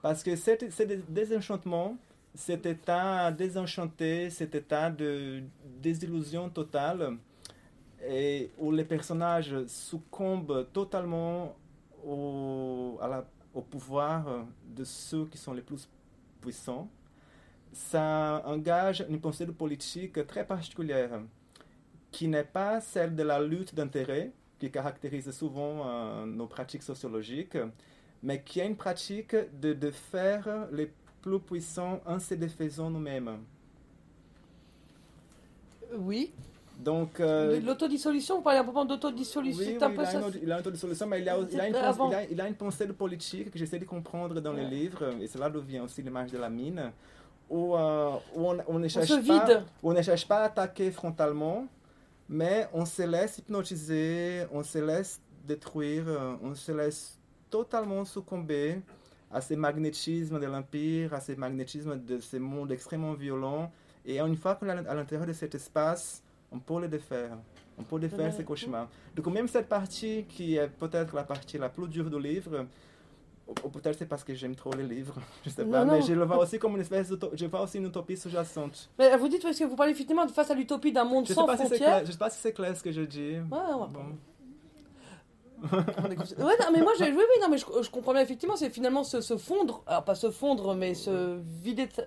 Parce 0.01 0.23
que 0.23 0.35
c'est 0.35 0.63
désenchantement, 1.11 1.97
cet 2.33 2.65
état 2.65 3.31
désenchanté, 3.31 4.29
cet 4.29 4.55
état 4.55 4.89
de 4.89 5.43
désillusion 5.79 6.49
totale, 6.49 7.17
où 8.57 8.71
les 8.71 8.85
personnages 8.85 9.53
succombent 9.67 10.67
totalement 10.73 11.55
au, 12.03 12.97
pouvoir 13.69 14.45
de 14.65 14.83
ceux 14.83 15.25
qui 15.25 15.37
sont 15.37 15.53
les 15.53 15.61
plus 15.61 15.87
puissants 16.39 16.89
ça 17.73 18.41
engage 18.45 19.05
une 19.09 19.19
pensée 19.19 19.45
de 19.45 19.51
politique 19.51 20.25
très 20.27 20.45
particulière, 20.45 21.21
qui 22.11 22.27
n'est 22.27 22.43
pas 22.43 22.81
celle 22.81 23.15
de 23.15 23.23
la 23.23 23.39
lutte 23.39 23.73
d'intérêt, 23.73 24.31
qui 24.59 24.69
caractérise 24.69 25.31
souvent 25.31 25.87
euh, 25.87 26.25
nos 26.25 26.47
pratiques 26.47 26.83
sociologiques, 26.83 27.57
mais 28.21 28.41
qui 28.43 28.59
est 28.59 28.67
une 28.67 28.75
pratique 28.75 29.35
de, 29.59 29.73
de 29.73 29.91
faire 29.91 30.67
les 30.71 30.91
plus 31.21 31.39
puissants 31.39 32.01
en 32.05 32.19
se 32.19 32.33
défaisant 32.35 32.89
nous-mêmes. 32.89 33.39
Oui. 35.97 36.31
Donc, 36.79 37.19
euh, 37.19 37.59
L'autodissolution, 37.61 38.37
vous 38.37 38.41
parlez 38.41 38.59
un 38.59 38.63
peu 38.63 38.71
d'autodissolution, 38.85 39.61
oui, 39.61 39.67
oui, 39.67 39.77
il, 39.79 39.83
a 40.01 40.05
ça. 40.05 40.19
une, 40.19 40.39
il 40.41 40.51
a 40.51 40.55
une 40.55 40.61
autodissolution, 40.61 41.05
mais 41.05 41.21
il 41.21 41.29
a, 41.29 41.37
il, 41.37 41.59
a 41.59 41.67
une 41.67 41.73
C'est 41.73 41.79
pensée, 41.79 41.85
avant. 41.85 42.09
il, 42.09 42.15
a, 42.15 42.23
il 42.23 42.41
a 42.41 42.47
une 42.47 42.55
pensée 42.55 42.87
de 42.87 42.91
politique 42.91 43.51
que 43.51 43.59
j'essaie 43.59 43.77
de 43.77 43.85
comprendre 43.85 44.39
dans 44.41 44.53
les 44.53 44.65
livres, 44.65 45.13
et 45.21 45.27
c'est 45.27 45.37
là 45.37 45.49
d'où 45.49 45.61
vient 45.61 45.83
aussi 45.83 46.01
l'image 46.01 46.31
de 46.31 46.39
la 46.39 46.49
mine, 46.49 46.91
où, 47.51 47.75
euh, 47.75 48.11
où 48.33 48.47
on, 48.49 48.57
on 48.65 48.79
ne 48.79 48.87
cherche 48.87 49.09
pas, 49.27 49.63
où 49.83 49.91
on 49.91 49.93
ne 49.93 50.01
cherche 50.01 50.25
pas 50.25 50.37
à 50.37 50.43
attaquer 50.45 50.89
frontalement, 50.89 51.67
mais 52.29 52.67
on 52.73 52.85
se 52.85 53.01
laisse 53.01 53.39
hypnotiser, 53.39 54.45
on 54.53 54.63
se 54.63 54.77
laisse 54.77 55.19
détruire, 55.45 56.05
euh, 56.07 56.35
on 56.41 56.55
se 56.55 56.71
laisse 56.71 57.19
totalement 57.49 58.05
succomber 58.05 58.79
à 59.29 59.41
ce 59.41 59.53
magnétisme 59.53 60.39
de 60.39 60.45
l'Empire, 60.45 61.13
à 61.13 61.19
ce 61.19 61.33
magnétisme 61.33 61.97
de 61.97 62.19
ce 62.19 62.37
monde 62.37 62.71
extrêmement 62.71 63.13
violent. 63.13 63.69
Et 64.05 64.19
une 64.19 64.37
fois 64.37 64.55
qu'on 64.55 64.67
est 64.67 64.87
à 64.87 64.95
l'intérieur 64.95 65.27
de 65.27 65.33
cet 65.33 65.53
espace, 65.53 66.23
on 66.51 66.59
peut 66.59 66.79
le 66.79 66.87
défaire. 66.87 67.37
On 67.77 67.83
peut 67.83 67.99
défaire 67.99 68.33
ces 68.33 68.43
cauchemars. 68.43 68.87
Donc 69.15 69.27
même 69.27 69.47
cette 69.47 69.67
partie 69.67 70.25
qui 70.27 70.55
est 70.55 70.67
peut-être 70.67 71.15
la 71.15 71.23
partie 71.23 71.57
la 71.57 71.69
plus 71.69 71.87
dure 71.87 72.09
du 72.09 72.19
livre, 72.19 72.65
ou 73.47 73.69
peut-être 73.69 73.97
c'est 73.99 74.05
parce 74.05 74.23
que 74.23 74.33
j'aime 74.33 74.55
trop 74.55 74.71
les 74.73 74.83
livres, 74.83 75.15
je 75.45 75.49
sais 75.49 75.65
Non, 75.65 75.71
pas, 75.71 75.85
mais 75.85 75.99
non. 75.99 76.05
je 76.05 76.13
le 76.13 76.23
vois 76.23 76.37
aussi 76.37 76.57
comme 76.57 76.75
une 76.75 76.81
espèce 76.81 77.09
d'uto- 77.09 77.31
je 77.33 77.45
vois 77.47 77.61
aussi 77.63 77.77
une 77.79 77.87
utopie 77.87 78.15
sous-jacente. 78.15 78.89
Mais 78.97 79.15
vous 79.17 79.27
dites 79.27 79.41
parce 79.43 79.57
que 79.59 79.65
vous 79.65 79.75
parlez 79.75 79.91
effectivement 79.91 80.25
de 80.25 80.31
face 80.31 80.49
à 80.51 80.55
l'utopie 80.55 80.91
d'un 80.93 81.03
monde 81.03 81.27
Je 81.27 81.33
sans 81.33 81.47
si 81.49 81.55
frontières. 81.57 81.77
clair, 81.79 82.05
je 82.05 82.11
sais 82.11 82.17
pas 82.17 82.29
si 82.29 82.39
c'est 82.39 82.53
clair 82.53 82.75
ce 82.77 82.81
que 82.83 82.91
je 82.91 83.01
dis. 83.01 83.31
Ouais, 83.33 83.57
ouais. 83.57 83.87
Bon. 83.91 83.99
Ouais, 85.71 86.55
non, 86.59 86.71
mais 86.73 86.81
moi, 86.81 86.93
j'ai- 86.97 87.11
oui, 87.11 87.17
oui, 87.17 87.41
non, 87.41 87.47
mais 87.49 87.57
je, 87.57 87.65
je 87.83 87.89
comprends 87.91 88.13
bien, 88.13 88.21
effectivement, 88.21 88.55
c'est 88.55 88.69
finalement 88.71 89.03
se, 89.03 89.21
se 89.21 89.37
fondre, 89.37 89.83
alors 89.85 90.03
pas 90.03 90.15
se 90.15 90.31
fondre, 90.31 90.73
mais 90.73 90.95
se 90.95 91.37
vider 91.61 91.85
de 91.85 91.93
sa- 91.93 92.03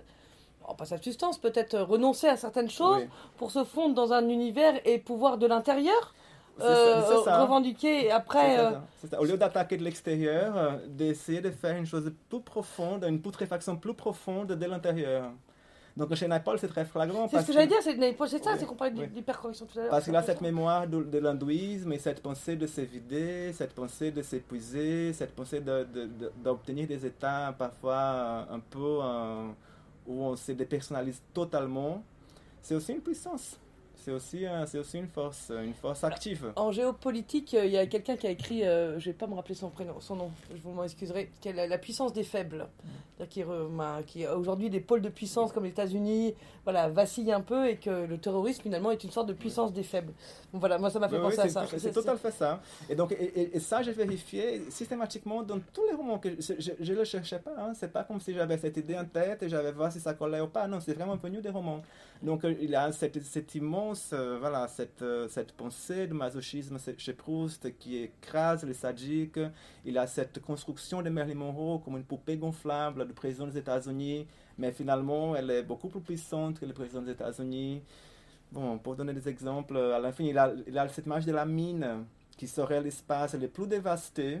oh, 0.67 0.73
pas 0.73 0.83
sa 0.85 0.97
substance, 1.01 1.37
peut-être 1.37 1.73
euh, 1.75 1.83
renoncer 1.85 2.27
à 2.27 2.35
certaines 2.35 2.69
choses 2.69 3.03
Oui. 3.03 3.09
pour 3.37 3.51
se 3.51 3.63
fondre 3.63 3.95
dans 3.95 4.11
un 4.11 4.27
univers 4.27 4.81
et 4.85 4.97
pouvoir 4.99 5.37
de 5.37 5.47
l'intérieur 5.47 6.13
euh, 6.61 7.23
ça. 7.23 7.41
revendiquer 7.41 8.05
et 8.05 8.11
après. 8.11 8.55
Ça, 8.55 8.61
euh, 8.71 9.07
ça. 9.11 9.19
Au 9.21 9.25
lieu 9.25 9.37
d'attaquer 9.37 9.77
de 9.77 9.83
l'extérieur, 9.83 10.55
euh, 10.57 10.71
d'essayer 10.87 11.41
de 11.41 11.51
faire 11.51 11.75
une 11.77 11.85
chose 11.85 12.11
plus 12.29 12.41
profonde, 12.41 13.03
une 13.07 13.21
putréfaction 13.21 13.75
plus 13.75 13.93
profonde 13.93 14.47
de 14.47 14.65
l'intérieur. 14.65 15.31
Donc 15.97 16.13
chez 16.15 16.27
Naipaul, 16.27 16.59
c'est 16.59 16.67
très 16.67 16.83
flagrant. 16.83 17.25
C'est 17.29 17.39
ce 17.41 17.47
que 17.47 17.53
j'allais 17.53 17.67
dire, 17.67 17.77
c'est 17.81 17.95
c'est 17.95 18.43
ça, 18.43 18.51
Oui, 18.51 18.57
c'est 18.59 18.65
qu'on 18.65 18.75
parlait 18.75 18.93
oui. 18.97 19.07
d'hypercorrection 19.07 19.65
tout 19.65 19.79
à 19.79 19.83
l'heure. 19.83 19.91
Parce 19.91 20.03
qu'il 20.03 20.15
a 20.15 20.21
cette 20.23 20.41
mémoire 20.41 20.85
de, 20.87 21.01
de 21.03 21.17
l'hindouisme 21.19 21.93
et 21.93 21.99
cette 21.99 22.21
pensée 22.21 22.57
de 22.57 22.67
se 22.67 22.81
vider, 22.81 23.53
cette 23.53 23.73
pensée 23.73 24.11
de 24.11 24.21
s'épuiser, 24.21 25.13
cette 25.13 25.33
pensée 25.33 25.61
de- 25.61 25.85
de- 25.93 26.05
de- 26.07 26.31
d'obtenir 26.43 26.85
des 26.85 27.05
états 27.05 27.55
parfois 27.57 27.93
euh, 27.93 28.55
un 28.55 28.59
peu 28.59 28.99
euh, 29.01 29.47
où 30.05 30.21
on 30.21 30.35
se 30.35 30.51
dépersonnalise 30.51 31.21
totalement. 31.33 32.03
C'est 32.61 32.75
aussi 32.75 32.91
une 32.91 32.99
puissance. 33.01 33.57
C'est 34.05 34.11
aussi, 34.11 34.45
euh, 34.45 34.67
c'est 34.67 34.77
aussi 34.77 34.99
une 34.99 35.07
force, 35.07 35.51
une 35.63 35.73
force 35.73 36.03
active. 36.03 36.53
En 36.57 36.71
géopolitique, 36.71 37.55
euh, 37.55 37.65
il 37.65 37.71
y 37.71 37.77
a 37.79 37.87
quelqu'un 37.87 38.15
qui 38.15 38.27
a 38.27 38.29
écrit, 38.29 38.63
euh, 38.63 38.99
je 38.99 39.05
vais 39.05 39.13
pas 39.13 39.25
me 39.25 39.33
rappeler 39.33 39.55
son 39.55 39.71
prénom, 39.71 39.99
son 39.99 40.15
nom, 40.15 40.29
je 40.55 40.61
vous 40.61 40.69
m'en 40.73 40.83
excuserai, 40.83 41.31
qui 41.41 41.47
est 41.49 41.53
la, 41.53 41.65
la 41.65 41.79
puissance 41.79 42.13
des 42.13 42.23
faibles, 42.23 42.67
qui, 43.31 43.43
qui 44.05 44.25
a 44.27 44.37
aujourd'hui 44.37 44.69
des 44.69 44.79
pôles 44.79 45.01
de 45.01 45.09
puissance 45.09 45.51
comme 45.51 45.63
les 45.63 45.71
États-Unis, 45.71 46.35
voilà, 46.65 46.87
vacillent 46.89 47.31
un 47.31 47.41
peu 47.41 47.67
et 47.67 47.77
que 47.77 48.05
le 48.05 48.17
terrorisme 48.19 48.61
finalement 48.61 48.91
est 48.91 49.03
une 49.03 49.09
sorte 49.09 49.27
de 49.27 49.33
puissance 49.33 49.73
des 49.73 49.81
faibles. 49.81 50.13
Donc 50.53 50.59
voilà, 50.59 50.77
moi 50.77 50.91
ça 50.91 50.99
m'a 50.99 51.09
fait 51.09 51.15
Oui, 51.15 51.23
penser 51.23 51.39
à 51.39 51.49
ça. 51.49 51.65
C'est 51.65 52.07
à 52.07 52.15
fait 52.17 52.31
ça. 52.31 52.61
Et 52.87 52.93
donc, 52.95 53.11
et, 53.13 53.15
et- 53.23 53.55
et 53.57 53.59
ça, 53.59 53.81
j'ai 53.81 53.91
vérifié 53.93 54.61
systématiquement 54.69 55.41
dans 55.41 55.59
tous 55.73 55.85
les 55.89 55.95
romans 55.95 56.19
que 56.19 56.29
je 56.39 56.91
ne 56.91 56.95
le 56.95 57.03
cherchais 57.05 57.39
pas. 57.39 57.55
Hein. 57.57 57.73
C'est 57.73 57.91
pas 57.91 58.03
comme 58.03 58.19
si 58.19 58.33
j'avais 58.35 58.59
cette 58.59 58.77
idée 58.77 58.97
en 58.99 59.05
tête 59.05 59.41
et 59.41 59.49
j'avais 59.49 59.71
voir 59.71 59.91
si 59.91 59.99
ça 59.99 60.13
collait 60.13 60.41
ou 60.41 60.47
pas. 60.47 60.67
Non, 60.67 60.79
c'est 60.79 60.93
vraiment 60.93 61.15
venu 61.15 61.41
des 61.41 61.49
romans. 61.49 61.81
Donc, 62.21 62.43
euh, 62.45 62.53
il 62.61 62.69
y 62.69 62.75
a 62.75 62.91
cette, 62.91 63.21
cette 63.23 63.53
immense, 63.55 63.94
euh, 64.13 64.37
voilà, 64.39 64.67
cette, 64.67 65.01
euh, 65.01 65.27
cette 65.27 65.51
pensée 65.51 66.07
de 66.07 66.13
masochisme 66.13 66.77
chez 66.97 67.13
Proust 67.13 67.77
qui 67.77 67.97
écrase 67.97 68.63
les 68.63 68.73
sadiques. 68.73 69.39
Il 69.83 69.97
a 69.97 70.07
cette 70.07 70.41
construction 70.41 71.01
de 71.01 71.09
Marilyn 71.09 71.39
Monroe 71.39 71.79
comme 71.83 71.97
une 71.97 72.03
poupée 72.03 72.37
gonflable 72.37 73.07
du 73.07 73.13
président 73.13 73.47
des 73.47 73.57
États-Unis. 73.57 74.27
Mais 74.57 74.71
finalement, 74.71 75.35
elle 75.35 75.49
est 75.51 75.63
beaucoup 75.63 75.89
plus 75.89 76.01
puissante 76.01 76.59
que 76.59 76.65
le 76.65 76.73
président 76.73 77.01
des 77.01 77.11
États-Unis. 77.11 77.81
Bon, 78.51 78.77
pour 78.77 78.95
donner 78.95 79.13
des 79.13 79.27
exemples, 79.27 79.77
à 79.77 79.99
l'infini, 79.99 80.29
il 80.29 80.37
a, 80.37 80.53
il 80.67 80.77
a 80.77 80.87
cette 80.87 81.05
image 81.05 81.25
de 81.25 81.31
la 81.31 81.45
mine 81.45 82.05
qui 82.37 82.47
serait 82.47 82.81
l'espace 82.81 83.33
le 83.35 83.47
plus 83.47 83.67
dévasté, 83.67 84.39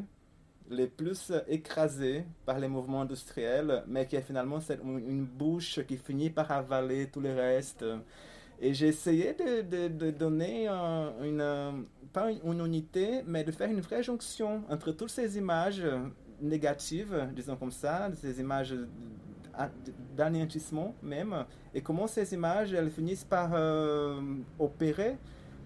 le 0.69 0.87
plus 0.87 1.31
écrasé 1.47 2.25
par 2.45 2.59
les 2.59 2.67
mouvements 2.67 3.01
industriels, 3.01 3.83
mais 3.87 4.07
qui 4.07 4.15
est 4.15 4.21
finalement 4.21 4.59
une 4.83 5.25
bouche 5.25 5.81
qui 5.87 5.97
finit 5.97 6.29
par 6.29 6.51
avaler 6.51 7.09
tout 7.09 7.21
le 7.21 7.33
reste. 7.33 7.85
Et 8.59 8.73
j'ai 8.73 8.87
essayé 8.87 9.33
de, 9.33 9.61
de- 9.61 9.87
de 9.87 10.11
donner 10.11 10.67
un- 10.67 11.13
une, 11.23 11.41
euh, 11.41 11.71
pas 12.13 12.31
une, 12.31 12.59
unité, 12.65 13.21
mais 13.27 13.43
de 13.43 13.51
faire 13.51 13.69
une 13.69 13.81
vraie 13.81 14.01
jonction 14.03 14.63
entre 14.69 14.91
toutes 14.91 15.09
ces 15.11 15.37
images 15.37 15.83
négatives, 16.41 17.29
disons 17.35 17.55
comme 17.57 17.71
ça, 17.71 18.09
ces 18.15 18.39
images 18.39 18.75
d'anéantissement 20.15 20.95
même, 21.01 21.45
et 21.73 21.81
comment 21.81 22.07
ces 22.07 22.33
images, 22.33 22.73
elles 22.73 22.91
finissent 22.91 23.23
par 23.23 23.51
euh, 23.53 24.19
opérer 24.59 25.17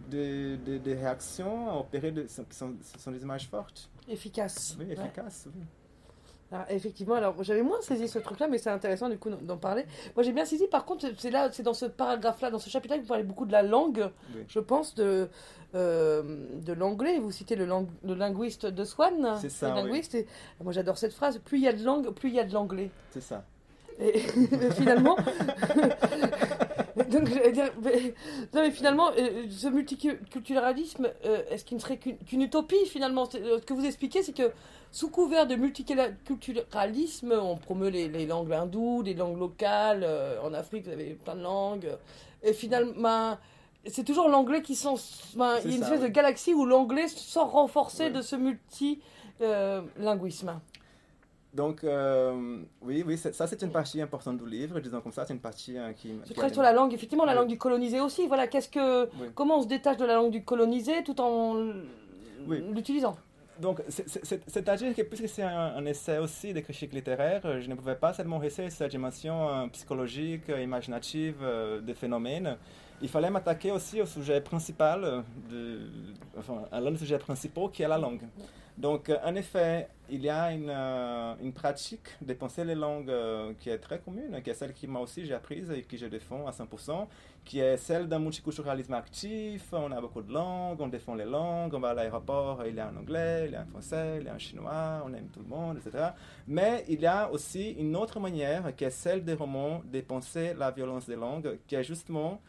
des 0.09 0.57
de, 0.57 0.77
de 0.77 0.91
réactions, 0.91 1.79
opérer 1.79 2.11
de, 2.11 2.25
ce 2.27 2.41
sont, 2.51 2.75
ce 2.81 2.99
sont 2.99 3.11
des 3.11 3.21
images 3.21 3.47
fortes, 3.47 3.89
Efficace. 4.07 4.75
oui, 4.79 4.85
Ouais. 4.87 4.93
efficaces. 4.93 5.47
oui. 5.55 5.61
Ah, 6.51 6.65
effectivement, 6.69 7.13
alors 7.13 7.43
j'avais 7.43 7.61
moins 7.61 7.79
saisi 7.81 8.07
ce 8.07 8.17
truc-là, 8.17 8.47
mais 8.47 8.57
c'est 8.57 8.71
intéressant 8.71 9.07
du 9.07 9.19
coup 9.19 9.29
d'en 9.29 9.57
parler. 9.57 9.85
Moi 10.15 10.23
j'ai 10.23 10.31
bien 10.31 10.45
saisi, 10.45 10.67
par 10.67 10.83
contre, 10.83 11.05
c'est 11.17 11.29
là, 11.29 11.49
c'est 11.51 11.61
dans 11.61 11.75
ce 11.75 11.85
paragraphe-là, 11.85 12.49
dans 12.49 12.57
ce 12.57 12.71
chapitre-là, 12.71 12.97
que 12.97 13.03
vous 13.03 13.07
parlez 13.09 13.23
beaucoup 13.23 13.45
de 13.45 13.51
la 13.51 13.61
langue, 13.61 14.09
Oui. 14.35 14.41
je 14.47 14.59
pense, 14.59 14.95
de, 14.95 15.29
euh, 15.75 16.23
de 16.55 16.73
l'anglais. 16.73 17.19
Vous 17.19 17.29
citez 17.29 17.55
le, 17.55 17.65
lang- 17.65 17.87
le 18.03 18.15
linguiste 18.15 18.65
de 18.65 18.83
Swann. 18.83 19.35
C'est 19.39 19.49
ça, 19.49 19.69
le 19.69 19.75
oui. 19.83 19.87
linguiste. 19.89 20.15
Et, 20.15 20.25
moi 20.63 20.73
j'adore 20.73 20.97
cette 20.97 21.13
phrase 21.13 21.37
plus 21.37 21.59
il 21.59 21.65
y 21.65 21.67
a 21.67 21.73
de 21.73 21.83
langue, 21.83 22.09
plus 22.09 22.29
il 22.29 22.35
y 22.35 22.39
a 22.39 22.45
de 22.45 22.53
l'anglais. 22.53 22.89
C'est 23.11 23.21
ça. 23.21 23.43
Et 23.99 24.17
finalement. 24.71 25.17
Donc, 27.11 27.29
dire, 27.51 27.71
mais- 27.81 28.13
non, 28.53 28.61
mais 28.61 28.71
finalement, 28.71 29.09
euh, 29.17 29.45
ce 29.49 29.67
multiculturalisme, 29.67 31.09
euh, 31.25 31.41
est-ce 31.49 31.65
qu'il 31.65 31.77
ne 31.77 31.81
serait 31.81 31.97
qu'une 31.97 32.41
utopie 32.41 32.85
finalement? 32.85 33.27
Euh, 33.35 33.59
Ce 33.59 33.65
que 33.65 33.73
vous 33.73 33.85
expliquez, 33.85 34.23
c'est 34.23 34.35
que 34.35 34.51
sous 34.91 35.09
couvert 35.09 35.45
de 35.47 35.55
multiculturalisme, 35.55 37.33
on 37.33 37.57
promeut 37.57 37.89
les, 37.89 38.07
les 38.07 38.25
langues 38.25 38.53
hindoues, 38.53 39.01
les 39.03 39.13
langues 39.13 39.37
locales. 39.39 40.05
en 40.43 40.53
Afrique, 40.53 40.85
vous 40.85 40.91
avez 40.91 41.17
plein 41.23 41.35
de 41.35 41.41
langues. 41.43 41.89
Et 42.43 42.53
finalement, 42.53 43.37
c'est 43.85 44.03
toujours 44.03 44.29
l'anglais 44.29 44.61
qui 44.61 44.77
ben, 45.35 45.55
il 45.63 45.71
y 45.71 45.73
a 45.73 45.77
une 45.77 45.83
ça, 45.83 45.93
espèce 45.93 46.01
de 46.01 46.07
galaxie 46.07 46.53
où 46.53 46.65
l'anglais 46.65 47.07
sort 47.07 47.51
renforcé 47.51 48.09
de 48.09 48.21
ce 48.21 48.35
multilinguisme. 48.35 50.59
Donc, 51.53 51.83
euh, 51.83 52.59
oui, 52.81 53.03
oui, 53.05 53.17
ça 53.17 53.47
c'est 53.47 53.61
une 53.63 53.71
partie 53.71 53.99
importante 54.01 54.37
du 54.37 54.47
livre, 54.47 54.79
disons 54.79 55.01
comme 55.01 55.11
ça, 55.11 55.25
c'est 55.25 55.33
une 55.33 55.39
partie 55.39 55.77
euh, 55.77 55.93
qui... 55.93 56.13
Travaille 56.33 56.51
a- 56.51 56.53
sur 56.53 56.61
la 56.61 56.73
langue, 56.73 56.93
effectivement, 56.93 57.25
la 57.25 57.31
Oui. 57.31 57.37
langue 57.39 57.47
du 57.47 57.57
colonisé 57.57 57.99
aussi. 57.99 58.27
Voilà, 58.27 58.45
qu'est-ce 58.47 58.69
que, 58.69 59.05
Oui. 59.19 59.27
comment 59.33 59.57
on 59.57 59.63
se 59.63 59.67
détache 59.67 59.97
de 59.97 60.05
la 60.05 60.13
langue 60.13 60.29
du 60.31 60.43
colonisé 60.43 61.03
tout 61.03 61.19
en 61.19 61.55
Oui. 62.47 62.63
l'utilisant? 62.71 63.17
Donc, 63.59 63.81
c'est- 63.89 64.07
c'est- 64.07 64.23
c'est- 64.23 64.43
c'est-à-dire 64.47 64.95
que 64.95 65.01
puisque 65.01 65.27
c'est 65.27 65.41
un, 65.43 65.73
un 65.75 65.85
essai 65.85 66.19
aussi 66.19 66.53
de 66.53 66.59
critique 66.61 66.93
littéraire, 66.93 67.41
euh, 67.45 67.59
je 67.59 67.67
ne 67.67 67.73
pouvais 67.75 67.95
pas 67.95 68.13
seulement 68.13 68.37
rester 68.37 68.69
cette 68.69 68.91
dimension 68.91 69.49
euh, 69.49 69.67
psychologique, 69.69 70.43
imaginative 70.49 71.37
euh, 71.41 71.81
des 71.81 71.95
phénomènes. 71.95 72.57
Il 73.01 73.09
fallait 73.09 73.29
m'attaquer 73.31 73.71
aussi 73.71 74.01
au 74.01 74.05
sujet 74.05 74.39
principal, 74.39 75.23
de, 75.49 75.79
enfin, 76.37 76.61
à 76.71 76.79
l'un 76.79 76.91
des 76.91 76.97
sujets 76.99 77.17
principaux 77.17 77.69
qui 77.69 77.81
est 77.81 77.87
la 77.87 77.97
langue. 77.97 78.21
Donc, 78.79 79.09
euh, 79.09 79.17
en 79.25 79.35
effet, 79.35 79.89
il 80.09 80.21
y 80.21 80.29
a 80.29 80.53
une, 80.53 80.69
euh, 80.69 81.35
une 81.41 81.51
pratique 81.51 82.15
de 82.21 82.33
penser 82.33 82.63
les 82.63 82.75
langues 82.75 83.09
euh, 83.09 83.51
qui 83.59 83.69
est 83.69 83.77
très 83.77 83.99
commune, 83.99 84.41
qui 84.41 84.49
est 84.49 84.53
celle 84.53 84.73
qui 84.73 84.87
moi 84.87 85.01
aussi 85.01 85.25
j'ai 85.25 85.33
apprise 85.33 85.69
et 85.69 85.81
que 85.81 85.97
je 85.97 86.05
défends 86.05 86.47
à 86.47 86.51
100%, 86.51 87.05
qui 87.43 87.59
est 87.59 87.75
celle 87.75 88.07
d'un 88.07 88.19
multiculturalisme 88.19 88.93
actif. 88.93 89.73
On 89.73 89.91
a 89.91 89.99
beaucoup 89.99 90.21
de 90.21 90.31
langues, 90.31 90.79
on 90.79 90.87
défend 90.87 91.15
les 91.15 91.25
langues, 91.25 91.73
on 91.73 91.79
va 91.81 91.89
à 91.89 91.93
l'aéroport, 91.93 92.65
il 92.65 92.75
y 92.75 92.79
a 92.79 92.87
un 92.87 92.95
anglais, 92.95 93.47
il 93.47 93.51
y 93.51 93.55
a 93.55 93.61
un 93.63 93.65
français, 93.65 94.19
il 94.21 94.27
y 94.27 94.29
a 94.29 94.33
un 94.33 94.37
chinois, 94.37 95.03
on 95.05 95.13
aime 95.13 95.27
tout 95.27 95.41
le 95.41 95.49
monde, 95.49 95.77
etc. 95.85 96.11
Mais 96.47 96.85
il 96.87 97.01
y 97.01 97.05
a 97.05 97.29
aussi 97.29 97.71
une 97.71 97.97
autre 97.97 98.21
manière 98.21 98.73
qui 98.77 98.85
est 98.85 98.91
celle 98.91 99.25
des 99.25 99.33
romans 99.33 99.81
de 99.91 99.99
penser 99.99 100.53
la 100.57 100.71
violence 100.71 101.05
des 101.05 101.17
langues, 101.17 101.59
qui 101.67 101.75
est 101.75 101.83
justement 101.83 102.41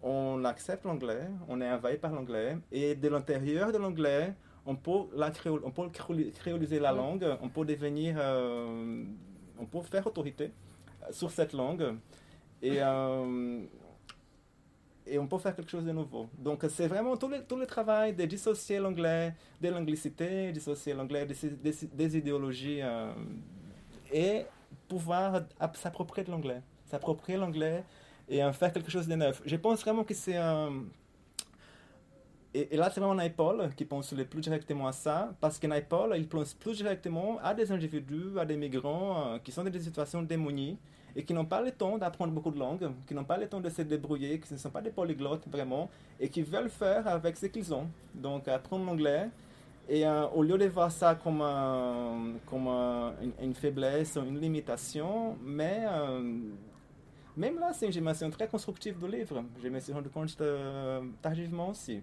on 0.00 0.44
accepte 0.44 0.84
l'anglais, 0.84 1.28
on 1.48 1.60
est 1.60 1.70
envahi 1.70 1.96
par 1.96 2.12
l'anglais, 2.12 2.56
et 2.70 2.94
de 2.94 3.08
l'intérieur 3.08 3.72
de 3.72 3.78
l'anglais, 3.78 4.34
on 4.66 4.76
peut, 4.76 5.08
la 5.14 5.32
on 5.64 5.70
peut 5.70 5.88
créoli- 5.88 6.32
créoliser 6.32 6.78
la 6.78 6.92
Oui. 6.92 6.98
langue, 6.98 7.36
on 7.42 7.48
peut 7.48 7.64
devenir, 7.64 8.16
euh, 8.18 9.04
on 9.58 9.66
peut 9.66 9.80
faire 9.82 10.06
autorité 10.06 10.52
euh, 11.02 11.12
sur 11.12 11.30
cette 11.30 11.52
langue. 11.52 11.96
Et, 12.62 12.78
et 15.04 15.18
on 15.18 15.26
peut 15.26 15.38
faire 15.38 15.56
quelque 15.56 15.70
chose 15.70 15.84
de 15.84 15.90
nouveau. 15.90 16.28
Donc 16.38 16.64
c'est 16.68 16.86
vraiment 16.86 17.16
tout 17.16 17.26
le, 17.26 17.42
tout 17.42 17.56
le 17.56 17.66
travail 17.66 18.14
de 18.14 18.24
dissocier 18.24 18.78
l'anglais 18.78 19.34
de 19.60 19.68
l'anglicité, 19.68 20.52
dissocier 20.52 20.94
l'anglais 20.94 21.26
des, 21.26 21.88
des, 21.92 22.16
idéologies 22.16 22.80
et 24.12 24.44
pouvoir 24.86 25.42
s'approprier 25.74 26.24
de 26.24 26.30
l'anglais. 26.30 26.62
S'approprier 26.86 27.36
l'anglais 27.36 27.82
et 28.28 28.38
faire 28.52 28.72
quelque 28.72 28.92
chose 28.92 29.08
de 29.08 29.16
neuf. 29.16 29.42
Je 29.44 29.56
pense 29.56 29.80
vraiment 29.80 30.04
que 30.04 30.14
c'est 30.14 30.36
un... 30.36 30.84
Et, 32.54 32.76
là, 32.76 32.90
c'est 32.90 33.00
vraiment 33.00 33.14
Naipaul 33.14 33.70
qui 33.74 33.86
pense 33.86 34.12
le 34.12 34.26
plus 34.26 34.42
directement 34.42 34.86
à 34.86 34.92
ça, 34.92 35.32
parce 35.40 35.58
que 35.58 35.66
Naipaul, 35.66 36.14
il 36.16 36.28
pense 36.28 36.52
plus 36.52 36.76
directement 36.76 37.38
à 37.42 37.54
des 37.54 37.72
individus, 37.72 38.38
à 38.38 38.44
des 38.44 38.56
migrants 38.56 39.38
qui 39.42 39.50
sont 39.50 39.64
dans 39.64 39.70
des 39.70 39.80
situations 39.80 40.22
démonies 40.22 40.76
et 41.16 41.24
qui 41.24 41.34
n'ont 41.34 41.44
pas 41.44 41.60
le 41.62 41.70
temps 41.70 41.98
d'apprendre 41.98 42.32
beaucoup 42.32 42.50
de 42.50 42.58
langues, 42.58 42.90
qui 43.06 43.14
n'ont 43.14 43.24
pas 43.24 43.36
le 43.36 43.46
temps 43.48 43.60
de 43.60 43.68
se 43.68 43.82
débrouiller, 43.82 44.38
qui 44.38 44.52
ne 44.52 44.58
sont 44.58 44.70
pas 44.70 44.80
des 44.80 44.90
polyglottes 44.90 45.46
vraiment, 45.48 45.90
et 46.20 46.28
qui 46.28 46.42
veulent 46.42 46.70
faire 46.70 47.06
avec 47.06 47.36
ce 47.36 47.46
qu'ils 47.46 47.72
ont. 47.72 47.86
Donc 48.14 48.48
apprendre 48.48 48.84
l'anglais, 48.84 49.28
et 49.88 50.06
euh, 50.06 50.26
au 50.28 50.42
lieu 50.42 50.56
de 50.56 50.66
voir 50.66 50.90
ça 50.90 51.14
comme, 51.14 52.38
comme 52.46 52.68
une, 53.40 53.54
faiblesse 53.54 54.16
ou 54.16 54.24
une 54.24 54.40
limitation, 54.40 55.36
mais 55.42 55.84
euh, 55.86 56.38
même 57.36 57.58
là, 57.58 57.72
c'est 57.72 57.86
une 57.86 57.92
dimension 57.92 58.30
très 58.30 58.46
constructive 58.46 58.98
du 58.98 59.10
livre. 59.10 59.42
Je 59.62 59.68
me 59.68 59.80
suis 59.80 59.92
rendu 59.92 60.08
compte 60.08 60.34
euh, 60.40 61.00
tardivement 61.20 61.70
aussi 61.70 62.02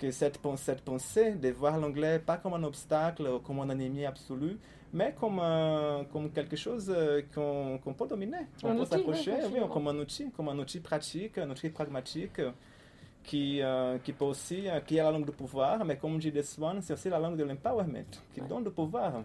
que 0.00 0.10
cette, 0.10 0.40
cette 0.56 0.80
pensée 0.80 1.32
de 1.32 1.50
voir 1.50 1.78
l'anglais 1.78 2.18
pas 2.18 2.38
comme 2.38 2.54
un 2.54 2.64
obstacle 2.64 3.26
ou 3.28 3.38
comme 3.38 3.60
un 3.60 3.68
ennemi 3.68 4.04
absolu, 4.06 4.58
mais 4.92 5.14
comme, 5.18 5.40
comme 6.12 6.30
quelque 6.30 6.56
chose 6.56 6.92
euh, 6.94 7.22
qu'on 7.32 7.94
peut 7.94 8.06
dominer, 8.08 8.46
qu'on 8.60 8.76
peut 8.76 8.84
s'approcher, 8.84 9.34
oui, 9.52 9.60
comme 9.72 9.88
un 9.88 9.98
outil, 9.98 10.30
comme 10.36 10.48
un 10.48 10.58
outil 10.58 10.80
pratique, 10.80 11.38
un 11.38 11.50
outil 11.50 11.68
pragmatique 11.68 12.40
qui, 13.22 13.62
euh, 13.62 13.98
qui 13.98 14.12
peut 14.12 14.24
aussi, 14.24 14.68
euh, 14.68 14.80
qui 14.80 14.96
est 14.96 15.02
la 15.02 15.10
langue 15.12 15.26
du 15.26 15.32
pouvoir, 15.32 15.84
mais 15.84 15.96
comme 15.96 16.18
dit 16.18 16.32
Swan, 16.42 16.80
c'est 16.82 16.94
aussi 16.94 17.08
la 17.08 17.18
langue 17.18 17.36
de 17.36 17.44
l'empowerment, 17.44 18.10
qui 18.34 18.40
donne 18.40 18.64
du 18.64 18.70
pouvoir. 18.70 19.22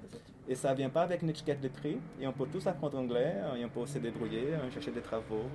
Et 0.48 0.54
ça 0.54 0.72
ne 0.72 0.76
vient 0.76 0.90
pas 0.90 1.02
avec 1.04 1.24
une 1.24 1.30
étiquette 1.30 1.62
de 1.62 1.70
prix, 1.70 1.98
et 2.22 2.28
on 2.28 2.34
peut 2.34 2.46
tous 2.52 2.68
apprendre 2.68 3.00
anglais, 3.00 3.36
et 3.58 3.66
on 3.66 3.70
peut 3.70 3.88
se 3.88 3.98
débrouiller, 3.98 4.50
chercher 4.72 4.92
des 4.92 5.02
travaux, 5.02 5.46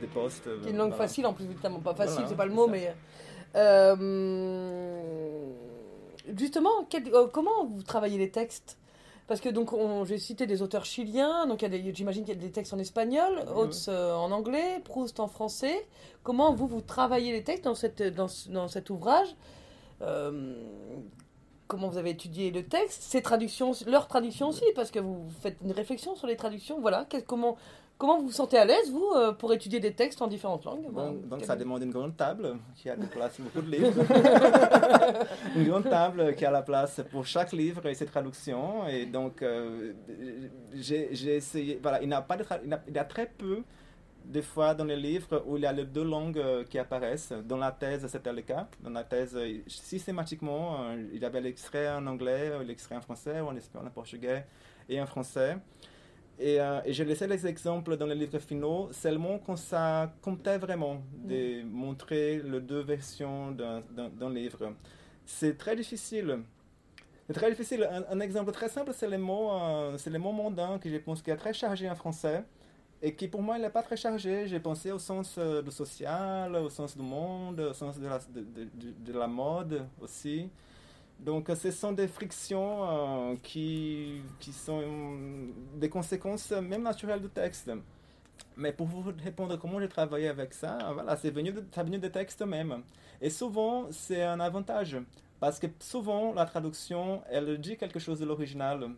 des, 0.00 0.06
postes. 0.08 0.50
C'est 0.62 0.70
une 0.70 0.76
langue 0.76 0.92
facile 0.92 1.24
en 1.24 1.32
plus, 1.32 1.44
évidemment, 1.44 1.78
pas 1.78 1.94
facile, 1.94 2.24
c'est 2.26 2.36
pas 2.36 2.46
le 2.46 2.52
mot, 2.52 2.66
mais... 2.66 2.94
justement, 6.36 6.86
comment 7.32 7.64
vous 7.66 7.82
travaillez 7.82 8.18
les 8.18 8.30
textes? 8.30 8.78
Parce 9.26 9.40
que 9.40 9.48
donc 9.48 9.70
j'ai 10.06 10.18
cité 10.18 10.46
des 10.46 10.60
auteurs 10.60 10.84
chiliens, 10.84 11.46
donc 11.46 11.64
j'imagine 11.94 12.24
qu'il 12.24 12.34
y 12.34 12.36
a 12.36 12.40
des 12.40 12.50
textes 12.50 12.74
en 12.74 12.78
espagnol, 12.80 13.44
Oates 13.54 13.86
euh, 13.86 14.12
en 14.12 14.32
anglais, 14.32 14.80
Proust 14.84 15.20
en 15.20 15.28
français. 15.28 15.86
Comment 16.24 16.52
vous 16.52 16.66
vous 16.66 16.80
travaillez 16.80 17.30
les 17.30 17.44
textes 17.44 17.64
dans 17.64 17.76
cette 17.76 18.02
dans, 18.02 18.26
dans 18.48 18.66
cet 18.66 18.90
ouvrage? 18.90 19.28
Euh, 20.02 20.54
Comment 21.68 21.86
vous 21.88 21.98
avez 21.98 22.10
étudié 22.10 22.50
le 22.50 22.64
texte, 22.64 23.00
ces 23.02 23.22
traductions, 23.22 23.70
leurs 23.86 24.08
traductions 24.08 24.48
aussi, 24.48 24.64
parce 24.74 24.90
que 24.90 24.98
vous 24.98 25.28
faites 25.40 25.56
une 25.62 25.70
réflexion 25.70 26.16
sur 26.16 26.26
les 26.26 26.34
traductions. 26.34 26.80
Voilà, 26.80 27.06
comment 27.28 27.56
Comment 28.00 28.18
vous 28.18 28.28
vous 28.28 28.32
sentez 28.32 28.56
à 28.56 28.64
l'aise, 28.64 28.90
vous, 28.90 29.12
euh, 29.14 29.32
pour 29.32 29.52
étudier 29.52 29.78
des 29.78 29.92
textes 29.92 30.22
en 30.22 30.26
différentes 30.26 30.64
langues? 30.64 30.90
Donc, 31.28 31.44
ça 31.44 31.54
demande 31.54 31.82
une 31.82 31.90
grande 31.90 32.16
table 32.16 32.56
qui 32.74 32.88
a 32.88 32.96
de 32.96 33.04
place 33.04 33.38
beaucoup 33.38 33.60
de 33.60 33.70
livres. 33.70 33.92
une 35.54 35.64
grande 35.68 35.84
table 35.84 36.34
qui 36.34 36.46
a 36.46 36.50
la 36.50 36.62
place 36.62 37.02
pour 37.10 37.26
chaque 37.26 37.52
livre 37.52 37.84
et 37.84 37.94
ses 37.94 38.06
traductions. 38.06 38.88
Et 38.88 39.04
donc, 39.04 39.42
euh, 39.42 39.92
j'ai 40.72 41.36
essayé. 41.36 41.78
Voilà, 41.82 42.00
il 42.00 42.08
n'y 42.08 42.14
a, 42.14 42.22
pas 42.22 42.38
de 42.38 42.44
il, 42.64 42.94
y 42.94 42.98
a 42.98 43.04
très 43.04 43.26
peu 43.26 43.62
de 44.24 44.40
fois 44.40 44.72
dans 44.72 44.86
les 44.86 44.96
livres 44.96 45.44
où 45.46 45.58
il 45.58 45.64
y 45.64 45.66
a 45.66 45.72
les 45.72 45.84
deux 45.84 46.04
langues 46.04 46.38
euh, 46.38 46.64
qui 46.64 46.78
apparaissent. 46.78 47.34
Dans 47.44 47.58
la 47.58 47.70
thèse, 47.70 48.06
c'était 48.06 48.32
le 48.32 48.40
cas. 48.40 48.66
Dans 48.82 48.88
la 48.88 49.04
thèse, 49.04 49.36
systématiquement, 49.66 50.90
il 51.12 51.20
y 51.20 51.24
avait 51.26 51.42
l'extrait 51.42 51.90
en 51.90 52.06
anglais, 52.06 52.64
l'extrait 52.64 52.96
en 52.96 53.02
français, 53.02 53.42
ou 53.42 53.48
en 53.48 53.56
espagnol, 53.56 53.88
en 53.88 53.90
portugais 53.90 54.46
et 54.88 54.98
en 55.02 55.06
français. 55.06 55.58
Euh, 56.40 56.80
et, 56.84 56.92
je 56.92 57.02
laissais 57.04 57.26
les 57.26 57.46
exemples 57.46 57.96
dans 57.96 58.06
les 58.06 58.14
livres 58.14 58.38
finaux 58.38 58.88
seulement 58.92 59.38
quand 59.38 59.56
ça 59.56 60.12
comptait 60.22 60.58
vraiment 60.58 61.02
de 61.12 61.62
montrer 61.64 62.40
les 62.42 62.60
deux 62.60 62.80
versions 62.80 63.52
d'un 63.52 64.30
livre. 64.30 64.74
C'est 65.26 65.58
très 65.58 65.76
difficile. 65.76 66.38
C'est 67.26 67.34
très 67.34 67.50
difficile. 67.50 67.88
Un, 68.10 68.20
exemple 68.20 68.52
très 68.52 68.68
simple, 68.68 68.92
c'est 68.94 69.08
le 69.08 69.18
mot, 69.18 69.52
euh, 69.52 69.98
c'est 69.98 70.10
le 70.10 70.18
mot 70.18 70.32
mondain 70.32 70.78
que 70.78 70.88
je 70.88 70.96
pense 70.96 71.22
qui 71.22 71.30
est 71.30 71.36
très 71.36 71.52
chargé 71.52 71.88
en 71.88 71.94
français 71.94 72.42
et 73.02 73.14
qui 73.14 73.28
pour 73.28 73.40
moi 73.42 73.56
il 73.56 73.62
n'est 73.62 73.70
pas 73.70 73.82
très 73.82 73.96
chargé. 73.96 74.46
J'ai 74.46 74.60
pensé 74.60 74.90
au 74.92 74.98
sens 74.98 75.36
euh, 75.38 75.62
du 75.62 75.70
social, 75.70 76.56
au 76.56 76.70
sens 76.70 76.96
du 76.96 77.02
monde, 77.02 77.60
au 77.60 77.74
sens 77.74 77.98
de 77.98 78.06
la, 78.06 78.18
de 78.18 79.12
la 79.12 79.26
mode 79.26 79.86
aussi. 80.00 80.48
Donc, 81.24 81.50
ce 81.54 81.70
sont 81.70 81.92
des 81.92 82.08
frictions 82.08 83.32
euh, 83.32 83.36
qui, 83.42 84.22
qui 84.38 84.52
sont 84.52 85.18
des 85.76 85.88
conséquences 85.90 86.50
même 86.50 86.82
naturelles 86.82 87.20
du 87.20 87.28
texte. 87.28 87.70
Mais 88.56 88.72
pour 88.72 88.86
vous 88.86 89.12
répondre 89.22 89.56
comment 89.56 89.80
j'ai 89.80 89.88
travaillé 89.88 90.28
avec 90.28 90.54
ça, 90.54 90.78
voilà, 90.94 91.16
c'est 91.16 91.30
venu, 91.30 91.52
de, 91.52 91.62
venu 91.76 91.98
des 91.98 92.10
textes 92.10 92.42
même. 92.42 92.82
Et 93.20 93.30
souvent, 93.30 93.88
c'est 93.90 94.22
un 94.22 94.40
avantage. 94.40 94.96
Parce 95.40 95.58
que 95.58 95.66
souvent, 95.78 96.32
la 96.34 96.46
traduction, 96.46 97.22
elle 97.30 97.58
dit 97.58 97.76
quelque 97.76 97.98
chose 97.98 98.20
de 98.20 98.26
l'original 98.26 98.90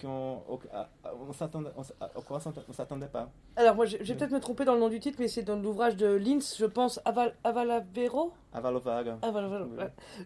qu'on 0.00 0.42
on, 0.48 1.32
s'attendait, 1.32 3.06
pas. 3.06 3.30
Alors, 3.56 3.74
moi, 3.74 3.86
je, 3.86 3.96
vais 3.96 4.14
peut-être 4.14 4.30
me 4.30 4.40
tromper 4.40 4.64
dans 4.64 4.74
le 4.74 4.80
nom 4.80 4.88
du 4.88 5.00
titre, 5.00 5.18
mais 5.20 5.28
c'est 5.28 5.42
dans 5.42 5.56
l'ouvrage 5.56 5.96
de 5.96 6.06
Linz, 6.06 6.56
je 6.58 6.66
pense, 6.66 7.00
Aval, 7.04 7.34
Avalavero 7.44 8.32
Avalovaga. 8.52 9.18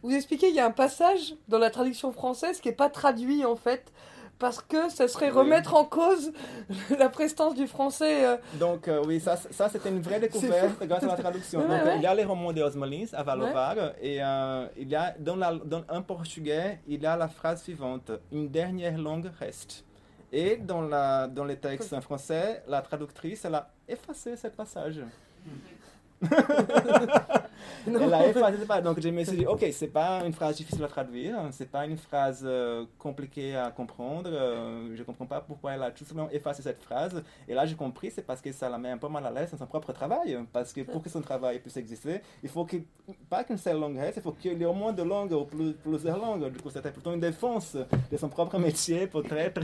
Vous 0.02 0.12
expliquez, 0.12 0.48
il 0.48 0.54
y 0.54 0.60
a 0.60 0.66
un 0.66 0.70
passage 0.70 1.34
dans 1.48 1.58
la 1.58 1.70
traduction 1.70 2.12
française 2.12 2.60
qui 2.60 2.68
n'est 2.68 2.74
pas 2.74 2.90
traduit, 2.90 3.44
en 3.44 3.56
fait, 3.56 3.92
parce 4.38 4.60
que 4.60 4.88
ça 4.88 5.06
serait 5.08 5.30
remettre 5.30 5.74
en 5.74 5.84
cause 5.84 6.32
la 6.98 7.08
prestance 7.08 7.54
du 7.54 7.66
français. 7.66 8.26
Euh. 8.26 8.36
Donc, 8.54 8.88
euh, 8.88 9.02
oui, 9.06 9.20
ça, 9.20 9.36
ça 9.36 9.68
c'était 9.68 9.88
une 9.88 10.00
vraie 10.00 10.20
découverte 10.20 10.82
grâce 10.84 11.04
à 11.04 11.06
la 11.06 11.16
traduction. 11.16 11.60
Donc, 11.60 11.80
il 11.96 12.02
y 12.02 12.06
a 12.06 12.14
les 12.14 12.24
romans 12.24 12.52
de 12.52 12.62
Osmolins 12.62 13.06
à 13.12 13.22
Valovar, 13.22 13.76
et 14.00 14.22
euh, 14.22 14.66
il 14.76 14.88
y 14.88 14.96
a, 14.96 15.14
dans, 15.18 15.36
la, 15.36 15.54
dans 15.54 15.84
un 15.88 16.02
portugais, 16.02 16.80
il 16.88 17.02
y 17.02 17.06
a 17.06 17.16
la 17.16 17.28
phrase 17.28 17.62
suivante 17.62 18.10
Une 18.32 18.48
dernière 18.48 18.98
langue 18.98 19.30
reste. 19.38 19.84
Et 20.32 20.56
dans, 20.56 20.80
la, 20.80 21.28
dans 21.28 21.44
les 21.44 21.56
textes 21.56 21.92
en 21.92 22.00
français, 22.00 22.62
la 22.66 22.80
traductrice, 22.80 23.44
elle 23.44 23.54
a 23.54 23.70
effacé 23.86 24.34
ce 24.36 24.48
passage. 24.48 25.02
Elle 27.86 28.14
a 28.14 28.28
effacé 28.28 28.64
pas. 28.66 28.80
Donc 28.80 29.00
je 29.00 29.08
me 29.08 29.24
suis 29.24 29.36
dit, 29.36 29.46
ok, 29.46 29.64
c'est 29.72 29.88
pas 29.88 30.24
une 30.24 30.32
phrase 30.32 30.56
difficile 30.56 30.84
à 30.84 30.88
traduire, 30.88 31.36
c'est 31.50 31.70
pas 31.70 31.84
une 31.86 31.96
phrase 31.96 32.42
euh, 32.44 32.84
compliquée 32.98 33.56
à 33.56 33.70
comprendre. 33.70 34.30
Euh, 34.32 34.94
je 34.94 35.02
comprends 35.02 35.26
pas 35.26 35.40
pourquoi 35.40 35.72
elle 35.72 35.82
a 35.82 35.90
tout 35.90 36.04
simplement 36.04 36.30
effacé 36.30 36.62
cette 36.62 36.82
phrase. 36.82 37.22
Et 37.48 37.54
là, 37.54 37.66
j'ai 37.66 37.74
compris, 37.74 38.10
c'est 38.10 38.22
parce 38.22 38.40
que 38.40 38.52
ça 38.52 38.68
la 38.68 38.78
met 38.78 38.90
un 38.90 38.98
peu 38.98 39.08
mal 39.08 39.26
à 39.26 39.30
l'aise 39.30 39.50
dans 39.50 39.58
son 39.58 39.66
propre 39.66 39.92
travail. 39.92 40.38
Parce 40.52 40.72
que 40.72 40.82
pour 40.82 41.02
que 41.02 41.10
son 41.10 41.20
travail 41.20 41.58
puisse 41.58 41.76
exister, 41.76 42.20
il 42.42 42.48
faut 42.48 42.64
que, 42.64 42.76
pas 43.28 43.44
qu'une 43.44 43.58
seule 43.58 43.78
langue 43.78 43.98
reste, 43.98 44.18
il 44.18 44.22
faut 44.22 44.32
qu'il 44.32 44.58
y 44.58 44.62
ait 44.62 44.66
au 44.66 44.72
moins 44.72 44.92
deux 44.92 45.04
langues 45.04 45.32
ou 45.32 45.44
plus, 45.44 45.72
plusieurs 45.74 46.18
langues. 46.18 46.50
Du 46.52 46.60
coup, 46.60 46.70
c'était 46.70 46.90
plutôt 46.90 47.12
une 47.12 47.20
défense 47.20 47.76
de 48.10 48.16
son 48.16 48.28
propre 48.28 48.58
métier, 48.58 49.06
peut-être. 49.06 49.60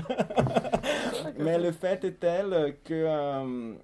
Mais 1.38 1.58
le 1.58 1.72
fait 1.72 2.04
est 2.04 2.18
tel 2.18 2.76
que. 2.84 2.94
Euh, 2.94 3.74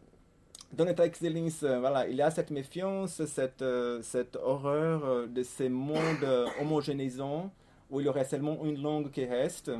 dans 0.77 0.85
les 0.85 0.95
textes 0.95 1.23
de 1.23 1.79
voilà, 1.79 2.09
il 2.09 2.17
y 2.17 2.23
a 2.23 2.31
cette 2.31 2.51
méfiance, 2.51 3.25
cette, 3.27 3.63
euh, 3.63 4.01
cette 4.03 4.37
horreur 4.37 5.05
euh, 5.05 5.27
de 5.27 5.43
ces 5.43 5.69
mondes 5.69 6.23
euh, 6.23 6.47
homogénéisants 6.61 7.51
où 7.91 8.01
il 8.01 8.07
y 8.07 8.09
aurait 8.09 8.25
seulement 8.25 8.65
une 8.65 8.83
langue 8.83 9.11
qui 9.11 9.25
reste. 9.25 9.71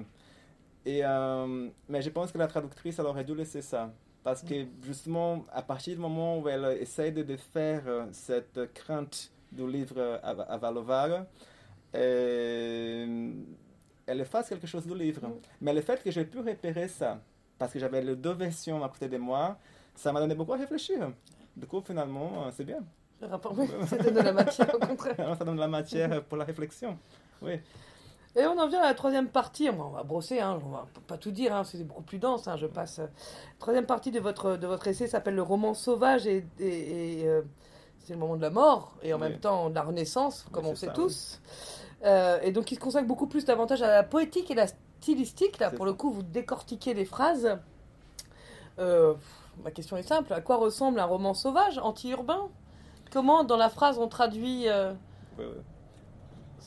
Et, 0.87 1.01
mais 1.89 2.03
je 2.03 2.11
pense 2.11 2.31
que 2.31 2.37
la 2.37 2.47
traductrice 2.47 2.99
elle 2.99 3.07
aurait 3.07 3.25
dû 3.25 3.35
laisser 3.35 3.63
ça. 3.63 3.91
Parce 4.23 4.43
que 4.43 4.67
justement, 4.83 5.47
à 5.51 5.63
partir 5.63 5.95
du 5.95 6.01
moment 6.01 6.39
où 6.39 6.47
elle 6.47 6.77
essaie 6.79 7.11
de 7.11 7.37
faire 7.37 7.83
cette 8.13 8.73
crainte 8.75 9.33
du 9.51 9.67
livre 9.67 10.21
à, 10.23 10.29
à 10.29 10.59
Valovar, 10.59 11.25
elle 11.95 13.41
efface 14.07 14.51
quelque 14.51 14.67
chose 14.67 14.87
du 14.87 14.95
livre. 14.95 15.23
Mais 15.63 15.73
le 15.73 15.81
fait 15.81 16.03
que 16.03 16.11
j'ai 16.11 16.27
pu 16.27 16.39
repérer 16.41 16.87
ça, 16.87 17.19
parce 17.59 17.73
que 17.73 17.79
j'avais 17.79 18.03
les 18.03 18.15
deux 18.15 18.35
versions 18.35 18.85
à 18.85 18.89
côté 18.91 19.09
de 19.09 19.17
moi, 19.17 19.59
ça 19.95 20.13
m'a 20.13 20.21
donné 20.21 20.35
beaucoup 20.35 20.53
à 20.53 20.57
réfléchir. 20.57 21.13
Du 21.57 21.67
coup, 21.67 21.81
finalement, 21.81 22.47
euh, 22.47 22.51
c'est 22.53 22.65
bien. 22.65 22.81
Ça 23.21 23.97
donne 23.97 24.15
de 24.15 24.21
la 24.21 24.33
matière, 24.33 24.75
au 24.75 24.79
contraire. 24.79 25.17
ça 25.39 25.45
donne 25.45 25.57
de 25.57 25.61
la 25.61 25.69
matière 25.69 26.23
pour 26.25 26.37
la 26.37 26.45
réflexion. 26.45 26.99
Oui. 27.43 27.61
Et 28.37 28.45
on 28.47 28.59
en 28.59 28.67
vient 28.67 28.81
à 28.81 28.87
la 28.87 28.95
troisième 28.95 29.29
partie. 29.29 29.71
On 29.71 29.91
va 29.91 30.03
brosser, 30.03 30.41
hein, 30.41 30.59
on 30.65 30.71
va 30.71 30.87
pas 31.07 31.17
tout 31.17 31.31
dire, 31.31 31.55
hein, 31.55 31.63
c'est 31.65 31.85
beaucoup 31.85 32.03
plus 32.03 32.19
dense. 32.19 32.49
Hein, 32.49 32.57
je 32.57 32.67
passe. 32.67 32.99
La 32.99 33.09
troisième 33.59 33.87
partie 33.87 34.11
de 34.11 34.19
votre, 34.19 34.57
de 34.57 34.67
votre 34.67 34.89
essai 34.89 35.07
s'appelle 35.07 35.37
Le 35.37 35.43
roman 35.43 35.73
sauvage 35.75 36.27
et, 36.27 36.45
et, 36.59 37.27
euh, 37.27 37.43
c'est 38.01 38.15
le 38.15 38.19
moment 38.19 38.37
de 38.37 38.43
la 38.43 38.51
mort 38.51 38.97
et 39.03 39.15
en 39.15 39.19
même 39.19 39.39
temps 39.39 39.71
de 39.71 39.75
la 39.75 39.83
renaissance, 39.83 40.47
comme 40.53 40.67
on 40.67 40.75
sait 40.75 40.93
tous. 40.93 41.41
Euh, 42.05 42.39
et 42.43 42.53
donc 42.53 42.71
il 42.71 42.75
se 42.75 42.81
consacre 42.81 43.07
beaucoup 43.07 43.27
plus 43.27 43.45
davantage 43.45 43.81
à 43.83 43.89
la 43.89 44.03
poétique 44.03 44.51
et 44.51 44.55
la 44.55 44.67
stylistique. 44.67 45.59
Là, 45.59 45.71
pour 45.71 45.87
le 45.87 45.95
coup, 45.95 46.11
vous 46.11 46.23
décortiquez 46.23 46.93
les 46.93 47.05
phrases. 47.05 47.59
Euh, 48.79 49.15
ma 49.63 49.71
question 49.71 49.97
est 49.97 50.03
simple. 50.03 50.33
À 50.33 50.41
quoi 50.41 50.57
ressemble 50.57 50.99
un 51.01 51.05
roman 51.05 51.35
sauvage, 51.35 51.79
anti-urbain? 51.79 52.49
Comment, 53.13 53.45
dans 53.45 53.57
la 53.57 53.69
phrase, 53.69 53.99
on 53.99 54.09
traduit 54.09 54.69
euh, 54.69 54.93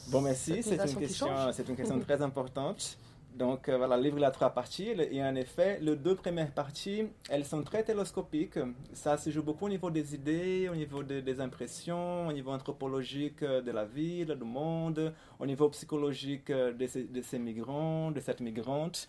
Bon, 0.09 0.21
merci. 0.21 0.63
C'est 0.63 0.75
une, 0.75 0.95
question, 0.99 1.27
une 1.27 1.75
question 1.75 1.99
très 1.99 2.21
importante. 2.21 2.97
Donc 3.35 3.69
euh, 3.69 3.77
voilà, 3.77 3.97
le 3.97 4.03
livre 4.03 4.17
il 4.17 4.23
a 4.23 4.31
trois 4.31 4.49
parties 4.49 4.89
et 5.11 5.23
en 5.23 5.35
effet, 5.35 5.77
les 5.79 5.95
deux 5.95 6.15
premières 6.15 6.51
parties, 6.51 7.03
elles 7.29 7.45
sont 7.45 7.61
très 7.61 7.83
télescopiques. 7.83 8.57
Ça 8.93 9.15
se 9.17 9.29
joue 9.29 9.43
beaucoup 9.43 9.65
au 9.65 9.69
niveau 9.69 9.91
des 9.91 10.15
idées, 10.15 10.69
au 10.71 10.75
niveau 10.75 11.03
des 11.03 11.39
impressions, 11.39 12.27
au 12.27 12.33
niveau 12.33 12.51
anthropologique 12.51 13.43
de 13.43 13.71
la 13.71 13.85
ville, 13.85 14.35
du 14.39 14.43
monde, 14.43 15.13
au 15.39 15.45
niveau 15.45 15.69
psychologique 15.69 16.51
de 16.51 16.87
ces, 16.87 17.03
de 17.03 17.21
ces 17.21 17.37
migrants, 17.37 18.09
de 18.09 18.19
cette 18.19 18.41
migrante. 18.41 19.07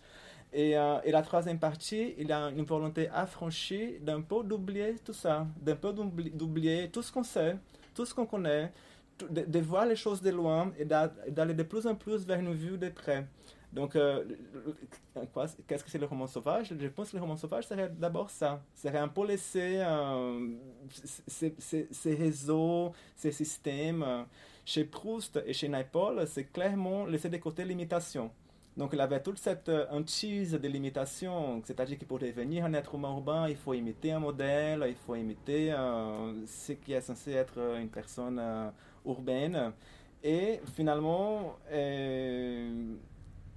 Et, 0.52 0.78
euh, 0.78 0.98
et, 1.04 1.12
la 1.12 1.22
troisième 1.22 1.58
partie, 1.58 2.14
il 2.18 2.32
a 2.32 2.50
une 2.50 2.64
volonté 2.64 3.08
affranchie 3.10 3.98
d'un 4.00 4.22
peu 4.22 4.42
d'oublier 4.42 4.96
tout 5.04 5.12
ça, 5.12 5.46
d'un 5.60 5.76
peu 5.76 5.92
d'oublier 5.92 6.88
tout 6.90 7.02
ce 7.02 7.12
qu'on 7.12 7.22
sait, 7.22 7.56
tout 7.94 8.06
ce 8.06 8.14
qu'on 8.14 8.24
connaît, 8.24 8.72
de, 9.28 9.58
voir 9.58 9.84
les 9.84 9.96
choses 9.96 10.22
de 10.22 10.30
loin 10.30 10.72
et 10.78 10.84
d'aller 10.84 11.54
de 11.54 11.62
plus 11.64 11.86
en 11.86 11.94
plus 11.94 12.24
vers 12.24 12.38
une 12.38 12.54
vue 12.54 12.78
de 12.78 12.88
près. 12.88 13.26
Donc, 13.72 13.96
euh, 13.96 14.24
qu'est-ce 15.66 15.84
que 15.84 15.90
c'est 15.90 15.98
le 15.98 16.06
roman 16.06 16.26
sauvage? 16.26 16.72
Je 16.80 16.86
pense 16.88 17.10
que 17.10 17.16
le 17.16 17.22
roman 17.22 17.36
sauvage 17.36 17.66
serait 17.66 17.90
d'abord 17.90 18.30
ça. 18.30 18.62
Serait 18.74 18.98
un 18.98 19.08
peu 19.08 19.26
laisser 19.26 19.80
euh, 19.80 20.48
ces, 21.26 22.14
réseaux, 22.14 22.92
ces 23.14 23.32
systèmes. 23.32 24.24
Chez 24.64 24.84
Proust 24.84 25.40
et 25.46 25.52
chez 25.52 25.68
Naipaul, 25.68 26.26
c'est 26.26 26.44
clairement 26.44 27.04
laisser 27.06 27.28
de 27.28 27.36
côté 27.38 27.64
l'imitation. 27.64 28.30
Donc, 28.78 28.90
il 28.92 29.00
avait 29.00 29.20
toute 29.20 29.38
cette 29.38 29.72
hantise 29.90 30.52
de 30.52 30.68
l'imitation, 30.68 31.60
c'est-à-dire 31.64 31.98
que 31.98 32.04
pour 32.04 32.20
devenir 32.20 32.64
un 32.64 32.72
être 32.74 32.94
humain 32.94 33.08
urbain, 33.10 33.48
il 33.48 33.56
faut 33.56 33.74
imiter 33.74 34.12
un 34.12 34.20
modèle, 34.20 34.84
il 34.86 34.94
faut 34.94 35.16
imiter 35.16 35.72
euh, 35.72 36.46
ce 36.46 36.74
qui 36.74 36.92
est 36.92 37.00
censé 37.00 37.32
être 37.32 37.58
une 37.76 37.88
personne 37.88 38.38
euh, 38.40 38.70
urbaine. 39.04 39.72
Et 40.22 40.60
finalement, 40.76 41.56
euh, 41.72 42.94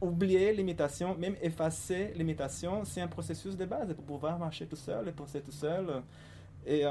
oublier 0.02 0.54
l'imitation, 0.54 1.16
même 1.16 1.36
effacer 1.40 2.14
l'imitation, 2.16 2.84
c'est 2.84 3.02
un 3.02 3.08
processus 3.08 3.56
de 3.56 3.66
base 3.66 3.94
pour 3.94 4.04
pouvoir 4.04 4.40
marcher 4.40 4.66
tout 4.66 4.76
seul 4.76 5.08
et 5.08 5.12
penser 5.12 5.42
tout 5.42 5.52
seul. 5.52 6.02
Et, 6.66 6.82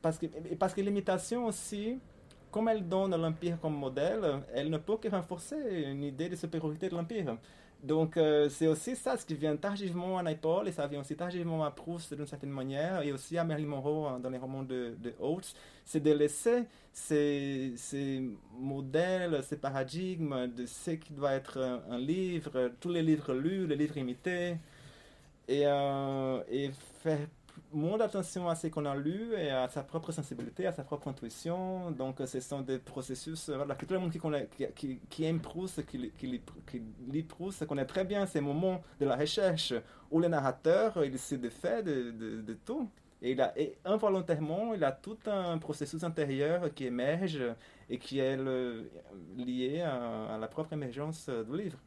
parce 0.00 0.18
que, 0.18 0.26
parce 0.54 0.72
que 0.72 0.80
l'imitation 0.80 1.46
aussi, 1.46 1.98
comme 2.54 2.68
elle 2.68 2.88
donne 2.88 3.16
l'Empire 3.16 3.58
comme 3.60 3.74
modèle, 3.74 4.24
elle 4.54 4.70
ne 4.70 4.78
peut 4.78 4.96
que 4.96 5.08
renforcer 5.08 5.56
une 5.90 6.04
idée 6.04 6.28
de 6.28 6.36
supériorité 6.36 6.88
de 6.88 6.94
l'Empire. 6.94 7.36
Donc, 7.82 8.16
euh, 8.16 8.48
c'est 8.48 8.68
aussi 8.68 8.94
ça, 8.94 9.16
ce 9.16 9.26
qui 9.26 9.34
vient 9.34 9.56
tardivement 9.56 10.18
à 10.18 10.22
Naipaul, 10.22 10.68
et 10.68 10.72
ça 10.72 10.86
vient 10.86 11.00
aussi 11.00 11.16
tardivement 11.16 11.64
à 11.64 11.72
Proust 11.72 12.14
d'une 12.14 12.28
certaine 12.28 12.50
manière, 12.50 13.02
et 13.02 13.10
aussi 13.10 13.36
à 13.36 13.42
Marilyn 13.42 13.66
Monroe 13.66 14.06
hein, 14.06 14.20
dans 14.20 14.30
les 14.30 14.38
romans 14.38 14.62
de, 14.62 14.94
de 15.02 15.12
c'est 15.84 15.98
de 15.98 16.12
laisser 16.12 16.62
ces, 16.92 17.72
ces, 17.76 18.22
modèles, 18.56 19.42
ces 19.42 19.56
paradigmes 19.56 20.46
de 20.46 20.64
ce 20.64 20.92
qui 20.92 21.12
doit 21.12 21.32
être 21.32 21.58
un, 21.90 21.98
livre, 21.98 22.70
tous 22.80 22.90
les 22.90 23.02
livres 23.02 23.34
lus, 23.34 23.66
les 23.66 23.76
livres 23.76 23.96
imités, 23.96 24.58
et, 25.48 25.66
euh, 25.66 26.40
et 26.48 26.70
faire 27.02 27.26
moins 27.74 27.98
d'attention 27.98 28.48
à 28.48 28.54
ce 28.54 28.68
qu'on 28.68 28.86
a 28.86 28.94
lu 28.94 29.34
et 29.36 29.50
à 29.50 29.68
sa 29.68 29.82
propre 29.82 30.12
sensibilité, 30.12 30.66
à 30.66 30.72
sa 30.72 30.84
propre 30.84 31.08
intuition. 31.08 31.90
Donc, 31.90 32.16
ce 32.24 32.40
sont 32.40 32.60
des 32.60 32.78
processus 32.78 33.50
voilà, 33.50 33.74
que 33.74 33.84
tout 33.84 33.94
le 33.94 34.00
monde 34.00 34.12
qui, 34.12 34.18
connaît, 34.18 34.48
qui, 34.74 34.98
qui, 35.10 35.24
aime 35.24 35.40
Proust, 35.40 35.84
qui, 35.86 36.10
qui, 36.16 36.40
qui, 36.66 36.82
lit 37.10 37.22
Proust, 37.22 37.66
connaît 37.66 37.84
très 37.84 38.04
bien 38.04 38.26
ces 38.26 38.40
moments 38.40 38.80
de 39.00 39.06
la 39.06 39.16
recherche 39.16 39.74
où 40.10 40.20
le 40.20 40.28
narrateur, 40.28 41.04
il 41.04 41.18
se 41.18 41.34
défait 41.34 41.82
de, 41.82 42.10
de, 42.40 42.54
tout. 42.64 42.88
Et, 43.20 43.32
il 43.32 43.40
a, 43.40 43.52
involontairement, 43.84 44.74
il 44.74 44.84
a 44.84 44.92
tout 44.92 45.18
un 45.26 45.58
processus 45.58 46.04
intérieur 46.04 46.72
qui 46.74 46.86
émerge 46.86 47.42
et 47.90 47.98
qui 47.98 48.18
est 48.20 48.38
lié 49.36 49.80
à, 49.82 50.34
à 50.34 50.38
la 50.38 50.46
propre 50.46 50.72
émergence 50.72 51.28
du 51.28 51.56
livre 51.56 51.78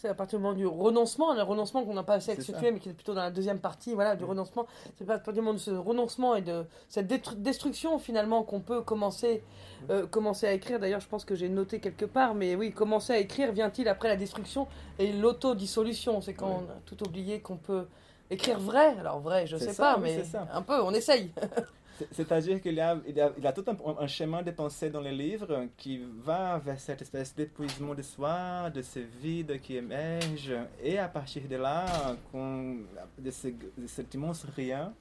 c'est 0.00 0.08
à 0.08 0.14
partir 0.14 0.38
du 0.38 0.42
moment 0.42 0.56
du 0.56 0.66
renoncement, 0.66 1.34
le 1.34 1.42
renoncement 1.42 1.84
qu'on 1.84 1.92
n'a 1.92 2.02
pas 2.02 2.14
assez 2.14 2.32
accentué, 2.32 2.70
mais 2.70 2.78
qui 2.78 2.88
est 2.88 2.94
plutôt 2.94 3.12
dans 3.12 3.20
la 3.20 3.30
deuxième 3.30 3.58
partie, 3.58 3.92
voilà, 3.92 4.16
du 4.16 4.24
renoncement. 4.24 4.66
C'est 4.96 5.04
à 5.04 5.18
partir 5.18 5.34
du 5.34 5.40
moment 5.40 5.52
de 5.52 5.58
ce 5.58 5.72
renoncement 5.72 6.34
et 6.36 6.40
de 6.40 6.64
cette 6.88 7.06
destruction 7.06 7.98
finalement 7.98 8.42
qu'on 8.42 8.60
peut 8.60 8.80
commencer, 8.80 9.42
euh, 9.90 10.06
commencer 10.06 10.46
à 10.46 10.54
écrire. 10.54 10.80
D'ailleurs, 10.80 11.00
je 11.00 11.08
pense 11.08 11.26
que 11.26 11.34
j'ai 11.34 11.50
noté 11.50 11.80
quelque 11.80 12.06
part, 12.06 12.34
mais 12.34 12.54
oui, 12.54 12.72
commencer 12.72 13.12
à 13.12 13.18
écrire 13.18 13.52
vient-il 13.52 13.88
après 13.88 14.08
la 14.08 14.16
destruction 14.16 14.68
et 14.98 15.12
l'autodissolution? 15.12 16.22
C'est 16.22 16.32
quand 16.32 16.62
on 16.66 16.70
a 16.70 16.78
tout 16.86 17.06
oublié 17.06 17.40
qu'on 17.40 17.58
peut 17.58 17.86
écrire 18.30 18.58
vrai. 18.58 18.96
Alors 18.98 19.20
vrai, 19.20 19.46
je 19.46 19.58
sais 19.58 19.74
pas, 19.74 19.98
mais 19.98 20.22
un 20.50 20.62
peu, 20.62 20.80
on 20.80 20.94
essaye. 20.94 21.30
C'est-à-dire 22.12 22.60
qu'il 22.60 22.74
y 22.74 22.80
a, 22.80 22.98
il 23.06 23.46
a, 23.46 23.52
tout 23.52 23.64
un, 23.68 24.06
chemin 24.06 24.42
de 24.42 24.50
pensée 24.50 24.90
dans 24.90 25.00
les 25.00 25.12
livres 25.12 25.66
qui 25.76 26.00
va 26.24 26.58
vers 26.58 26.78
cette 26.78 27.02
espèce 27.02 27.34
d'épuisement 27.34 27.94
de 27.94 28.02
soi, 28.02 28.70
de 28.70 28.82
ce 28.82 29.00
vide 29.00 29.60
qui 29.60 29.76
émerge. 29.76 30.52
Et 30.82 30.98
à 30.98 31.08
partir 31.08 31.42
de 31.48 31.56
là, 31.56 31.86
de, 32.32 33.30
ce, 33.30 33.48
de 33.48 33.86
cet 33.86 34.14
immense 34.14 34.44
rien, 34.56 34.92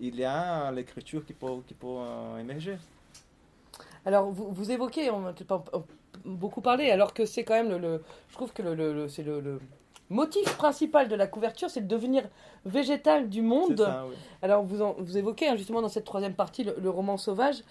il 0.00 0.16
y 0.16 0.24
a 0.24 0.70
l'écriture 0.70 1.24
qui 1.24 1.32
peut, 1.32 1.60
qui 1.66 1.74
peut 1.74 1.86
euh, 1.86 2.38
émerger. 2.38 2.78
Alors, 4.04 4.30
vous, 4.30 4.52
vous 4.52 4.70
évoquez, 4.70 5.10
on 5.10 5.20
n'a 5.20 5.32
pas 5.32 5.62
beaucoup 6.24 6.60
parlé, 6.60 6.90
alors 6.90 7.12
que 7.12 7.24
c'est 7.26 7.44
quand 7.44 7.54
même 7.54 7.76
le, 7.76 8.02
Je 8.28 8.34
trouve 8.34 8.52
que 8.52 8.62
le, 8.62 9.08
c'est 9.08 9.24
le 9.24 9.60
motif 10.10 10.56
principal 10.56 11.08
de 11.08 11.14
la 11.14 11.26
couverture, 11.26 11.70
c'est 11.70 11.80
le 11.80 11.86
devenir 11.86 12.24
végétal 12.64 13.28
du 13.28 13.42
monde. 13.42 13.88
Alors, 14.42 14.64
vous, 14.64 14.94
vous 14.98 15.16
évoquez 15.16 15.48
hein, 15.48 15.56
justement 15.56 15.82
dans 15.82 15.88
cette 15.88 16.04
troisième 16.04 16.34
partie 16.34 16.64
le, 16.64 16.90
roman 16.90 17.16
sauvage, 17.16 17.62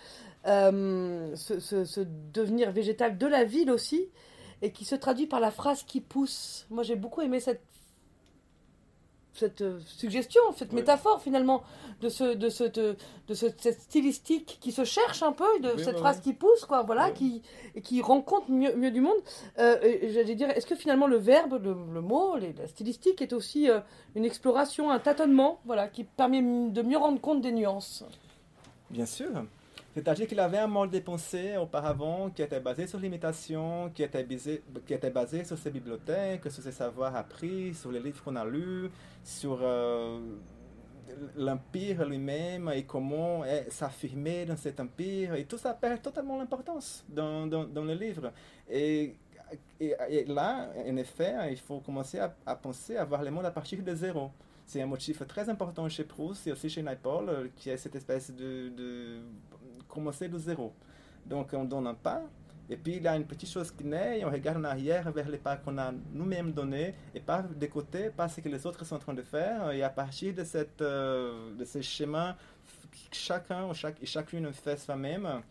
euh, 0.47 1.35
ce, 1.35 2.01
devenir 2.33 2.71
végétal 2.71 3.17
de 3.17 3.27
la 3.27 3.43
ville 3.43 3.71
aussi, 3.71 4.07
et 4.61 4.71
qui 4.71 4.85
se 4.85 4.95
traduit 4.95 5.27
par 5.27 5.39
la 5.39 5.51
phrase 5.51 5.83
qui 5.83 6.01
pousse. 6.01 6.65
Moi, 6.69 6.83
j'ai 6.83 6.95
beaucoup 6.95 7.21
aimé 7.21 7.39
cette 7.39 7.61
cette 9.37 9.61
euh, 9.61 9.79
suggestion, 9.85 10.41
cette 10.55 10.73
métaphore 10.73 11.21
finalement 11.21 11.63
de 12.01 12.09
ce, 12.09 12.33
de, 12.35 12.49
ce, 12.49 12.63
de, 12.63 13.33
cette 13.33 13.79
stylistique 13.79 14.57
qui 14.61 14.71
se 14.71 14.83
cherche 14.83 15.23
un 15.23 15.31
peu, 15.31 15.59
de 15.61 15.77
cette 15.77 15.97
phrase 15.97 16.19
qui 16.19 16.33
pousse, 16.33 16.65
quoi, 16.65 16.83
voilà, 16.83 17.11
qui, 17.11 17.41
qui 17.83 18.01
rencontre 18.01 18.51
mieux, 18.51 18.75
mieux 18.75 18.91
du 18.91 19.01
monde. 19.01 19.17
Euh, 19.59 19.77
J'allais 20.13 20.35
dire, 20.35 20.49
est-ce 20.49 20.65
que 20.65 20.75
finalement 20.75 21.07
le 21.07 21.17
verbe, 21.17 21.61
le, 21.63 22.01
mot, 22.01 22.35
la 22.37 22.67
stylistique 22.67 23.21
est 23.21 23.33
aussi 23.33 23.69
euh, 23.69 23.79
une 24.15 24.25
exploration, 24.25 24.91
un 24.91 24.99
tâtonnement, 24.99 25.59
voilà, 25.65 25.87
qui 25.87 26.03
permet 26.03 26.41
de 26.41 26.81
mieux 26.81 26.97
rendre 26.97 27.19
compte 27.19 27.41
des 27.41 27.51
nuances? 27.51 28.03
Bien 28.89 29.05
sûr. 29.05 29.29
C'est-à-dire 29.97 30.27
qu'il 30.27 30.39
avait 30.39 30.59
un 30.59 30.67
mode 30.67 30.91
de 30.91 30.99
pensée 30.99 31.57
auparavant 31.57 32.29
qui 32.29 32.43
était 32.43 32.59
basé 32.59 32.85
sur 32.85 32.99
l'imitation, 32.99 33.89
qui 33.95 34.03
était 34.03 34.23
basé, 35.09 35.43
sur 35.43 35.57
ses 35.57 35.71
bibliothèques, 35.71 36.51
sur 36.51 36.61
ses 36.61 36.71
savoirs 36.71 37.15
appris, 37.15 37.73
sur 37.73 37.91
les 37.91 37.99
livres 37.99 38.23
qu'on 38.23 38.35
a 38.35 38.45
lus, 38.45 38.91
sur 39.23 39.57
euh, 39.59 40.19
l'empire 41.35 42.05
lui-même 42.05 42.69
et 42.75 42.83
comment 42.83 43.41
s'affirmer 43.69 44.45
dans 44.45 44.55
cet 44.55 44.79
empire. 44.79 45.33
Et 45.33 45.45
tout 45.45 45.57
ça 45.57 45.73
perd 45.73 46.03
totalement 46.03 46.37
l'importance 46.37 47.03
dans, 47.09 47.47
le 47.47 47.93
livre. 47.95 48.31
Et, 48.69 49.15
là, 50.27 50.69
en 50.87 50.95
effet, 50.97 51.33
il 51.49 51.57
faut 51.57 51.79
commencer 51.79 52.19
à, 52.19 52.55
penser 52.55 52.97
à 52.97 53.03
voir 53.03 53.23
le 53.23 53.31
monde 53.31 53.47
à 53.47 53.51
partir 53.51 53.81
de 53.81 53.95
zéro 53.95 54.29
c'est 54.67 54.81
un 54.81 54.85
motif 54.85 55.25
très 55.25 55.47
important 55.47 55.87
chez 55.87 56.03
Proust 56.03 56.45
et 56.45 56.51
aussi 56.51 56.69
chez 56.69 56.83
Naipaul, 56.83 57.29
euh, 57.29 57.47
qui 57.55 57.69
est 57.69 57.77
cette 57.77 57.95
espèce 57.95 58.31
de 58.35 59.21
commencer 59.87 60.27
de 60.27 60.37
zéro. 60.37 60.73
Donc 61.25 61.49
on 61.53 61.65
donne 61.65 61.87
un 61.87 61.93
pas, 61.93 62.21
et 62.69 62.77
puis 62.77 62.97
il 62.97 63.03
y 63.03 63.07
a 63.07 63.15
une 63.15 63.25
petite 63.25 63.49
chose 63.49 63.71
qui 63.71 63.85
naît, 63.85 64.19
et 64.19 64.25
on 64.25 64.29
regarde 64.29 64.57
en 64.57 64.63
arrière 64.65 65.09
vers 65.11 65.29
les 65.29 65.37
pas 65.37 65.57
qu'on 65.57 65.77
a 65.77 65.91
nous-mêmes 66.13 66.51
donnés, 66.51 66.93
et 67.13 67.19
pas 67.19 67.41
de 67.41 67.65
côté, 67.67 68.09
pas 68.09 68.27
ce 68.27 68.41
que 68.41 68.49
les 68.49 68.65
autres 68.65 68.85
sont 68.85 68.95
en 68.95 68.99
train 68.99 69.13
de 69.13 69.21
faire, 69.21 69.71
et 69.71 69.83
à 69.83 69.89
partir 69.89 70.33
de, 70.33 70.43
cette, 70.43 70.81
euh, 70.81 71.55
de 71.55 71.65
ce 71.65 71.81
schéma, 71.81 72.37
chacun 73.11 73.67
ou 73.67 73.73
chaque, 73.73 74.03
chacune 74.05 74.51
fait 74.53 74.77
soi-même, 74.77 75.41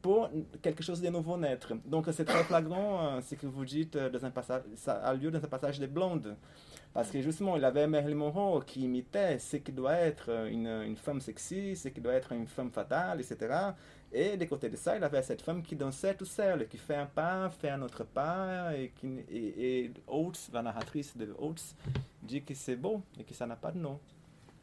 pour 0.00 0.30
quelque 0.62 0.82
chose 0.82 1.00
de 1.00 1.08
nouveau 1.08 1.36
naître. 1.36 1.74
Donc 1.84 2.06
c'est 2.12 2.24
très 2.24 2.44
flagrant 2.44 3.16
euh, 3.16 3.20
ce 3.20 3.34
que 3.34 3.46
vous 3.46 3.64
dites 3.64 3.96
euh, 3.96 4.08
dans 4.08 4.24
un 4.24 4.30
passage, 4.30 4.62
ça 4.76 4.94
a 4.94 5.14
lieu 5.14 5.30
dans 5.30 5.42
un 5.42 5.48
passage 5.48 5.80
de 5.80 5.86
Blonde. 5.86 6.36
Parce 6.96 7.10
que 7.10 7.20
justement, 7.20 7.58
il 7.58 7.64
avait 7.66 7.86
Marilyn 7.86 8.16
Monroe 8.16 8.64
qui 8.64 8.84
imitait 8.84 9.38
ce 9.38 9.58
qui 9.58 9.70
doit 9.70 9.96
être 9.96 10.30
une, 10.50 10.66
une, 10.66 10.96
femme 10.96 11.20
sexy, 11.20 11.76
ce 11.76 11.88
qui 11.88 12.00
doit 12.00 12.14
être 12.14 12.32
une 12.32 12.46
femme 12.46 12.70
fatale, 12.70 13.20
etc. 13.20 13.54
Et 14.10 14.38
de 14.38 14.44
côté 14.46 14.70
de 14.70 14.76
ça, 14.76 14.96
il 14.96 15.04
avait 15.04 15.22
cette 15.22 15.42
femme 15.42 15.62
qui 15.62 15.76
dansait 15.76 16.14
tout 16.14 16.24
seul, 16.24 16.66
qui 16.68 16.78
fait 16.78 16.96
un 16.96 17.04
pas, 17.04 17.50
fait 17.50 17.68
un 17.68 17.82
autre 17.82 18.04
pas, 18.04 18.74
et, 18.74 18.92
qui, 18.98 19.08
et, 19.30 19.92
Oates, 20.06 20.48
la 20.54 20.62
narratrice 20.62 21.14
de 21.18 21.34
Oates, 21.38 21.74
dit 22.22 22.42
que 22.42 22.54
c'est 22.54 22.76
beau 22.76 23.02
et 23.20 23.24
que 23.24 23.34
ça 23.34 23.46
n'a 23.46 23.56
pas 23.56 23.72
de 23.72 23.78
nom. 23.78 24.00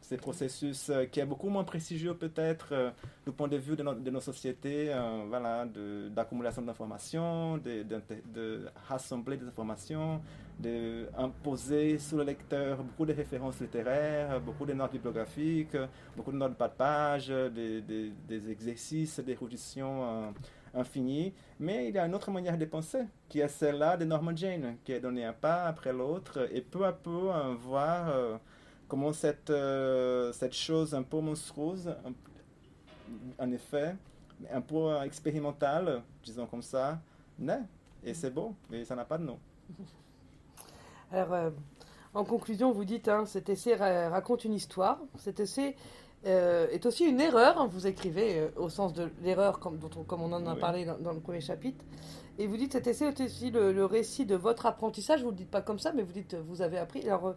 Ces 0.03 0.17
processus 0.17 0.89
euh, 0.89 1.05
qui 1.05 1.19
est 1.21 1.25
beaucoup 1.25 1.49
moins 1.49 1.63
prestigieux 1.63 2.13
peut-être 2.13 2.67
euh, 2.73 2.91
du 3.25 3.31
point 3.31 3.47
de 3.47 3.55
vue 3.57 3.75
de, 3.75 3.83
de 3.83 4.11
nos 4.11 4.19
sociétés, 4.19 4.91
euh, 4.93 6.09
d'accumulation 6.09 6.61
d'informations, 6.61 7.57
de, 7.57 8.65
rassembler 8.87 9.37
des 9.37 9.47
informations, 9.47 10.21
d'imposer 10.59 11.97
sur 11.99 12.17
le 12.17 12.25
lecteur 12.25 12.83
beaucoup 12.83 13.05
de 13.05 13.13
références 13.13 13.59
littéraires, 13.61 14.41
beaucoup 14.41 14.65
de 14.65 14.73
notes 14.73 14.91
bibliographiques, 14.91 15.77
beaucoup 16.17 16.33
de 16.33 16.37
notes 16.37 16.55
pas 16.55 16.67
de 16.67 16.73
page, 16.73 17.27
des, 17.29 17.81
des, 17.81 18.11
des 18.27 18.51
exercices 18.51 19.19
d'érudition 19.21 20.33
infinies. 20.73 21.33
Mais 21.59 21.87
il 21.87 21.95
y 21.95 21.97
a 21.97 22.05
une 22.05 22.13
autre 22.13 22.29
manière 22.29 22.57
de 22.57 22.65
penser, 22.65 23.03
qui 23.29 23.39
est 23.39 23.47
celle-là 23.47 23.95
de 23.95 24.03
Norman 24.05 24.35
Jane, 24.35 24.75
qui 24.83 24.91
est 24.91 24.99
donné 24.99 25.23
un 25.23 25.33
pas 25.33 25.63
après 25.63 25.93
l'autre 25.93 26.49
et 26.51 26.61
peu 26.61 26.85
à 26.85 26.91
peu 26.91 27.29
voir 27.61 28.39
comment 28.93 29.11
cette, 29.11 29.49
euh, 29.49 30.31
cette 30.33 30.53
chose 30.53 30.93
un 30.93 31.01
peu 31.01 31.19
monstrueuse, 31.19 31.89
en 33.39 33.51
effet, 33.51 33.95
un 34.51 34.61
peu 34.61 35.01
expérimentale, 35.01 36.03
disons 36.23 36.45
comme 36.45 36.61
ça, 36.61 36.99
naît. 37.39 37.63
Et 38.03 38.13
c'est 38.13 38.29
beau, 38.29 38.53
mais 38.69 38.85
ça 38.85 38.95
n'a 38.95 39.03
pas 39.03 39.17
de 39.17 39.23
nom. 39.23 39.39
Alors, 41.11 41.33
euh, 41.33 41.49
en 42.13 42.23
conclusion, 42.23 42.71
vous 42.71 42.85
dites, 42.85 43.07
hein, 43.07 43.25
cet 43.25 43.49
essai 43.49 43.73
raconte 43.73 44.45
une 44.45 44.53
histoire. 44.53 44.99
Cet 45.17 45.39
essai 45.39 45.75
euh, 46.27 46.67
est 46.69 46.85
aussi 46.85 47.05
une 47.05 47.19
erreur. 47.19 47.59
Hein, 47.59 47.67
vous 47.71 47.87
écrivez 47.87 48.47
au 48.57 48.69
sens 48.69 48.93
de 48.93 49.09
l'erreur, 49.23 49.57
comme, 49.57 49.79
comme 50.05 50.21
on 50.21 50.31
en 50.33 50.45
a 50.45 50.55
parlé 50.55 50.85
dans, 50.85 51.13
le 51.13 51.19
premier 51.19 51.41
chapitre. 51.41 51.83
Et 52.37 52.45
vous 52.45 52.57
dites, 52.57 52.73
cet 52.73 52.85
essai 52.85 53.07
est 53.07 53.21
aussi 53.21 53.49
le, 53.49 53.73
le 53.73 53.85
récit 53.85 54.27
de 54.27 54.35
votre 54.35 54.67
apprentissage. 54.67 55.21
Vous 55.21 55.31
ne 55.31 55.31
le 55.31 55.37
dites 55.37 55.49
pas 55.49 55.63
comme 55.63 55.79
ça, 55.79 55.93
mais 55.93 56.03
vous 56.03 56.13
dites, 56.13 56.35
vous 56.35 56.61
avez 56.61 56.77
appris. 56.77 57.09
Alors, 57.09 57.33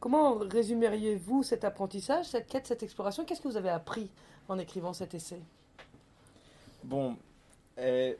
Comment 0.00 0.34
résumeriez-vous 0.38 1.42
cet 1.42 1.64
apprentissage, 1.64 2.26
cette 2.26 2.46
quête, 2.46 2.66
cette 2.66 2.82
exploration? 2.82 3.24
Qu'est-ce 3.24 3.40
que 3.40 3.48
vous 3.48 3.56
avez 3.56 3.70
appris 3.70 4.08
en 4.48 4.58
écrivant 4.58 4.92
cet 4.92 5.14
essai? 5.14 5.40
Bon, 6.84 7.16
euh, 7.78 8.14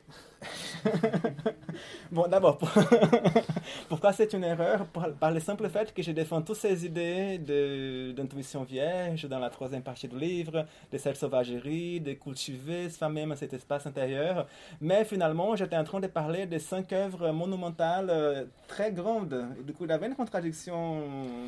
bon, 2.11 2.27
d'abord, 2.27 2.59
pourquoi 3.89 4.13
c'est 4.13 4.31
une 4.33 4.43
erreur? 4.43 4.85
Par, 4.85 5.31
le 5.31 5.39
simple 5.39 5.67
fait 5.67 5.93
que 5.93 6.03
je 6.03 6.11
défends 6.11 6.41
toutes 6.41 6.57
ces 6.57 6.85
idées 6.85 7.39
d'intuition 8.15 8.63
vierge 8.63 9.27
dans 9.27 9.39
la 9.39 9.49
troisième 9.49 9.81
partie 9.81 10.07
du 10.07 10.17
livre, 10.17 10.65
de 10.91 10.97
cette 10.97 11.17
sauvagerie, 11.17 11.99
de 11.99 12.13
cultiver 12.13 12.89
soi-même 12.89 13.35
cet 13.35 13.51
espace 13.53 13.87
intérieur. 13.87 14.47
Mais 14.79 15.03
finalement, 15.03 15.55
j'étais 15.55 15.75
en 15.75 15.83
train 15.83 15.99
de 15.99 16.07
parler 16.07 16.45
de 16.45 16.59
cinq 16.59 16.93
œuvres 16.93 17.31
monumentales 17.31 18.09
euh, 18.11 18.45
très 18.67 18.91
grandes. 18.91 19.43
du 19.65 19.73
coup, 19.73 19.85
il 19.85 19.89
y 19.89 19.93
avait 19.93 20.07
une 20.07 20.15
contradiction. 20.15 21.03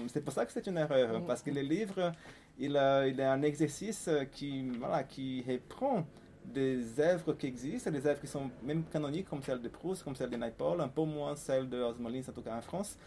C'est 0.08 0.24
pour 0.26 0.34
ça 0.34 0.46
que 0.46 0.52
c'est 0.52 0.66
une 0.66 0.78
erreur, 0.78 1.20
mm. 1.20 1.26
parce 1.28 1.44
que 1.44 1.52
le 1.52 1.62
livre, 1.62 2.12
il, 2.60 2.72
il 2.72 3.20
est 3.20 3.24
un 3.24 3.42
exercice 3.44 4.10
qui, 4.32 4.68
voilà, 4.80 5.04
qui 5.04 5.46
reprend 5.48 6.06
des 6.52 7.00
œuvres 7.00 7.34
qui 7.34 7.48
existent, 7.48 7.92
des 7.92 8.06
œuvres 8.06 8.20
qui 8.20 8.28
sont 8.28 8.50
même 8.64 8.84
canoniques, 8.84 9.30
comme 9.30 9.42
celle 9.44 9.62
de 9.62 9.70
Proust, 9.70 10.04
comme 10.04 10.16
celle 10.16 10.30
de 10.30 10.38
Naipaul, 10.38 10.82
un 10.82 10.88
peu 10.88 11.04
moins 11.04 11.36
celle 11.36 11.70
de 11.70 11.82
Osmolins, 11.82 12.22
en 12.28 12.32
tout 12.32 12.42
cas 12.42 12.56
en 12.56 12.62
France. 12.62 12.98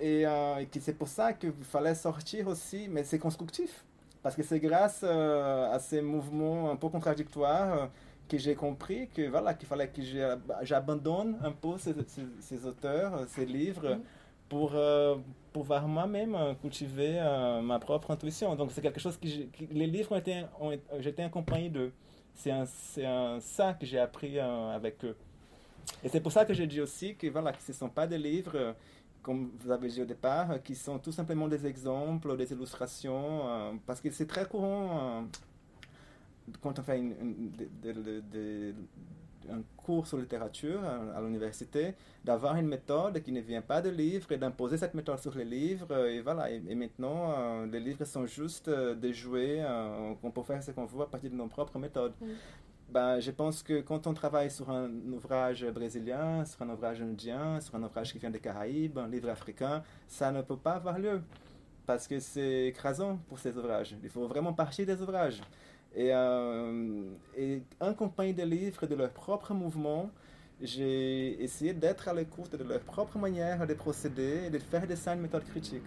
Et, 0.00 0.26
euh, 0.26 0.64
c'est 0.80 0.96
pour 0.98 1.08
ça 1.08 1.32
qu'il 1.32 1.52
fallait 1.62 1.94
sortir 1.94 2.48
aussi, 2.48 2.88
mais 2.90 3.04
c'est 3.04 3.18
constructif. 3.18 3.84
Parce 4.22 4.36
que 4.36 4.42
c'est 4.42 4.60
grâce 4.60 5.00
euh, 5.04 5.72
à 5.72 5.78
ces 5.78 6.00
mouvements 6.00 6.70
un 6.70 6.76
peu 6.76 6.88
contradictoires 6.88 7.74
euh, 7.74 7.86
que 8.28 8.38
j'ai 8.38 8.54
compris 8.54 9.08
que 9.08 9.28
voilà 9.28 9.52
qu'il 9.54 9.68
fallait 9.68 9.88
que 9.88 10.00
j'abandonne 10.62 11.36
un 11.42 11.50
peu 11.52 11.76
ces, 11.78 12.66
auteurs, 12.66 13.24
ces 13.28 13.44
livres, 13.44 13.96
mm. 13.96 14.00
pour 14.48 14.72
pouvoir 15.52 15.86
moi-même 15.86 16.36
cultiver 16.60 17.20
ma 17.62 17.78
propre 17.78 18.12
intuition. 18.12 18.54
Donc 18.54 18.70
c'est 18.72 18.80
quelque 18.80 19.00
chose 19.00 19.18
que, 19.18 19.26
les 19.26 19.86
livres 19.86 20.12
ont 20.12 20.16
été, 20.16 20.44
ont, 20.60 20.72
j'étais 21.00 21.24
accompagné 21.24 21.68
de 21.68 21.90
c'est 22.34 22.50
un, 22.50 22.64
un, 23.04 23.40
ça 23.40 23.74
que 23.74 23.86
j'ai 23.86 23.98
appris 23.98 24.38
euh, 24.38 24.74
avec 24.74 25.04
eux. 25.04 25.16
Et 26.04 26.08
c'est 26.08 26.20
pour 26.20 26.32
ça 26.32 26.44
que 26.44 26.54
je 26.54 26.64
dis 26.64 26.80
aussi 26.80 27.16
que, 27.16 27.26
voilà, 27.28 27.52
ce 27.58 27.72
ne 27.72 27.76
sont 27.76 27.88
pas 27.88 28.06
des 28.06 28.18
livres, 28.18 28.52
euh, 28.54 28.72
comme 29.22 29.50
vous 29.60 29.70
avez 29.70 29.88
dit 29.88 30.02
au 30.02 30.04
départ, 30.04 30.50
euh, 30.50 30.58
qui 30.58 30.74
sont 30.74 30.98
tout 30.98 31.12
simplement 31.12 31.48
des 31.48 31.66
exemples, 31.66 32.36
des 32.36 32.52
illustrations, 32.52 33.78
parce 33.86 34.00
que 34.00 34.10
c'est 34.10 34.26
très 34.26 34.46
courant 34.46 35.24
quand 36.60 36.78
on 36.78 36.82
fait 36.82 36.98
une, 36.98 37.14
un 39.50 39.62
cours 39.76 40.06
sur 40.06 40.18
littérature 40.18 40.80
à, 40.84 41.20
l'université, 41.20 41.94
d'avoir 42.24 42.56
une 42.56 42.68
méthode 42.68 43.22
qui 43.22 43.32
ne 43.32 43.40
vient 43.40 43.62
pas 43.62 43.80
de 43.80 43.90
livres 43.90 44.30
et 44.32 44.36
d'imposer 44.36 44.76
cette 44.76 44.94
méthode 44.94 45.18
sur 45.18 45.34
les 45.34 45.44
livres. 45.44 46.06
Et 46.06 46.20
voilà, 46.20 46.50
et, 46.50 46.74
maintenant, 46.74 47.32
euh, 47.36 47.66
les 47.66 47.80
livres 47.80 48.04
sont 48.04 48.26
juste 48.26 48.68
euh, 48.68 48.94
des 48.94 49.12
jouets 49.12 49.58
euh, 49.60 50.14
qu'on 50.20 50.30
peut 50.30 50.42
faire 50.42 50.62
ce 50.62 50.70
qu'on 50.70 50.86
veut 50.86 51.02
à 51.02 51.06
partir 51.06 51.30
de 51.30 51.36
nos 51.36 51.48
propres 51.48 51.78
méthodes. 51.78 52.14
Ben, 52.90 53.20
je 53.20 53.30
pense 53.30 53.62
que 53.62 53.80
quand 53.80 54.06
on 54.06 54.12
travaille 54.12 54.50
sur 54.50 54.68
un 54.68 54.90
ouvrage 55.10 55.64
brésilien, 55.66 56.44
sur 56.44 56.60
un 56.60 56.68
ouvrage 56.68 57.00
indien, 57.00 57.58
sur 57.60 57.74
un 57.76 57.82
ouvrage 57.82 58.12
qui 58.12 58.18
vient 58.18 58.30
des 58.30 58.38
Caraïbes, 58.38 58.98
un 58.98 59.08
livre 59.08 59.30
africain, 59.30 59.82
ça 60.06 60.30
ne 60.30 60.42
peut 60.42 60.58
pas 60.58 60.72
avoir 60.72 60.98
lieu 60.98 61.22
parce 61.86 62.06
que 62.06 62.20
c'est 62.20 62.66
écrasant 62.66 63.18
pour 63.28 63.38
ces 63.38 63.56
ouvrages. 63.56 63.96
Il 64.02 64.10
faut 64.10 64.26
vraiment 64.26 64.52
partir 64.52 64.86
des 64.86 65.00
ouvrages. 65.00 65.40
Et, 65.94 66.10
euh, 66.12 67.02
et 67.36 67.62
en 67.80 67.92
compagnie 67.94 68.32
des 68.32 68.46
livres 68.46 68.86
de 68.86 68.94
leur 68.94 69.10
propre 69.10 69.52
mouvement, 69.52 70.10
j'ai 70.60 71.42
essayé 71.42 71.74
d'être 71.74 72.08
à 72.08 72.14
l'écoute 72.14 72.54
de 72.56 72.64
leur 72.64 72.80
propre 72.80 73.18
manière 73.18 73.66
de 73.66 73.74
procéder 73.74 74.44
et 74.46 74.50
de 74.50 74.58
faire 74.58 74.86
des 74.86 74.96
signes 74.96 75.20
méthodes 75.20 75.44
critiques. 75.44 75.82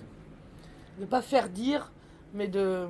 Ne 0.99 1.05
pas 1.05 1.21
faire 1.21 1.49
dire, 1.49 1.91
mais 2.33 2.47
de, 2.47 2.87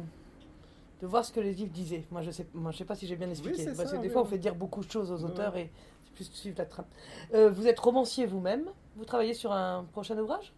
de 1.02 1.08
voir 1.08 1.24
ce 1.24 1.32
que 1.32 1.40
les 1.40 1.54
livres 1.54 1.72
disaient. 1.72 2.04
Moi, 2.12 2.22
je 2.22 2.28
ne 2.28 2.32
sais, 2.32 2.48
moi, 2.54 2.72
je 2.72 2.78
sais 2.80 2.86
pas 2.86 2.96
si 2.96 3.08
j'ai 3.08 3.16
bien 3.16 3.30
expliqué. 3.30 3.66
Parce 3.78 3.92
que 3.92 3.98
des 3.98 4.10
fois, 4.10 4.24
on 4.24 4.26
fait 4.26 4.38
dire 4.38 4.56
beaucoup 4.56 4.84
de 4.84 4.92
choses 4.92 5.12
aux 5.12 5.24
auteurs 5.24 5.56
et 5.56 5.72
c'est 6.04 6.14
plus 6.14 6.26
suivre 6.26 6.58
la 6.58 6.66
trame. 6.66 6.86
Euh, 7.34 7.50
vous 7.50 7.68
êtes 7.68 7.80
romancier 7.80 8.26
vous-même. 8.26 8.66
Vous 8.98 9.06
travaillez 9.06 9.34
sur 9.34 9.52
un 9.52 9.86
prochain 9.92 10.18
ouvrage? 10.18 10.54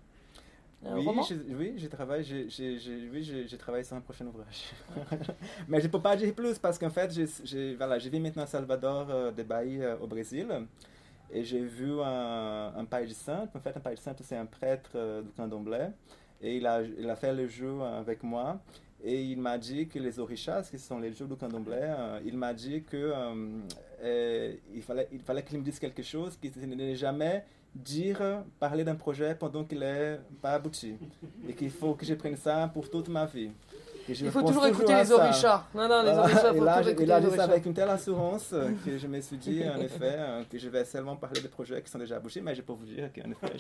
Oui, 0.85 1.07
oui, 1.57 1.73
je 1.77 1.87
travaille, 1.87 2.23
j'ai 2.23 3.57
travaillé 3.57 3.83
sur 3.83 3.95
un 3.95 4.01
prochain 4.01 4.25
ouvrage. 4.27 4.71
Mais 5.67 5.79
je 5.79 5.87
ne 5.87 5.91
peux 5.91 6.01
pas 6.01 6.15
dire 6.15 6.33
plus 6.33 6.59
parce 6.59 6.77
qu'en 6.77 6.89
fait, 6.89 7.11
j'ai 7.43 7.75
voilà, 7.75 7.97
vis 7.97 8.19
maintenant 8.19 8.43
à 8.43 8.47
Salvador 8.47 9.07
euh, 9.09 9.31
de 9.31 9.43
Bahia 9.43 9.83
euh, 9.83 9.97
au 9.99 10.07
Brésil 10.07 10.47
et 11.31 11.43
j'ai 11.43 11.61
vu 11.61 11.99
un, 11.99 12.73
un 12.75 12.85
paille 12.85 13.07
de 13.07 13.13
saint. 13.13 13.49
En 13.53 13.59
fait, 13.59 13.75
un 13.75 13.79
paille 13.79 13.95
de 13.95 13.99
saint, 13.99 14.15
c'est 14.21 14.37
un 14.37 14.45
prêtre 14.45 14.91
euh, 14.95 15.21
du 15.23 15.31
candomblé 15.31 15.87
et 16.41 16.57
il 16.57 16.67
a, 16.67 16.81
il 16.81 17.09
a 17.09 17.15
fait 17.15 17.33
le 17.33 17.47
jeu 17.47 17.81
avec 17.81 18.21
moi. 18.23 18.59
Et 19.03 19.21
il 19.21 19.39
m'a 19.39 19.57
dit 19.57 19.87
que 19.87 19.99
les 19.99 20.19
orishas, 20.19 20.63
qui 20.63 20.79
sont 20.79 20.97
les 20.99 21.13
jeux 21.13 21.27
du 21.27 21.35
candomblé, 21.35 21.93
il 22.25 22.35
m'a 22.35 22.51
dit 22.51 22.83
que 22.83 23.13
il 24.03 24.81
fallait, 24.81 25.07
il 25.11 25.21
fallait 25.21 25.43
qu'il 25.43 25.59
me 25.59 25.63
dise 25.63 25.77
quelque 25.77 26.01
chose 26.01 26.35
qui 26.37 26.51
n'est 26.57 26.95
jamais 26.95 27.43
dire, 27.75 28.43
parler 28.59 28.83
d'un 28.83 28.95
projet 28.95 29.35
pendant 29.35 29.63
qu'il 29.63 29.79
n'est 29.79 30.19
pas 30.41 30.53
abouti. 30.53 30.95
Et 31.47 31.53
qu'il 31.53 31.71
faut 31.71 31.93
que 31.93 32.05
je 32.05 32.13
prenne 32.15 32.35
ça 32.35 32.69
pour 32.73 32.89
toute 32.89 33.07
ma 33.09 33.25
vie. 33.25 33.51
il 34.07 34.31
faut 34.31 34.41
toujours 34.41 34.65
écouter 34.65 34.95
les 34.95 35.11
orishas. 35.11 35.65
Non, 35.73 35.87
non, 35.87 36.03
les 36.03 36.11
orishas, 36.11 36.53
et 36.53 36.59
là, 36.59 36.81
et 36.81 37.05
là, 37.05 37.43
avec 37.43 37.65
une 37.65 37.73
telle 37.73 37.89
assurance 37.89 38.53
que 38.85 38.97
je 38.97 39.07
me 39.07 39.19
suis 39.21 39.37
dit, 39.37 39.63
en 39.67 39.79
effet, 39.79 40.15
euh, 40.17 40.43
que 40.49 40.57
je 40.57 40.69
vais 40.69 40.85
seulement 40.85 41.15
parler 41.15 41.41
de 41.41 41.47
projets 41.47 41.81
qui 41.81 41.91
sont 41.91 41.99
déjà 41.99 42.17
aboutis, 42.17 42.41
mais 42.41 42.55
je 42.55 42.61
peux 42.61 42.73
vous 42.73 42.85
dire 42.85 43.09
qu'en 43.13 43.29
effet, 43.31 43.57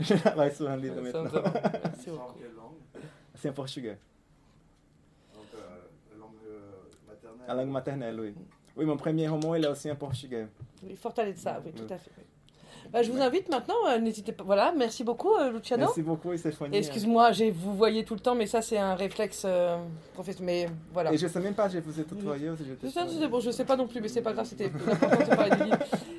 je... 0.00 0.14
travaille 0.14 0.54
sur 0.54 0.68
un 0.68 0.76
livre 0.76 1.00
maintenant. 1.00 1.24
C'est 3.34 3.48
en 3.48 3.52
portugais. 3.52 3.98
Donc, 5.34 5.46
euh, 5.54 6.18
langue 6.18 6.30
euh, 6.46 6.60
maternelle. 7.08 7.46
La 7.48 7.54
langue 7.54 7.70
maternelle, 7.70 8.20
oui. 8.20 8.34
Oui, 8.76 8.84
mon 8.84 8.96
premier 8.96 9.28
roman, 9.28 9.54
il 9.54 9.64
est 9.64 9.68
aussi 9.68 9.90
en 9.90 9.96
portugais. 9.96 10.46
Oui, 10.82 10.94
de 10.94 11.36
ça, 11.36 11.60
oui, 11.64 11.72
tout 11.72 11.92
à 11.92 11.98
fait. 11.98 12.10
Bah, 12.92 13.02
je 13.02 13.12
vous 13.12 13.20
invite 13.20 13.48
maintenant, 13.48 13.76
euh, 13.88 13.98
n'hésitez 13.98 14.32
pas. 14.32 14.42
Voilà, 14.42 14.72
merci 14.76 15.04
beaucoup, 15.04 15.32
euh, 15.34 15.52
Luciano. 15.52 15.84
Merci 15.84 16.02
beaucoup, 16.02 16.36
Stéphanie. 16.36 16.76
Excuse-moi, 16.76 17.30
vous 17.54 17.76
voyez 17.76 18.04
tout 18.04 18.14
le 18.14 18.20
temps, 18.20 18.34
mais 18.34 18.46
ça, 18.46 18.62
c'est 18.62 18.78
un 18.78 18.94
réflexe 18.94 19.42
euh, 19.44 19.76
professionnel. 20.14 20.40
Mais 20.40 20.74
voilà. 20.92 21.12
Et 21.12 21.18
je 21.18 21.26
ne 21.26 21.30
sais 21.30 21.40
même 21.40 21.54
pas, 21.54 21.68
je 21.68 21.78
vous 21.78 22.00
ai 22.00 22.04
tutoyé. 22.04 22.50
Je 22.82 22.88
sais, 22.88 23.28
bon, 23.28 23.40
je 23.40 23.50
sais 23.50 23.64
pas 23.64 23.76
non 23.76 23.86
plus, 23.86 24.00
mais 24.00 24.08
c'est 24.08 24.22
pas 24.22 24.32
grave, 24.32 24.46
c'était. 24.46 24.72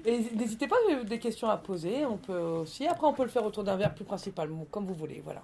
Et 0.06 0.20
n'hésitez 0.36 0.68
pas, 0.68 0.78
des 1.06 1.20
questions 1.20 1.50
à 1.50 1.58
poser, 1.58 2.06
on 2.06 2.18
peut 2.18 2.38
aussi. 2.38 2.88
Après, 2.88 3.06
on 3.06 3.14
peut 3.14 3.24
le 3.24 3.30
faire 3.30 3.46
autour 3.46 3.64
d'un 3.64 3.76
verre 3.76 3.94
plus 3.94 4.06
principalement, 4.06 4.66
comme 4.72 4.86
vous 4.86 4.96
voulez, 4.96 5.22
voilà. 5.24 5.42